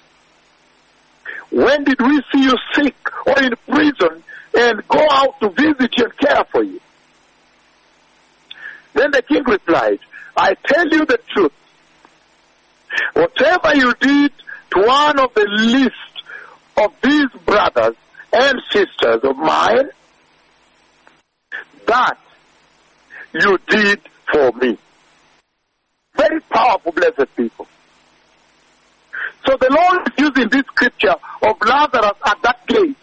When 1.52 1.84
did 1.84 2.00
we 2.00 2.22
see 2.32 2.44
you 2.44 2.56
sick 2.76 2.96
or 3.26 3.42
in 3.44 3.54
prison 3.68 4.24
and 4.56 4.88
go 4.88 5.06
out 5.12 5.40
to 5.40 5.50
visit 5.50 5.98
you 5.98 6.06
and 6.06 6.18
care 6.18 6.44
for 6.46 6.64
you? 6.64 6.80
Then 8.94 9.12
the 9.12 9.22
king 9.22 9.44
replied, 9.44 10.00
I 10.36 10.54
tell 10.66 10.88
you 10.90 11.06
the 11.06 11.20
truth. 11.30 11.54
Whatever 13.14 13.76
you 13.76 13.94
did 14.00 14.32
to 14.72 14.82
one 14.86 15.20
of 15.20 15.34
the 15.34 15.48
least 15.48 15.94
of 16.78 16.94
these 17.02 17.30
brothers 17.46 17.96
and 18.32 18.60
sisters 18.72 19.22
of 19.24 19.38
mine 19.38 19.90
that 21.88 22.18
you 23.34 23.58
did 23.68 24.00
for 24.32 24.52
me. 24.54 24.78
Very 26.16 26.40
powerful, 26.42 26.92
blessed 26.92 27.36
people. 27.36 27.68
So 29.46 29.58
the 29.58 29.70
Lord 29.70 30.08
is 30.08 30.14
using 30.18 30.50
this 30.50 30.66
scripture 30.68 31.16
of 31.42 31.58
Lazarus 31.62 32.18
at 32.26 32.42
that 32.44 32.68
gate, 32.68 32.98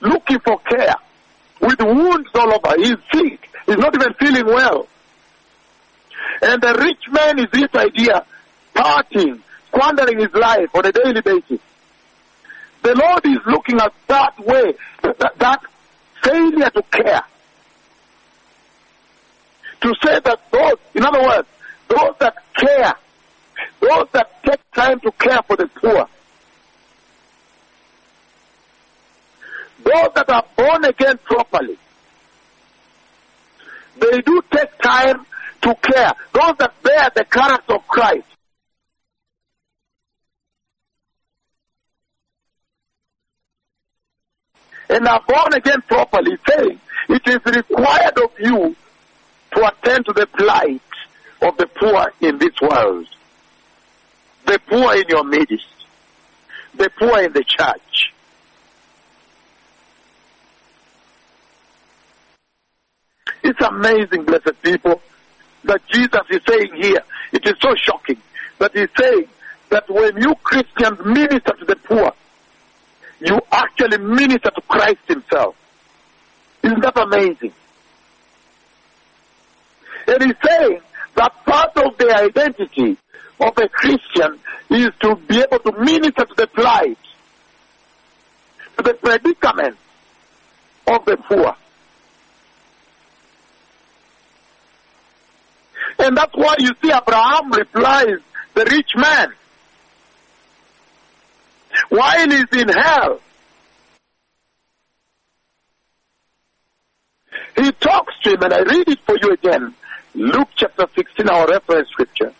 looking 0.00 0.38
for 0.40 0.58
care, 0.58 0.96
with 1.60 1.80
wounds 1.80 2.28
all 2.34 2.52
over. 2.52 2.76
He's 2.76 2.96
sick. 3.12 3.48
He's 3.66 3.78
not 3.78 3.94
even 3.94 4.12
feeling 4.14 4.46
well. 4.46 4.88
And 6.42 6.60
the 6.60 6.74
rich 6.74 7.04
man 7.10 7.38
is 7.38 7.46
this 7.52 7.74
idea, 7.74 8.26
partying, 8.74 9.40
squandering 9.68 10.20
his 10.20 10.32
life 10.34 10.68
on 10.74 10.86
a 10.86 10.92
daily 10.92 11.20
basis. 11.20 11.60
The 12.82 12.94
Lord 12.94 13.24
is 13.24 13.46
looking 13.46 13.80
at 13.80 13.92
that 14.08 14.38
way, 14.40 14.74
that, 15.02 15.38
that 15.38 15.62
failure 16.22 16.70
to 16.70 16.82
care. 16.90 17.22
To 19.82 19.94
say 20.04 20.20
that 20.20 20.40
those, 20.50 20.76
in 20.94 21.04
other 21.04 21.22
words, 21.22 21.48
those 21.88 22.14
that 22.20 22.36
care, 22.54 22.94
those 23.80 24.06
that 24.12 24.42
take 24.44 24.70
time 24.72 25.00
to 25.00 25.12
care 25.12 25.42
for 25.46 25.56
the 25.56 25.66
poor, 25.68 26.06
those 29.84 30.14
that 30.14 30.30
are 30.30 30.44
born 30.56 30.84
again 30.84 31.18
properly, 31.24 31.78
they 33.98 34.20
do 34.22 34.42
take 34.50 34.78
time 34.78 35.26
to 35.62 35.74
care. 35.76 36.12
Those 36.32 36.56
that 36.58 36.82
bear 36.82 37.10
the 37.14 37.24
character 37.24 37.74
of 37.74 37.86
Christ. 37.86 38.31
And 44.92 45.08
are 45.08 45.22
born 45.26 45.54
again 45.54 45.80
properly, 45.88 46.36
saying 46.46 46.78
it 47.08 47.26
is 47.26 47.40
required 47.46 48.18
of 48.18 48.30
you 48.38 48.76
to 49.54 49.66
attend 49.66 50.04
to 50.04 50.12
the 50.12 50.26
plight 50.26 50.82
of 51.40 51.56
the 51.56 51.66
poor 51.66 52.12
in 52.20 52.36
this 52.36 52.60
world, 52.60 53.06
the 54.44 54.60
poor 54.68 54.94
in 54.94 55.04
your 55.08 55.24
midst, 55.24 55.64
the 56.74 56.90
poor 56.98 57.22
in 57.22 57.32
the 57.32 57.42
church. 57.42 58.12
It's 63.42 63.60
amazing, 63.62 64.24
blessed 64.24 64.60
people, 64.62 65.00
that 65.64 65.80
Jesus 65.88 66.20
is 66.28 66.42
saying 66.46 66.74
here. 66.74 67.02
It 67.32 67.46
is 67.46 67.54
so 67.62 67.74
shocking 67.76 68.20
that 68.58 68.72
he's 68.74 68.90
saying 69.00 69.28
that 69.70 69.88
when 69.88 70.18
you 70.18 70.34
Christians 70.42 70.98
minister 71.02 71.54
to 71.58 71.64
the 71.64 71.76
poor, 71.76 72.12
you 73.24 73.40
actually 73.50 73.98
minister 73.98 74.50
to 74.50 74.60
Christ 74.62 75.00
himself. 75.06 75.56
Isn't 76.62 76.82
that 76.82 76.96
amazing? 76.96 77.52
And 80.06 80.22
he's 80.24 80.34
saying 80.44 80.80
that 81.14 81.44
part 81.44 81.76
of 81.76 81.96
the 81.98 82.14
identity 82.14 82.96
of 83.40 83.58
a 83.58 83.68
Christian 83.68 84.38
is 84.70 84.90
to 85.00 85.16
be 85.16 85.40
able 85.40 85.58
to 85.58 85.72
minister 85.78 86.24
to 86.24 86.34
the 86.36 86.46
plight, 86.46 86.98
to 88.76 88.82
the 88.82 88.94
predicament 88.94 89.76
of 90.86 91.04
the 91.04 91.16
poor. 91.16 91.56
And 95.98 96.16
that's 96.16 96.34
why 96.34 96.56
you 96.58 96.70
see 96.82 96.90
Abraham 96.90 97.52
replies, 97.52 98.18
the 98.54 98.64
rich 98.64 98.92
man, 98.96 99.32
while 101.88 102.30
he's 102.30 102.44
in 102.52 102.68
hell, 102.68 103.20
he 107.56 107.72
talks 107.72 108.14
to 108.22 108.30
him, 108.30 108.42
and 108.42 108.52
I 108.52 108.60
read 108.60 108.88
it 108.88 109.00
for 109.06 109.16
you 109.20 109.32
again. 109.32 109.74
Luke 110.14 110.48
chapter 110.56 110.86
16, 110.94 111.28
our 111.28 111.46
reference 111.46 111.88
scripture. 111.90 112.32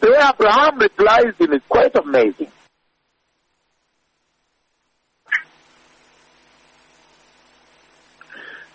The 0.00 0.10
way 0.10 0.16
Abraham 0.16 0.78
replies 0.78 1.34
him 1.38 1.52
is 1.52 1.62
quite 1.68 1.94
amazing. 1.96 2.50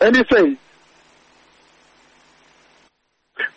And 0.01 0.15
he 0.15 0.23
says, 0.31 0.57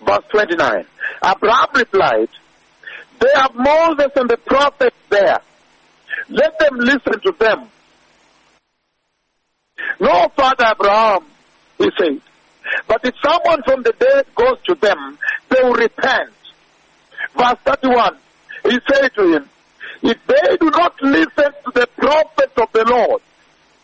verse 0.00 0.24
29, 0.30 0.86
Abraham 1.24 1.68
replied, 1.74 2.28
They 3.20 3.30
have 3.34 3.54
Moses 3.54 4.12
and 4.16 4.30
the 4.30 4.36
prophets 4.36 4.96
there. 5.10 5.38
Let 6.28 6.58
them 6.58 6.76
listen 6.76 7.20
to 7.20 7.32
them. 7.38 7.68
No, 10.00 10.28
Father 10.36 10.66
Abraham, 10.72 11.24
he 11.78 11.90
said, 11.98 12.20
but 12.86 13.04
if 13.04 13.14
someone 13.24 13.62
from 13.62 13.82
the 13.82 13.92
dead 13.98 14.26
goes 14.34 14.58
to 14.66 14.74
them, 14.74 15.18
they 15.48 15.62
will 15.62 15.74
repent. 15.74 16.30
Verse 17.36 17.58
31, 17.64 18.16
he 18.64 18.78
said 18.92 19.08
to 19.14 19.32
him, 19.34 19.48
if 20.02 20.18
they 20.26 20.56
do 20.60 20.70
not 20.70 21.00
listen 21.02 21.52
to 21.64 21.70
the 21.74 21.88
prophets 21.96 22.52
of 22.60 22.70
the 22.72 22.84
Lord, 22.84 23.22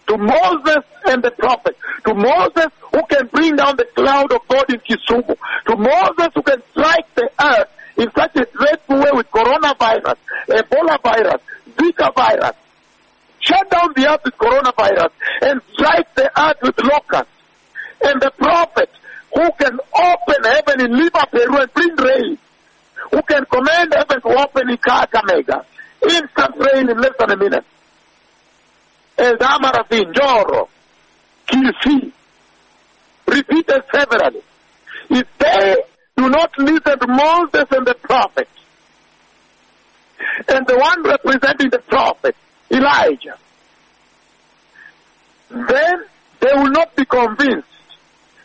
to 0.07 0.19
Moses 0.19 0.85
and 1.07 1.23
the 1.23 1.31
prophets, 1.31 1.79
to 2.07 2.15
Moses 2.15 2.67
who 2.93 3.03
can 3.07 3.27
bring 3.29 3.57
down 3.57 3.77
the 3.77 3.87
cloud 3.95 4.33
of 4.33 4.47
God 4.49 4.69
in 4.69 4.81
Kisumu, 4.81 5.37
to 5.67 5.77
Moses 5.77 6.29
who 6.35 6.43
can 6.43 6.63
strike 6.71 7.15
the 7.15 7.31
earth 7.43 7.71
in 7.97 8.11
such 8.17 8.37
a 8.37 8.45
dreadful 8.47 8.97
way 8.97 9.11
with 9.13 9.31
coronavirus, 9.31 10.17
Ebola 10.49 11.01
virus, 11.03 11.41
Zika 11.77 12.15
virus, 12.15 12.57
shut 13.41 13.71
down 13.71 13.93
the 13.95 14.09
earth 14.11 14.21
with 14.25 14.37
coronavirus 14.37 15.11
and 15.43 15.61
strike 15.73 16.15
the 16.15 16.31
earth 16.41 16.57
with 16.63 16.79
locusts, 16.83 17.33
and 18.03 18.21
the 18.21 18.31
prophet 18.37 18.91
who 19.35 19.51
can 19.59 19.79
open 19.95 20.45
heaven 20.45 20.81
in 20.81 20.97
Lima, 20.97 21.27
Peru 21.31 21.59
and 21.59 21.73
bring 21.75 21.97
rain, 21.97 22.39
who 23.11 23.23
can 23.23 23.45
command 23.47 23.93
heaven 23.97 24.21
to 24.21 24.29
open 24.29 24.71
in 24.71 24.77
Kakamega, 24.77 25.65
instant 26.03 26.55
rain 26.57 26.89
in 26.89 26.99
less 27.01 27.13
than 27.19 27.31
a 27.31 27.37
minute. 27.37 27.65
Eldamaravin, 29.19 30.13
Njoro, 30.13 30.69
Kilifi, 31.47 32.13
repeated 33.27 33.83
severally. 33.93 34.43
If 35.11 35.27
they 35.39 35.77
do 36.17 36.29
not 36.29 36.57
listen 36.59 36.99
to 36.99 37.07
Moses 37.07 37.67
and 37.71 37.87
the 37.87 37.95
prophets, 37.95 38.51
and 40.49 40.67
the 40.67 40.77
one 40.77 41.03
representing 41.03 41.71
the 41.71 41.79
prophet, 41.79 42.37
Elijah, 42.71 43.37
then 45.51 46.05
they 46.41 46.53
will 46.55 46.71
not 46.71 46.95
be 46.97 47.05
convinced, 47.05 47.69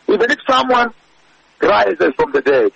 even 0.08 0.30
if 0.30 0.38
someone 0.48 0.92
rises 1.62 2.14
from 2.16 2.32
the 2.32 2.40
dead. 2.40 2.72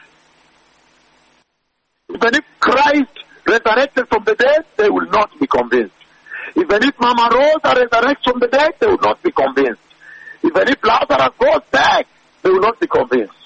Even 2.15 2.35
if 2.35 2.45
Christ 2.61 3.25
resurrected 3.47 4.09
from 4.09 4.25
the 4.25 4.35
dead, 4.35 4.65
they 4.77 4.89
will 4.89 5.09
not 5.11 5.31
be 5.41 5.47
convinced. 5.47 5.95
Even 6.57 6.85
if 6.85 7.01
Mama 7.01 7.29
Rosa 7.33 7.75
resurrects 7.81 8.25
from 8.25 8.39
the 8.39 8.49
dead, 8.49 8.73
they 8.79 8.87
will 8.87 8.99
not 8.99 9.23
be 9.23 9.33
convinced. 9.33 9.81
Even 10.45 10.69
if 10.69 10.85
Lazarus 10.85 11.35
goes 11.39 11.63
back, 11.71 12.07
they 12.43 12.51
will 12.51 12.61
not 12.61 12.79
be 12.79 12.87
convinced. 12.87 13.44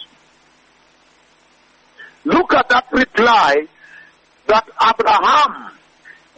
Look 2.29 2.53
at 2.53 2.69
that 2.69 2.87
reply 2.93 3.67
that 4.49 4.69
Abraham 4.83 5.73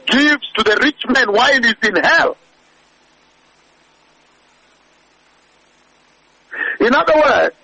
gives 0.06 0.52
to 0.52 0.62
the 0.62 0.78
rich 0.84 1.02
man 1.08 1.32
while 1.32 1.52
he's 1.52 1.74
in 1.82 1.96
hell. 1.96 2.36
In 6.78 6.94
other 6.94 7.14
words, 7.16 7.56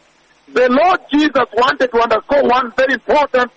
the 0.52 0.68
Lord 0.68 1.00
Jesus 1.12 1.46
wanted 1.56 1.86
to 1.92 2.02
underscore 2.02 2.42
one 2.42 2.72
very 2.72 2.94
important 2.94 3.52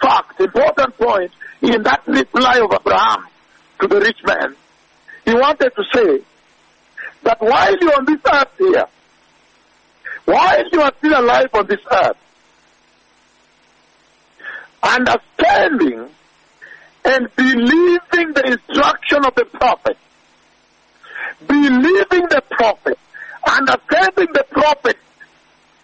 fact, 0.00 0.40
important 0.40 0.98
point 0.98 1.30
in 1.60 1.84
that 1.84 2.02
reply 2.08 2.58
of 2.58 2.72
Abraham 2.72 3.26
to 3.82 3.86
the 3.86 4.00
rich 4.00 4.18
man. 4.24 4.56
He 5.24 5.32
wanted 5.32 5.70
to 5.76 5.84
say 5.94 6.24
that 7.22 7.40
while 7.40 7.76
you're 7.80 7.94
on 7.94 8.04
this 8.04 8.20
earth 8.32 8.52
here, 8.58 8.86
while 10.24 10.64
you 10.72 10.80
are 10.80 10.92
still 10.98 11.20
alive 11.20 11.50
on 11.54 11.66
this 11.68 11.80
earth, 11.88 12.16
understanding 14.82 16.08
and 17.04 17.36
believing 17.36 18.32
the 18.32 18.42
instruction 18.46 19.24
of 19.24 19.34
the 19.34 19.44
prophet, 19.44 19.96
believing 21.46 22.26
the 22.28 22.42
prophet, 22.50 22.98
understanding 23.46 24.28
the 24.32 24.44
prophet 24.50 24.96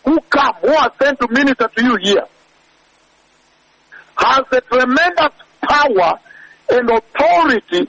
who 0.05 0.21
come, 0.31 0.55
who 0.61 0.69
are 0.69 0.93
sent 1.03 1.21
to 1.21 1.29
minister 1.29 1.69
to 1.77 1.85
you 1.85 1.97
here, 1.97 2.27
has 4.17 4.45
a 4.53 4.61
tremendous 4.63 5.33
power 5.63 6.19
and 6.71 6.91
authority 6.91 7.89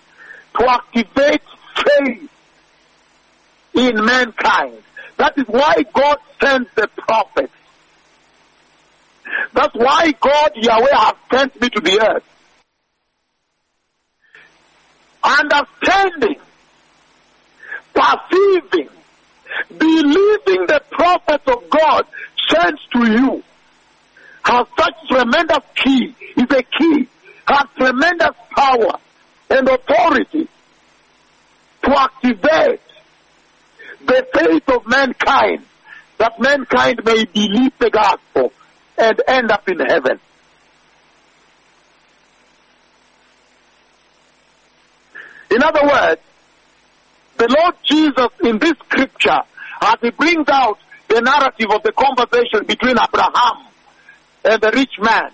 to 0.57 0.69
activate 0.69 1.41
faith 1.76 2.30
in 3.73 4.06
mankind. 4.06 4.81
That 5.18 5.38
is 5.38 5.45
why 5.48 5.76
God 5.94 6.18
sends 6.41 6.69
the 6.76 6.88
prophets. 6.98 7.53
That's 9.53 9.73
why 9.73 10.11
God, 10.19 10.51
Yahweh, 10.55 10.95
has 10.95 11.15
sent 11.31 11.61
me 11.61 11.69
to 11.69 11.81
the 11.81 11.99
earth. 12.01 12.23
understanding, 15.23 16.39
perceiving, 17.93 18.89
believing 19.77 20.65
the 20.67 20.81
prophets 20.91 21.43
of 21.47 21.69
God 21.69 22.05
sent 22.49 22.80
to 22.93 23.11
you 23.11 23.43
has 24.43 24.65
such 24.77 24.95
tremendous 25.07 25.63
key, 25.76 26.15
is 26.38 26.51
a 26.51 26.63
key, 26.63 27.07
has 27.45 27.67
tremendous 27.77 28.35
power 28.51 28.99
and 29.49 29.67
authority 29.67 30.47
to 31.84 31.99
activate 31.99 32.81
the 34.05 34.27
faith 34.34 34.69
of 34.69 34.88
mankind, 34.88 35.65
that 36.17 36.39
mankind 36.39 37.01
may 37.05 37.26
believe 37.26 37.77
the 37.80 37.89
gospel 37.89 38.53
and 38.99 39.21
end 39.27 39.51
up 39.51 39.67
in 39.69 39.80
heaven. 39.80 40.19
In 45.51 45.63
other 45.63 45.84
words, 45.84 46.21
the 47.38 47.47
Lord 47.57 47.76
Jesus 47.84 48.30
in 48.43 48.59
this 48.59 48.77
scripture, 48.85 49.41
as 49.81 49.95
he 50.01 50.11
brings 50.11 50.47
out 50.49 50.77
the 51.07 51.21
narrative 51.21 51.71
of 51.73 51.81
the 51.84 51.91
conversation 51.93 52.65
between 52.67 52.97
Abraham 53.01 53.65
and 54.45 54.61
the 54.61 54.71
rich 54.73 54.99
man, 54.99 55.31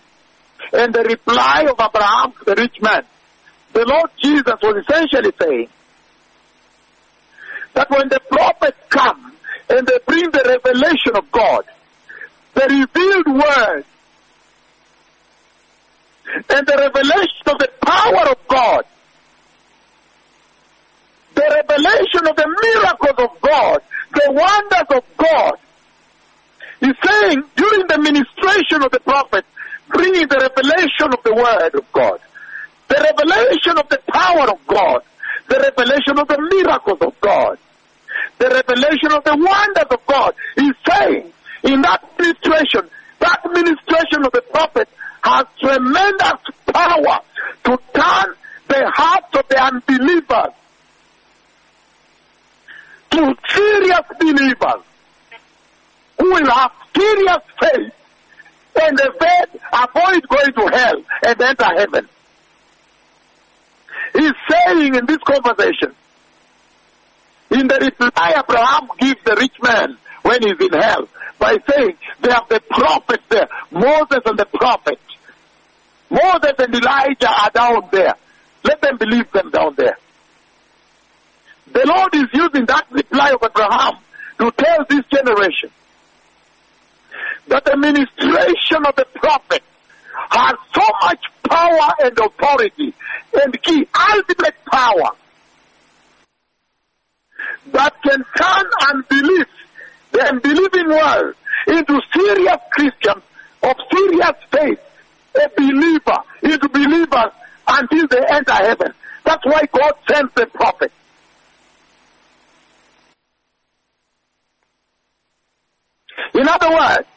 and 0.72 0.94
the 0.94 1.04
reply 1.04 1.66
of 1.70 1.80
Abraham 1.80 2.32
to 2.32 2.46
the 2.46 2.56
rich 2.56 2.82
man, 2.82 3.04
the 3.74 3.86
Lord 3.86 4.10
Jesus 4.24 4.56
was 4.62 4.84
essentially 4.88 5.34
saying 5.40 5.70
that 7.74 7.90
when 7.90 8.08
the 8.08 8.22
prophets 8.30 8.78
come 8.90 9.34
and 9.70 9.86
they 9.86 10.00
bring 10.06 10.32
the 10.32 10.44
revelation 10.46 11.18
of 11.18 11.30
God, 11.32 11.66
the 12.56 12.68
revealed 12.68 13.28
word, 13.28 13.86
and 16.50 16.68
the 16.68 16.78
revelation 16.78 17.46
of 17.48 17.60
the 17.60 17.70
power 17.86 18.32
of 18.32 18.48
God, 18.48 18.84
the 21.36 21.42
revelation 21.42 22.28
of 22.28 22.36
the 22.36 22.48
miracles 22.64 23.30
of 23.30 23.42
God, 23.42 23.82
the 24.14 24.32
wonders 24.32 24.98
of 24.98 25.04
God. 25.18 25.54
He's 26.80 26.96
saying 27.04 27.44
during 27.56 27.88
the 27.88 27.98
ministration 28.00 28.84
of 28.84 28.92
the 28.92 29.00
prophet, 29.02 29.46
bringing 29.90 30.28
the 30.28 30.38
revelation 30.38 31.14
of 31.14 31.24
the 31.24 31.34
word 31.34 31.76
of 31.76 31.92
God, 31.92 32.20
the 32.88 32.96
revelation 32.96 33.78
of 33.78 33.90
the 33.90 34.00
power 34.08 34.50
of 34.50 34.68
God, 34.68 35.02
the 35.48 35.60
revelation 35.60 36.20
of 36.20 36.28
the 36.28 36.40
miracles 36.52 37.00
of 37.02 37.20
God, 37.22 37.58
the 38.40 38.50
revelation 38.50 39.12
of 39.12 39.24
the 39.24 39.36
wonders 39.36 39.88
of 39.92 40.06
God. 40.06 40.34
He's 40.56 40.74
saying 40.90 41.32
in 41.66 41.82
that 41.82 42.04
ministration, 42.20 42.90
that 43.20 43.40
ministration 43.52 44.26
of 44.26 44.32
the 44.32 44.42
prophet 44.52 44.88
has 45.24 45.46
tremendous 45.60 46.40
power 46.72 47.20
to 47.64 47.80
turn 47.94 48.36
the 48.68 48.92
hearts 48.94 49.38
of 49.38 49.48
the 49.48 49.64
unbelievers 49.64 50.54
to 53.12 53.36
serious 53.50 54.06
believers 54.20 54.84
who 56.20 56.32
will 56.32 56.52
have 56.52 56.72
serious 56.96 57.44
faith 57.60 57.94
and 58.82 59.00
avoid, 59.00 59.62
avoid 59.74 60.28
going 60.28 60.54
to 60.54 60.78
hell 60.78 61.02
and 61.26 61.42
enter 61.42 61.78
heaven. 61.78 62.10
He's 64.14 64.34
saying 64.50 64.96
in 64.96 65.06
this 65.06 65.18
conversation, 65.18 65.96
in 67.52 67.68
the 67.68 67.78
reply 67.80 68.34
Abraham 68.38 68.90
gives 69.00 69.24
the 69.24 69.36
rich 69.36 69.56
man 69.62 69.98
when 70.24 70.42
he's 70.42 70.60
in 70.60 70.80
hell, 70.80 71.08
by 71.46 71.58
saying 71.70 71.96
they 72.22 72.32
have 72.32 72.50
the 72.50 72.60
prophets 72.72 73.24
there, 73.30 73.48
Moses 73.70 74.22
and 74.26 74.40
the 74.40 74.48
prophets. 74.52 75.02
Moses 76.10 76.54
and 76.58 76.74
Elijah 76.74 77.30
are 77.30 77.52
down 77.52 77.88
there. 77.92 78.16
Let 78.64 78.82
them 78.82 78.98
believe 78.98 79.32
them 79.32 79.52
down 79.52 79.76
there. 79.76 79.98
The 81.72 81.86
Lord 81.86 82.16
is 82.16 82.30
using 82.34 82.66
that 82.66 82.86
reply 82.90 83.30
of 83.32 83.44
Abraham 83.44 83.94
to 84.40 84.52
tell 84.58 84.86
this 84.90 85.06
generation 85.14 85.70
that 87.48 87.64
the 87.66 87.78
ministration 87.78 88.86
of 88.88 88.96
the 88.96 89.06
prophet 89.14 89.62
has 90.32 90.56
so 90.74 90.86
much 91.04 91.24
power 91.48 91.90
and 92.00 92.18
authority 92.18 92.94
and 93.36 93.62
key 93.62 93.88
ultimate 93.94 94.56
power 94.66 95.12
that 97.72 97.94
can 98.02 98.24
turn 98.36 98.66
unbelief, 98.90 99.48
the 100.16 100.28
unbelieving 100.30 100.90
world, 100.90 101.36
into 101.68 102.02
serious 102.14 102.58
Christians 102.72 103.24
of 103.64 103.76
serious 103.92 104.36
faith, 104.52 104.80
a 105.36 105.50
believer, 105.58 106.18
into 106.44 106.70
believers 106.70 107.32
until 107.68 108.08
they 108.08 108.22
enter 108.30 108.54
heaven. 108.54 108.94
That's 109.26 109.46
why 109.46 109.64
God 109.72 109.94
sends 110.10 110.34
the 110.36 110.46
prophet. 110.48 110.92
In 116.34 116.48
other 116.48 116.70
words, 116.70 117.08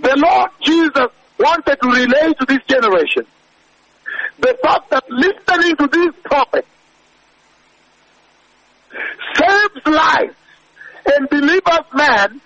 the 0.00 0.16
Lord 0.16 0.50
Jesus 0.60 1.10
wanted 1.38 1.76
to 1.80 1.88
relate 1.88 2.38
to 2.38 2.46
this 2.46 2.62
generation 2.64 3.26
the 4.38 4.56
fact 4.62 4.90
that 4.90 5.04
listening 5.10 5.76
to 5.76 5.86
this 5.88 6.14
prophet 6.24 6.66
saves 9.36 9.86
lives 9.86 10.34
and 11.06 11.28
delivers 11.28 11.86
man 11.94 12.40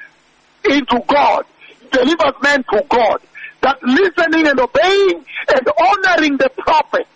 into 0.65 1.03
God, 1.07 1.45
delivers 1.91 2.43
man 2.43 2.65
to 2.73 2.85
God. 2.89 3.21
That 3.63 3.83
listening 3.83 4.47
and 4.47 4.61
obeying 4.61 5.25
and 5.55 5.69
honoring 5.81 6.37
the 6.37 6.51
prophet, 6.59 7.07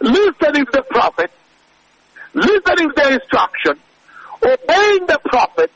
listening 0.00 0.64
to 0.66 0.72
the 0.72 0.84
prophet, 0.90 1.30
listening 2.34 2.90
to 2.90 2.94
the 2.94 3.14
instruction, 3.14 3.78
obeying 4.42 5.06
the 5.06 5.18
prophet, 5.24 5.72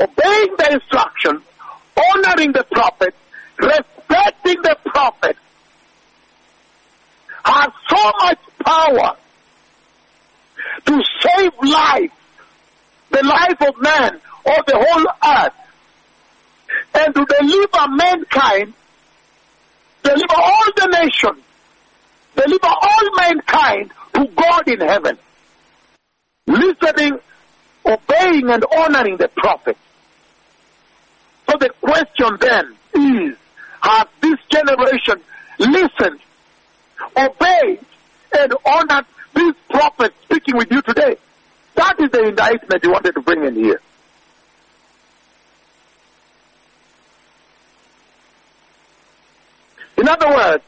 obeying 0.00 0.54
the 0.56 0.72
instruction, 0.72 1.42
honoring 2.14 2.52
the 2.52 2.64
prophet, 2.70 3.14
respecting 3.58 4.62
the 4.62 4.76
prophet, 4.86 5.36
has 7.44 7.72
so 7.88 8.12
much 8.20 8.38
power 8.64 9.16
to 10.86 11.02
save 11.22 11.52
life, 11.62 12.12
the 13.16 13.22
life 13.22 13.62
of 13.62 13.80
man 13.80 14.20
or 14.44 14.56
the 14.66 14.76
whole 14.76 15.06
earth, 15.24 15.54
and 16.94 17.14
to 17.14 17.24
deliver 17.24 17.88
mankind, 17.96 18.74
deliver 20.02 20.34
all 20.36 20.64
the 20.76 20.98
nations, 21.02 21.42
deliver 22.34 22.66
all 22.66 23.16
mankind 23.16 23.90
to 24.14 24.26
God 24.36 24.68
in 24.68 24.80
heaven. 24.80 25.18
Listening, 26.46 27.18
obeying, 27.86 28.50
and 28.50 28.64
honoring 28.76 29.16
the 29.16 29.28
prophet. 29.28 29.78
So 31.48 31.56
the 31.58 31.70
question 31.80 32.36
then 32.38 32.76
is, 32.94 33.36
has 33.80 34.06
this 34.20 34.38
generation 34.50 35.22
listened, 35.58 36.20
obeyed, 37.16 37.80
and 38.38 38.54
honored 38.66 39.06
these 39.34 39.54
prophets 39.70 40.14
speaking 40.24 40.56
with 40.58 40.70
you 40.70 40.82
today? 40.82 41.16
That 41.76 42.00
is 42.00 42.10
the 42.10 42.28
indictment 42.28 42.82
he 42.82 42.90
wanted 42.90 43.12
to 43.12 43.20
bring 43.20 43.44
in 43.44 43.54
here. 43.54 43.80
In 49.98 50.08
other 50.08 50.28
words, 50.28 50.64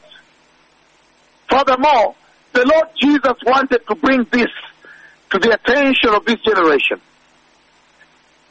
furthermore, 1.50 2.14
the 2.52 2.64
Lord 2.64 2.88
Jesus 2.96 3.36
wanted 3.44 3.86
to 3.86 3.94
bring 3.94 4.24
this 4.30 4.50
to 5.30 5.38
the 5.38 5.52
attention 5.52 6.14
of 6.14 6.24
this 6.24 6.40
generation. 6.40 7.00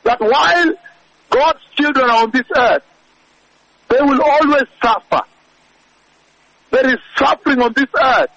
That 0.03 0.19
while 0.19 0.73
God's 1.29 1.63
children 1.75 2.09
are 2.09 2.23
on 2.23 2.31
this 2.31 2.45
earth, 2.55 2.83
they 3.89 4.01
will 4.01 4.21
always 4.21 4.67
suffer. 4.81 5.21
There 6.71 6.87
is 6.87 6.99
suffering 7.17 7.61
on 7.61 7.73
this 7.73 7.89
earth. 7.95 8.31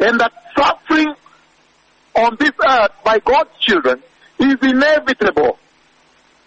And 0.00 0.20
that 0.20 0.32
suffering 0.56 1.14
on 2.16 2.36
this 2.38 2.52
earth 2.68 2.92
by 3.04 3.18
God's 3.18 3.56
children 3.58 4.02
is 4.38 4.56
inevitable 4.62 5.58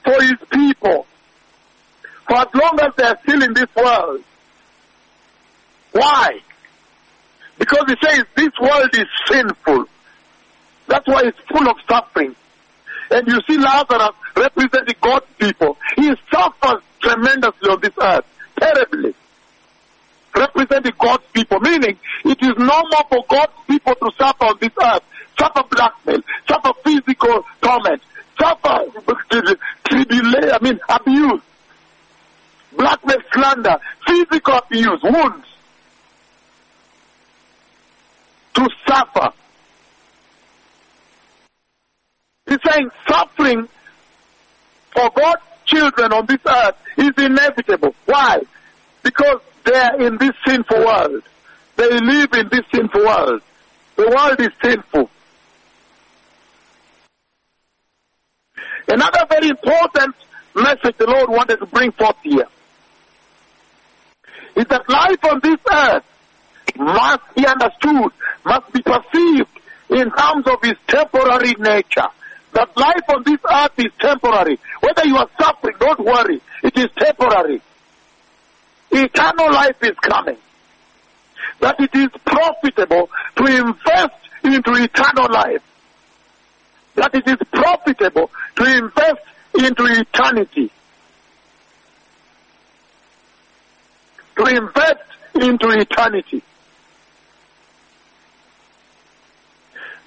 for 0.04 0.22
his 0.22 0.38
people. 0.52 1.06
For 2.28 2.38
as 2.38 2.48
long 2.54 2.80
as 2.82 2.94
they 2.96 3.04
are 3.04 3.20
still 3.24 3.44
in 3.44 3.54
this 3.54 3.74
world. 3.76 4.24
Why? 5.92 6.40
Because 7.58 7.86
he 7.88 7.96
says 8.06 8.26
this 8.36 8.52
world 8.62 8.90
is 8.94 9.08
sinful. 9.28 9.86
That's 10.88 11.08
why 11.08 11.22
it's 11.26 11.40
full 11.50 11.68
of 11.68 11.78
suffering. 11.90 12.36
And 13.10 13.28
you 13.28 13.40
see 13.48 13.58
Lazarus 13.58 14.16
representing 14.36 14.96
God's 15.02 15.26
people. 15.38 15.78
He 15.96 16.12
suffers 16.32 16.82
tremendously 17.02 17.70
on 17.70 17.80
this 17.82 17.94
earth, 18.02 18.26
terribly. 18.60 19.16
Representing 20.36 20.94
God's 21.00 21.24
people, 21.34 21.60
meaning 21.62 21.98
it 22.26 22.38
is 22.42 22.58
normal 22.58 23.04
for 23.10 23.26
God's 23.28 23.54
people 23.68 23.96
to 23.96 24.12
suffer 24.18 24.46
on 24.46 24.58
this 24.60 24.72
earth, 24.84 25.04
suffer 25.40 25.64
blackmail, 25.70 26.22
suffer 26.48 26.74
physical 26.84 27.46
torment, 27.62 28.02
suffer 28.40 28.86
tribulation, 29.86 30.52
I 30.52 30.60
mean 30.62 30.80
abuse, 30.90 31.42
blackmail, 32.76 33.18
slander, 33.32 33.78
physical 34.06 34.58
abuse, 34.58 35.04
wounds. 35.04 35.48
to 38.58 38.68
suffer. 38.88 39.30
He's 42.48 42.58
saying 42.68 42.90
suffering 43.08 43.68
for 44.92 45.10
God's 45.16 45.42
children 45.66 46.12
on 46.12 46.26
this 46.26 46.40
earth 46.46 46.76
is 46.98 47.12
inevitable. 47.18 47.94
Why? 48.06 48.42
Because 49.04 49.42
they 49.64 49.78
are 49.78 50.02
in 50.02 50.18
this 50.18 50.32
sinful 50.46 50.80
world. 50.80 51.22
They 51.76 52.00
live 52.00 52.34
in 52.34 52.50
this 52.50 52.66
sinful 52.74 53.02
world. 53.02 53.42
The 53.96 54.08
world 54.08 54.40
is 54.40 54.50
sinful. 54.64 55.10
Another 58.88 59.26
very 59.30 59.50
important 59.50 60.16
message 60.56 60.98
the 60.98 61.08
Lord 61.08 61.30
wanted 61.30 61.58
to 61.58 61.66
bring 61.66 61.92
forth 61.92 62.16
here 62.24 62.48
is 64.56 64.66
that 64.66 64.90
life 64.90 65.24
on 65.26 65.40
this 65.44 65.60
earth 65.72 66.04
must 66.76 67.36
be 67.36 67.46
understood, 67.46 68.12
must 68.46 68.74
be 68.74 68.82
perceived 68.82 69.50
in 69.90 70.10
terms 70.12 70.48
of 70.48 70.60
its 70.64 70.80
temporary 70.88 71.54
nature. 71.60 72.08
That 72.54 72.76
life 72.76 73.04
on 73.10 73.24
this 73.24 73.40
earth 73.50 73.78
is 73.78 73.92
temporary. 74.00 74.58
Whether 74.80 75.06
you 75.06 75.18
are 75.18 75.30
suffering, 75.40 75.76
don't 75.80 76.00
worry. 76.00 76.42
It 76.64 76.78
is 76.78 76.88
temporary. 76.98 77.62
Eternal 78.92 79.54
life 79.54 79.78
is 79.84 79.96
coming. 80.02 80.38
That 81.60 81.80
it 81.80 81.94
is 81.94 82.10
profitable 82.26 83.10
to 83.36 83.46
invest 83.46 84.16
into 84.44 84.72
eternal 84.74 85.32
life. 85.32 85.62
That 86.98 87.14
it 87.14 87.28
is 87.28 87.38
profitable 87.52 88.32
to 88.56 88.64
invest 88.66 89.22
into 89.54 89.86
eternity. 89.86 90.72
To 94.38 94.46
invest 94.46 95.04
into 95.36 95.70
eternity. 95.70 96.42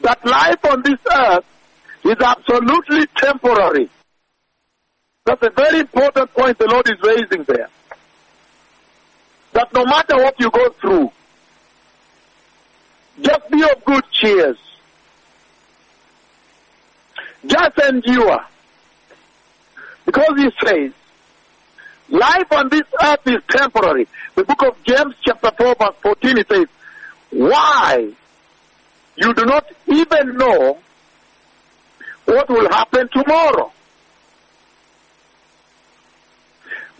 That 0.00 0.24
life 0.26 0.64
on 0.64 0.82
this 0.82 0.98
earth 1.16 1.44
is 2.04 2.16
absolutely 2.20 3.06
temporary. 3.16 3.88
That's 5.26 5.42
a 5.42 5.50
very 5.50 5.80
important 5.80 6.34
point 6.34 6.58
the 6.58 6.66
Lord 6.66 6.90
is 6.90 7.00
raising 7.02 7.44
there. 7.44 7.68
That 9.52 9.72
no 9.72 9.84
matter 9.84 10.16
what 10.16 10.34
you 10.40 10.50
go 10.50 10.70
through, 10.80 11.12
just 13.20 13.48
be 13.48 13.62
of 13.62 13.84
good 13.84 14.04
cheers. 14.10 14.58
Just 17.46 17.78
endure. 17.78 18.40
Because 20.06 20.34
he 20.36 20.50
says, 20.64 20.92
life 22.08 22.52
on 22.52 22.68
this 22.68 22.82
earth 23.02 23.26
is 23.26 23.42
temporary. 23.48 24.08
The 24.34 24.44
book 24.44 24.62
of 24.62 24.82
James 24.84 25.14
chapter 25.22 25.50
4 25.56 25.74
verse 25.74 25.96
14 26.02 26.38
it 26.38 26.48
says, 26.48 26.66
why 27.30 28.10
you 29.16 29.34
do 29.34 29.44
not 29.44 29.66
even 29.86 30.36
know 30.36 30.78
what 32.24 32.48
will 32.48 32.68
happen 32.70 33.08
tomorrow. 33.12 33.72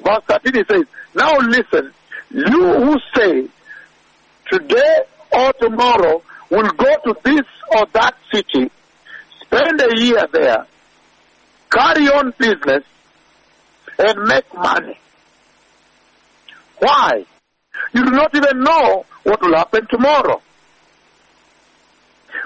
Verse 0.04 0.22
13 0.28 0.56
it 0.56 0.68
says, 0.68 0.84
now 1.14 1.36
listen, 1.38 1.92
you 2.30 2.74
who 2.74 2.98
say, 3.14 3.48
today 4.50 4.98
or 5.32 5.52
tomorrow 5.54 6.22
will 6.50 6.68
go 6.72 6.96
to 7.04 7.16
this 7.24 7.46
or 7.76 7.86
that 7.92 8.14
city, 8.32 8.70
spend 9.50 9.80
a 9.80 10.00
year 10.00 10.26
there, 10.32 10.66
carry 11.70 12.08
on 12.08 12.32
business, 12.38 12.84
and 13.98 14.22
make 14.24 14.54
money. 14.54 14.98
Why? 16.78 17.24
You 17.92 18.04
do 18.04 18.10
not 18.12 18.34
even 18.34 18.62
know 18.62 19.04
what 19.24 19.40
will 19.42 19.56
happen 19.56 19.86
tomorrow. 19.90 20.40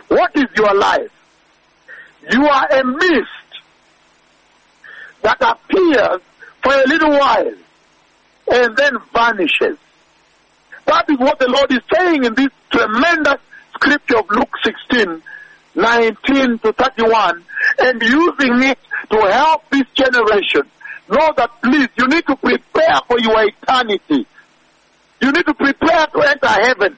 What 0.08 0.30
is 0.34 0.46
your 0.56 0.74
life? 0.74 1.12
You 2.30 2.46
are 2.46 2.66
a 2.70 2.84
mist 2.84 3.62
that 5.22 5.40
appears 5.40 6.20
for 6.62 6.72
a 6.72 6.86
little 6.86 7.10
while 7.10 7.52
and 8.50 8.76
then 8.76 8.98
vanishes. 9.12 9.78
That 10.86 11.04
is 11.08 11.18
what 11.18 11.38
the 11.38 11.48
Lord 11.48 11.70
is 11.70 11.82
saying 11.94 12.24
in 12.24 12.34
this 12.34 12.50
tremendous 12.70 13.40
scripture 13.74 14.18
of 14.18 14.30
Luke 14.30 14.52
16, 14.64 15.22
19 15.74 16.58
to 16.60 16.72
31, 16.72 17.44
and 17.80 18.02
using 18.02 18.62
it 18.62 18.78
to 19.10 19.18
help 19.30 19.68
this 19.70 19.86
generation 19.94 20.62
know 21.08 21.32
that 21.36 21.50
please, 21.62 21.88
you 21.96 22.06
need 22.08 22.26
to 22.26 22.36
prepare 22.36 23.00
for 23.06 23.18
your 23.18 23.44
eternity. 23.44 24.26
You 25.20 25.32
need 25.32 25.46
to 25.46 25.54
prepare 25.54 26.06
to 26.06 26.20
enter 26.20 26.46
heaven 26.46 26.96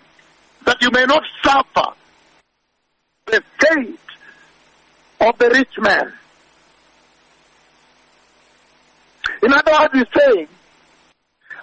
that 0.65 0.83
you 0.83 0.91
may 0.91 1.05
not 1.07 1.23
suffer 1.43 1.95
the 3.27 3.43
fate 3.59 3.99
of 5.21 5.39
the 5.39 5.51
rich 5.51 5.79
man. 5.79 6.13
In 9.43 9.53
other 9.53 9.73
words, 9.73 9.95
he's 9.95 10.23
saying, 10.23 10.49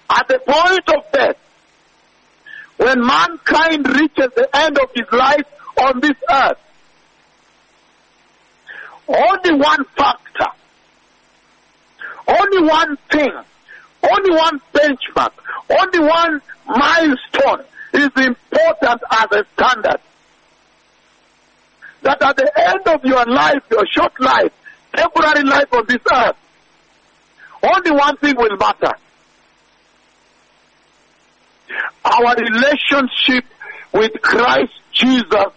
at 0.10 0.28
the 0.28 0.40
point 0.40 0.90
of 0.90 1.12
death, 1.12 1.38
when 2.78 3.06
mankind 3.06 3.88
reaches 3.88 4.32
the 4.36 4.50
end 4.54 4.78
of 4.80 4.90
his 4.94 5.12
life 5.12 5.48
on 5.82 6.00
this 6.00 6.18
earth, 6.30 6.58
only 9.08 9.54
one 9.54 9.84
factor, 9.98 10.48
only 12.28 12.68
one 12.68 12.98
thing, 13.12 13.32
only 14.12 14.32
one 14.32 14.62
benchmark, 14.74 15.32
only 15.70 16.00
one 16.00 16.42
milestone 16.68 17.66
is 17.94 18.10
important 18.16 19.02
as 19.12 19.32
a 19.32 19.46
standard. 19.54 20.00
That 22.02 22.22
at 22.22 22.36
the 22.36 22.52
end 22.56 22.88
of 22.88 23.06
your 23.06 23.26
life, 23.26 23.64
your 23.72 23.86
short 23.88 24.20
life, 24.20 24.52
temporary 24.94 25.44
life 25.44 25.74
on 25.74 25.86
this 25.88 26.02
earth, 26.14 26.36
only 27.64 27.92
one 27.92 28.18
thing 28.18 28.36
will 28.36 28.58
matter. 28.58 28.92
Our 32.04 32.36
relationship 32.36 33.46
with 33.94 34.22
Christ 34.22 34.74
Jesus 34.92 35.54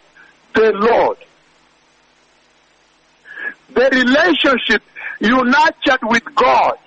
the 0.54 0.72
Lord. 0.72 1.18
The 3.76 3.88
relationship 3.92 4.82
you 5.20 5.44
nurtured 5.44 6.00
with 6.02 6.24
God. 6.34 6.78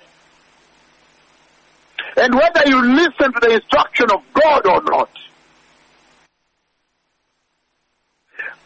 And 2.16 2.34
whether 2.34 2.62
you 2.66 2.84
listen 2.84 3.32
to 3.32 3.40
the 3.40 3.54
instruction 3.54 4.10
of 4.12 4.22
God 4.34 4.66
or 4.66 4.82
not. 4.82 5.10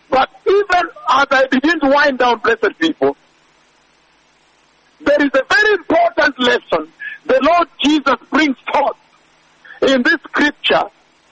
But 0.08 0.30
even 0.46 0.88
as 1.10 1.26
I 1.30 1.46
begin 1.50 1.80
to 1.80 1.88
wind 1.88 2.18
down, 2.18 2.38
blessed 2.38 2.78
people, 2.78 3.16
there 5.00 5.22
is 5.22 5.30
a 5.34 5.42
very 5.48 5.74
important 5.74 6.38
lesson 6.40 6.92
the 7.26 7.40
Lord 7.42 7.68
Jesus 7.84 8.16
brings 8.30 8.56
forth 8.72 8.96
in 9.82 10.02
this 10.02 10.20
scripture, 10.22 10.84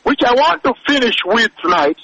which 0.02 0.20
I 0.26 0.34
want 0.34 0.62
to 0.64 0.74
finish 0.86 1.16
with 1.24 1.50
tonight, 1.62 1.96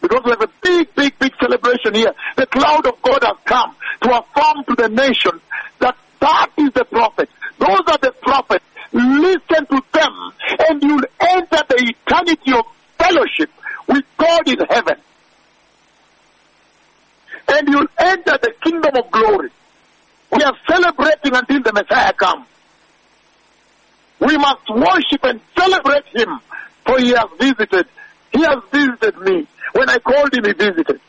because 0.00 0.22
we 0.24 0.30
have 0.30 0.42
a 0.42 0.50
big, 0.62 0.94
big, 0.94 1.18
big 1.18 1.34
celebration 1.38 1.94
here. 1.94 2.12
The 2.36 2.46
cloud 2.46 2.86
of 2.86 3.00
God 3.02 3.22
has 3.22 3.36
come 3.44 3.74
to 4.02 4.18
affirm 4.18 4.64
to 4.64 4.74
the 4.76 4.88
nation 4.88 5.40
that 5.80 5.96
that 6.20 6.50
is 6.58 6.72
the 6.72 6.84
prophet. 6.84 7.28
Those 7.58 7.82
are 7.86 7.98
the 7.98 8.12
prophets. 8.22 8.64
Listen 8.92 9.66
to 9.66 9.82
them 9.92 10.32
and 10.68 10.82
you'll 10.82 11.04
enter 11.20 11.62
the 11.68 11.94
eternity 11.94 12.52
of 12.52 12.64
fellowship 12.98 13.50
with 13.86 14.04
God 14.16 14.48
in 14.48 14.58
heaven. 14.68 14.96
And 17.48 17.68
you'll 17.68 17.88
enter 17.98 18.38
the 18.40 18.52
kingdom 18.62 18.96
of 18.96 19.10
glory. 19.10 19.50
We 20.32 20.42
are 20.42 20.56
celebrating 20.68 21.34
until 21.34 21.62
the 21.62 21.72
Messiah 21.72 22.12
comes. 22.12 22.46
We 24.20 24.36
must 24.36 24.68
worship 24.68 25.24
and 25.24 25.40
celebrate 25.56 26.04
him 26.14 26.40
for 26.84 26.98
he 26.98 27.10
has 27.10 27.28
visited. 27.38 27.86
He 28.32 28.42
has 28.42 28.62
visited 28.72 29.18
me. 29.20 29.46
When 29.72 29.88
I 29.88 29.98
called 29.98 30.34
him, 30.34 30.44
he 30.44 30.52
visited. 30.52 31.00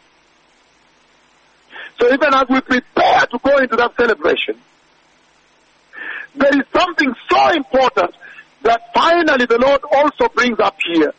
So 2.00 2.08
even 2.08 2.34
as 2.34 2.48
we 2.50 2.62
prepare 2.62 3.26
to 3.26 3.40
go 3.40 3.58
into 3.58 3.76
that 3.76 3.96
celebration, 3.98 4.56
there 6.36 6.58
is 6.58 6.66
something 6.74 7.14
so 7.30 7.50
important 7.52 8.16
that 8.62 8.82
finally 8.94 9.46
the 9.46 9.58
Lord 9.58 9.82
also 9.92 10.30
brings 10.34 10.60
up 10.60 10.78
here. 10.86 11.14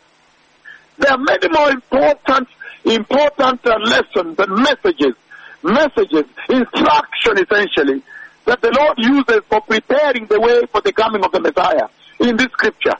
There 0.97 1.11
are 1.11 1.17
many 1.17 1.49
more 1.49 1.71
important, 1.71 2.47
important 2.85 3.65
uh, 3.65 3.77
lessons 3.79 4.39
and 4.39 4.55
messages, 4.55 5.15
messages, 5.63 6.25
instruction 6.49 7.37
essentially, 7.37 8.01
that 8.45 8.61
the 8.61 8.71
Lord 8.71 8.97
uses 8.97 9.41
for 9.49 9.61
preparing 9.61 10.25
the 10.27 10.39
way 10.39 10.61
for 10.71 10.81
the 10.81 10.93
coming 10.93 11.23
of 11.23 11.31
the 11.31 11.39
Messiah 11.39 11.87
in 12.19 12.37
this 12.37 12.51
scripture. 12.51 12.95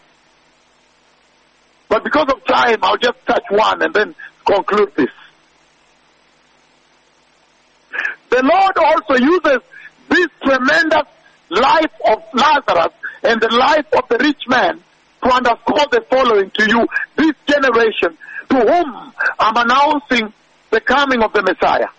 But 1.92 2.06
because 2.06 2.30
of 2.30 2.42
time, 2.46 2.78
I'll 2.84 2.96
just 2.96 3.20
touch 3.26 3.44
one 3.50 3.82
and 3.82 3.94
then 3.94 4.16
conclude 4.46 4.94
this. 4.96 5.10
The 8.30 8.42
Lord 8.42 8.78
also 8.78 9.22
uses 9.22 9.62
this 10.08 10.28
tremendous 10.42 11.10
life 11.50 11.92
of 12.08 12.24
Lazarus 12.34 12.94
and 13.24 13.42
the 13.42 13.50
life 13.54 13.88
of 13.92 14.08
the 14.08 14.20
rich 14.20 14.42
man 14.48 14.82
to 15.22 15.34
underscore 15.34 15.86
the 15.92 16.02
following 16.10 16.50
to 16.52 16.70
you. 16.70 16.88
This 17.18 17.34
generation, 17.46 18.18
to 18.52 18.56
whom 18.56 19.14
I'm 19.38 19.58
announcing 19.58 20.32
the 20.70 20.80
coming 20.80 21.22
of 21.22 21.34
the 21.34 21.44
Messiah. 21.44 21.90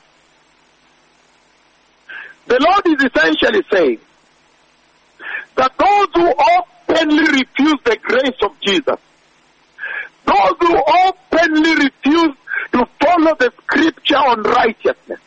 The 2.46 2.58
Lord 2.60 2.98
is 2.98 3.04
essentially 3.04 3.62
saying 3.70 4.00
that 5.56 5.72
those 5.76 6.08
who 6.14 6.32
openly 6.96 7.42
refuse 7.42 7.76
the 7.84 7.98
grace 8.02 8.38
of 8.42 8.58
Jesus, 8.62 8.98
those 10.24 10.54
who 10.60 10.82
openly 11.06 11.74
refuse 11.74 12.36
to 12.72 12.86
follow 13.00 13.34
the 13.36 13.52
scripture 13.62 14.16
on 14.16 14.42
righteousness, 14.42 15.20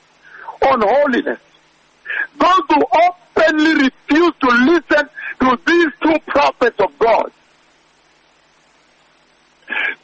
on 0.61 0.81
holiness, 0.81 1.39
those 2.37 2.61
who 2.69 2.83
openly 3.03 3.83
refuse 3.83 4.33
to 4.39 4.47
listen 4.47 5.09
to 5.39 5.59
these 5.67 5.91
two 6.01 6.19
prophets 6.27 6.79
of 6.79 6.97
God, 6.99 7.31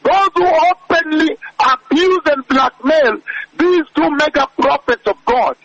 those 0.03 0.29
who 0.35 0.45
openly 0.45 1.37
abuse 1.59 2.21
and 2.25 2.47
blackmail 2.47 3.21
these 3.57 3.85
two 3.95 4.09
mega 4.11 4.47
prophets 4.59 5.07
of 5.07 5.17
God, 5.25 5.55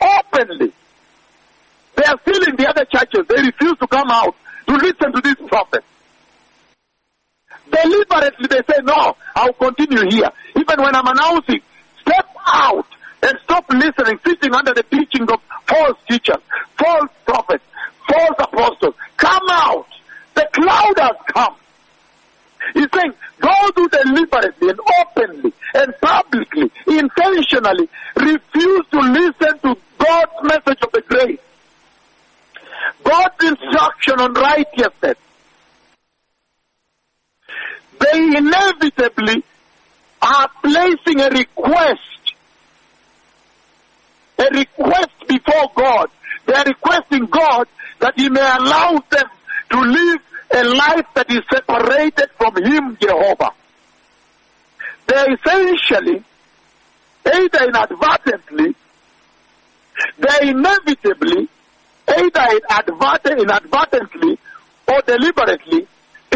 openly, 0.00 0.72
they 1.96 2.04
are 2.04 2.20
still 2.20 2.42
in 2.48 2.56
the 2.56 2.68
other 2.68 2.84
churches. 2.84 3.26
They 3.28 3.42
refuse 3.42 3.78
to 3.78 3.86
come 3.86 4.10
out 4.10 4.34
to 4.68 4.74
listen 4.74 5.12
to 5.12 5.20
these 5.22 5.48
prophets. 5.48 5.86
Deliberately 7.70 8.46
they 8.48 8.62
say, 8.72 8.80
no, 8.82 9.16
I'll 9.34 9.52
continue 9.54 10.08
here. 10.08 10.30
Even 10.56 10.82
when 10.82 10.94
I'm 10.94 11.06
announcing, 11.06 11.60
step 12.00 12.28
out 12.46 12.86
and 13.22 13.38
stop 13.44 13.68
listening, 13.70 14.18
sitting 14.24 14.54
under 14.54 14.72
the 14.72 14.82
teaching 14.84 15.22
of 15.30 15.40
false 15.66 15.98
teachers, 16.08 16.42
false 16.78 17.10
prophets, 17.24 17.64
false 18.08 18.36
apostles. 18.38 18.94
Come 19.16 19.48
out. 19.50 19.86
The 20.34 20.48
cloud 20.52 20.98
has 20.98 21.16
come. 21.34 21.56
He's 22.74 22.88
saying 22.94 23.14
those 23.38 23.72
who 23.74 23.88
deliberately 23.88 24.70
and 24.70 24.80
openly 25.00 25.52
and 25.74 25.94
publicly, 26.00 26.70
intentionally 26.86 27.88
refuse 28.16 28.86
to 28.90 28.98
listen 28.98 29.58
to 29.60 29.76
God's 29.98 30.42
message 30.42 30.82
of 30.82 30.92
the 30.92 31.02
grace, 31.06 31.40
God's 33.04 33.44
instruction 33.44 34.20
on 34.20 34.34
righteousness, 34.34 35.16
they 37.98 38.36
inevitably 38.36 39.44
are 40.22 40.50
placing 40.62 41.20
a 41.20 41.28
request, 41.30 42.34
a 44.38 44.44
request 44.52 45.10
before 45.28 45.70
God. 45.74 46.10
They 46.46 46.54
are 46.54 46.64
requesting 46.64 47.26
God 47.26 47.68
that 48.00 48.14
He 48.16 48.28
may 48.28 48.40
allow 48.40 49.02
them 49.10 49.26
to 49.70 49.80
live 49.80 50.20
a 50.54 50.64
life 50.64 51.06
that 51.14 51.30
is 51.30 51.42
separated 51.52 52.30
from 52.38 52.56
Him, 52.56 52.96
Jehovah. 53.00 53.50
They 55.06 55.24
essentially, 55.34 56.22
either 57.24 57.64
inadvertently, 57.64 58.74
they 60.18 60.48
inevitably, 60.48 61.48
either 62.08 62.60
inadvertently 63.38 64.38
or 64.88 65.02
deliberately, 65.02 65.86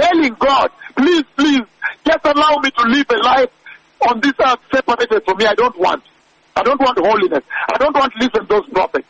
telling 0.00 0.34
God, 0.34 0.70
please, 0.96 1.24
please, 1.36 1.66
just 2.04 2.24
allow 2.24 2.56
me 2.62 2.70
to 2.70 2.82
live 2.88 3.06
a 3.10 3.18
life 3.18 3.50
on 4.08 4.20
this 4.20 4.32
earth 4.44 4.60
separated 4.72 5.24
from 5.24 5.36
me. 5.38 5.46
I 5.46 5.54
don't 5.54 5.78
want. 5.78 6.02
I 6.56 6.62
don't 6.62 6.80
want 6.80 6.98
holiness. 6.98 7.44
I 7.68 7.78
don't 7.78 7.94
want 7.94 8.12
to 8.12 8.18
listen 8.18 8.40
to 8.40 8.46
those 8.46 8.68
prophets. 8.70 9.06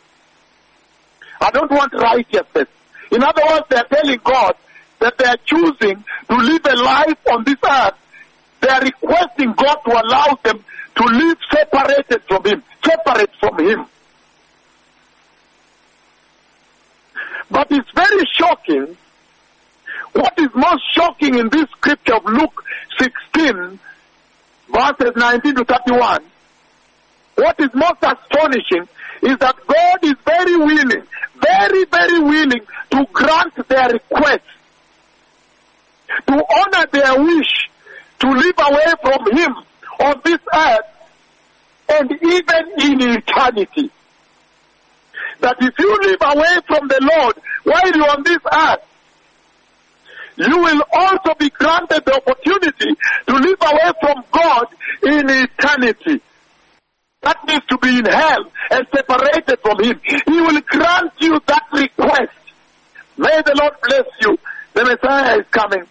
I 1.39 1.49
don't 1.51 1.71
want 1.71 1.93
righteousness. 1.93 2.67
In 3.11 3.23
other 3.23 3.41
words, 3.47 3.65
they 3.69 3.77
are 3.77 3.87
telling 3.87 4.19
God 4.23 4.53
that 4.99 5.17
they 5.17 5.25
are 5.25 5.37
choosing 5.45 6.03
to 6.29 6.35
live 6.35 6.65
a 6.65 6.75
life 6.75 7.27
on 7.31 7.43
this 7.43 7.57
earth. 7.63 7.95
They 8.61 8.69
are 8.69 8.81
requesting 8.81 9.53
God 9.53 9.75
to 9.85 9.91
allow 9.91 10.37
them 10.43 10.63
to 10.95 11.03
live 11.03 11.37
separated 11.51 12.21
from 12.27 12.45
Him, 12.45 12.63
separate 12.85 13.31
from 13.39 13.57
Him. 13.59 13.85
But 17.49 17.67
it's 17.71 17.89
very 17.91 18.25
shocking. 18.37 18.97
What 20.13 20.33
is 20.37 20.49
most 20.53 20.83
shocking 20.93 21.37
in 21.37 21.49
this 21.49 21.69
scripture 21.71 22.15
of 22.15 22.25
Luke 22.25 22.63
16, 22.99 23.79
verses 24.69 25.13
19 25.15 25.55
to 25.55 25.65
31, 25.65 26.23
what 27.35 27.59
is 27.59 27.69
most 27.73 28.03
astonishing 28.03 28.87
is 29.21 29.37
that 29.37 29.55
God 29.67 30.03
is 30.03 30.15
very 30.25 30.57
willing, 30.57 31.03
very, 31.35 31.85
very 31.85 32.19
willing 32.19 32.61
to 32.91 33.05
grant 33.13 33.67
their 33.67 33.89
request, 33.89 34.43
to 36.27 36.33
honor 36.33 36.87
their 36.91 37.23
wish, 37.23 37.69
to 38.19 38.29
live 38.29 38.55
away 38.59 38.93
from 39.01 39.37
Him 39.37 39.55
on 40.01 40.21
this 40.25 40.39
earth 40.53 40.85
and 41.89 42.11
even 42.11 43.01
in 43.01 43.17
eternity. 43.17 43.91
That 45.39 45.55
if 45.59 45.79
you 45.79 46.01
live 46.03 46.19
away 46.21 46.57
from 46.67 46.87
the 46.87 46.99
Lord 47.01 47.35
while 47.63 47.91
you're 47.91 48.09
on 48.09 48.23
this 48.23 48.39
earth, 48.51 48.83
you 50.37 50.57
will 50.57 50.81
also 50.93 51.33
be 51.37 51.49
granted 51.49 52.03
the 52.05 52.15
opportunity 52.15 52.95
to 53.27 53.33
live 53.33 53.57
away 53.61 53.91
from 53.99 54.23
God 54.31 54.65
in 55.03 55.29
eternity. 55.29 56.21
That 57.21 57.37
means 57.45 57.63
to 57.69 57.77
be 57.77 57.99
in 57.99 58.05
hell 58.05 58.45
and 58.71 58.87
separated 58.93 59.59
from 59.61 59.83
Him. 59.83 59.99
He 60.25 60.41
will 60.41 60.61
grant 60.61 61.13
you 61.19 61.39
that 61.45 61.63
request. 61.71 62.33
May 63.17 63.41
the 63.45 63.55
Lord 63.59 63.73
bless 63.83 64.07
you. 64.21 64.37
The 64.73 64.85
Messiah 64.85 65.39
is 65.39 65.45
coming. 65.51 65.83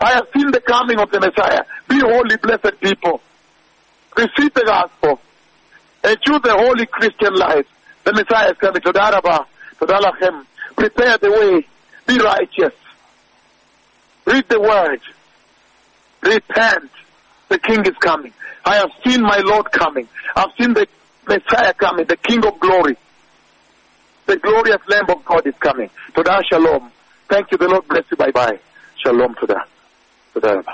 I 0.00 0.12
have 0.14 0.26
seen 0.34 0.50
the 0.50 0.60
coming 0.60 0.98
of 0.98 1.10
the 1.10 1.20
Messiah. 1.20 1.64
Be 1.88 2.00
holy, 2.00 2.36
blessed 2.36 2.80
people. 2.80 3.20
Receive 4.16 4.54
the 4.54 4.64
gospel 4.64 5.20
and 6.04 6.20
choose 6.20 6.40
the 6.42 6.52
holy 6.52 6.86
Christian 6.86 7.34
life. 7.34 7.66
The 8.04 8.12
Messiah 8.12 8.50
is 8.50 8.58
coming. 8.58 8.80
Prepare 10.76 11.18
the 11.18 11.30
way. 11.30 11.66
Be 12.06 12.18
righteous. 12.18 12.72
Read 14.26 14.48
the 14.48 14.60
word. 14.60 15.00
Repent. 16.22 16.90
The 17.48 17.58
King 17.58 17.80
is 17.84 17.96
coming. 18.00 18.32
I 18.64 18.76
have 18.76 18.90
seen 19.04 19.22
my 19.22 19.38
Lord 19.44 19.70
coming. 19.70 20.08
I've 20.34 20.50
seen 20.58 20.72
the 20.72 20.86
Messiah 21.28 21.74
coming, 21.74 22.06
the 22.06 22.16
King 22.16 22.44
of 22.46 22.58
glory. 22.58 22.96
The 24.26 24.38
glorious 24.38 24.80
Lamb 24.88 25.10
of 25.10 25.24
God 25.24 25.46
is 25.46 25.54
coming. 25.60 25.90
Todah 26.14 26.42
Shalom. 26.48 26.90
Thank 27.28 27.52
you. 27.52 27.58
The 27.58 27.68
Lord 27.68 27.86
bless 27.88 28.04
you. 28.10 28.16
Bye 28.16 28.30
bye. 28.30 28.58
Shalom 29.04 29.34
Todah. 29.34 29.64
Todah. 30.34 30.64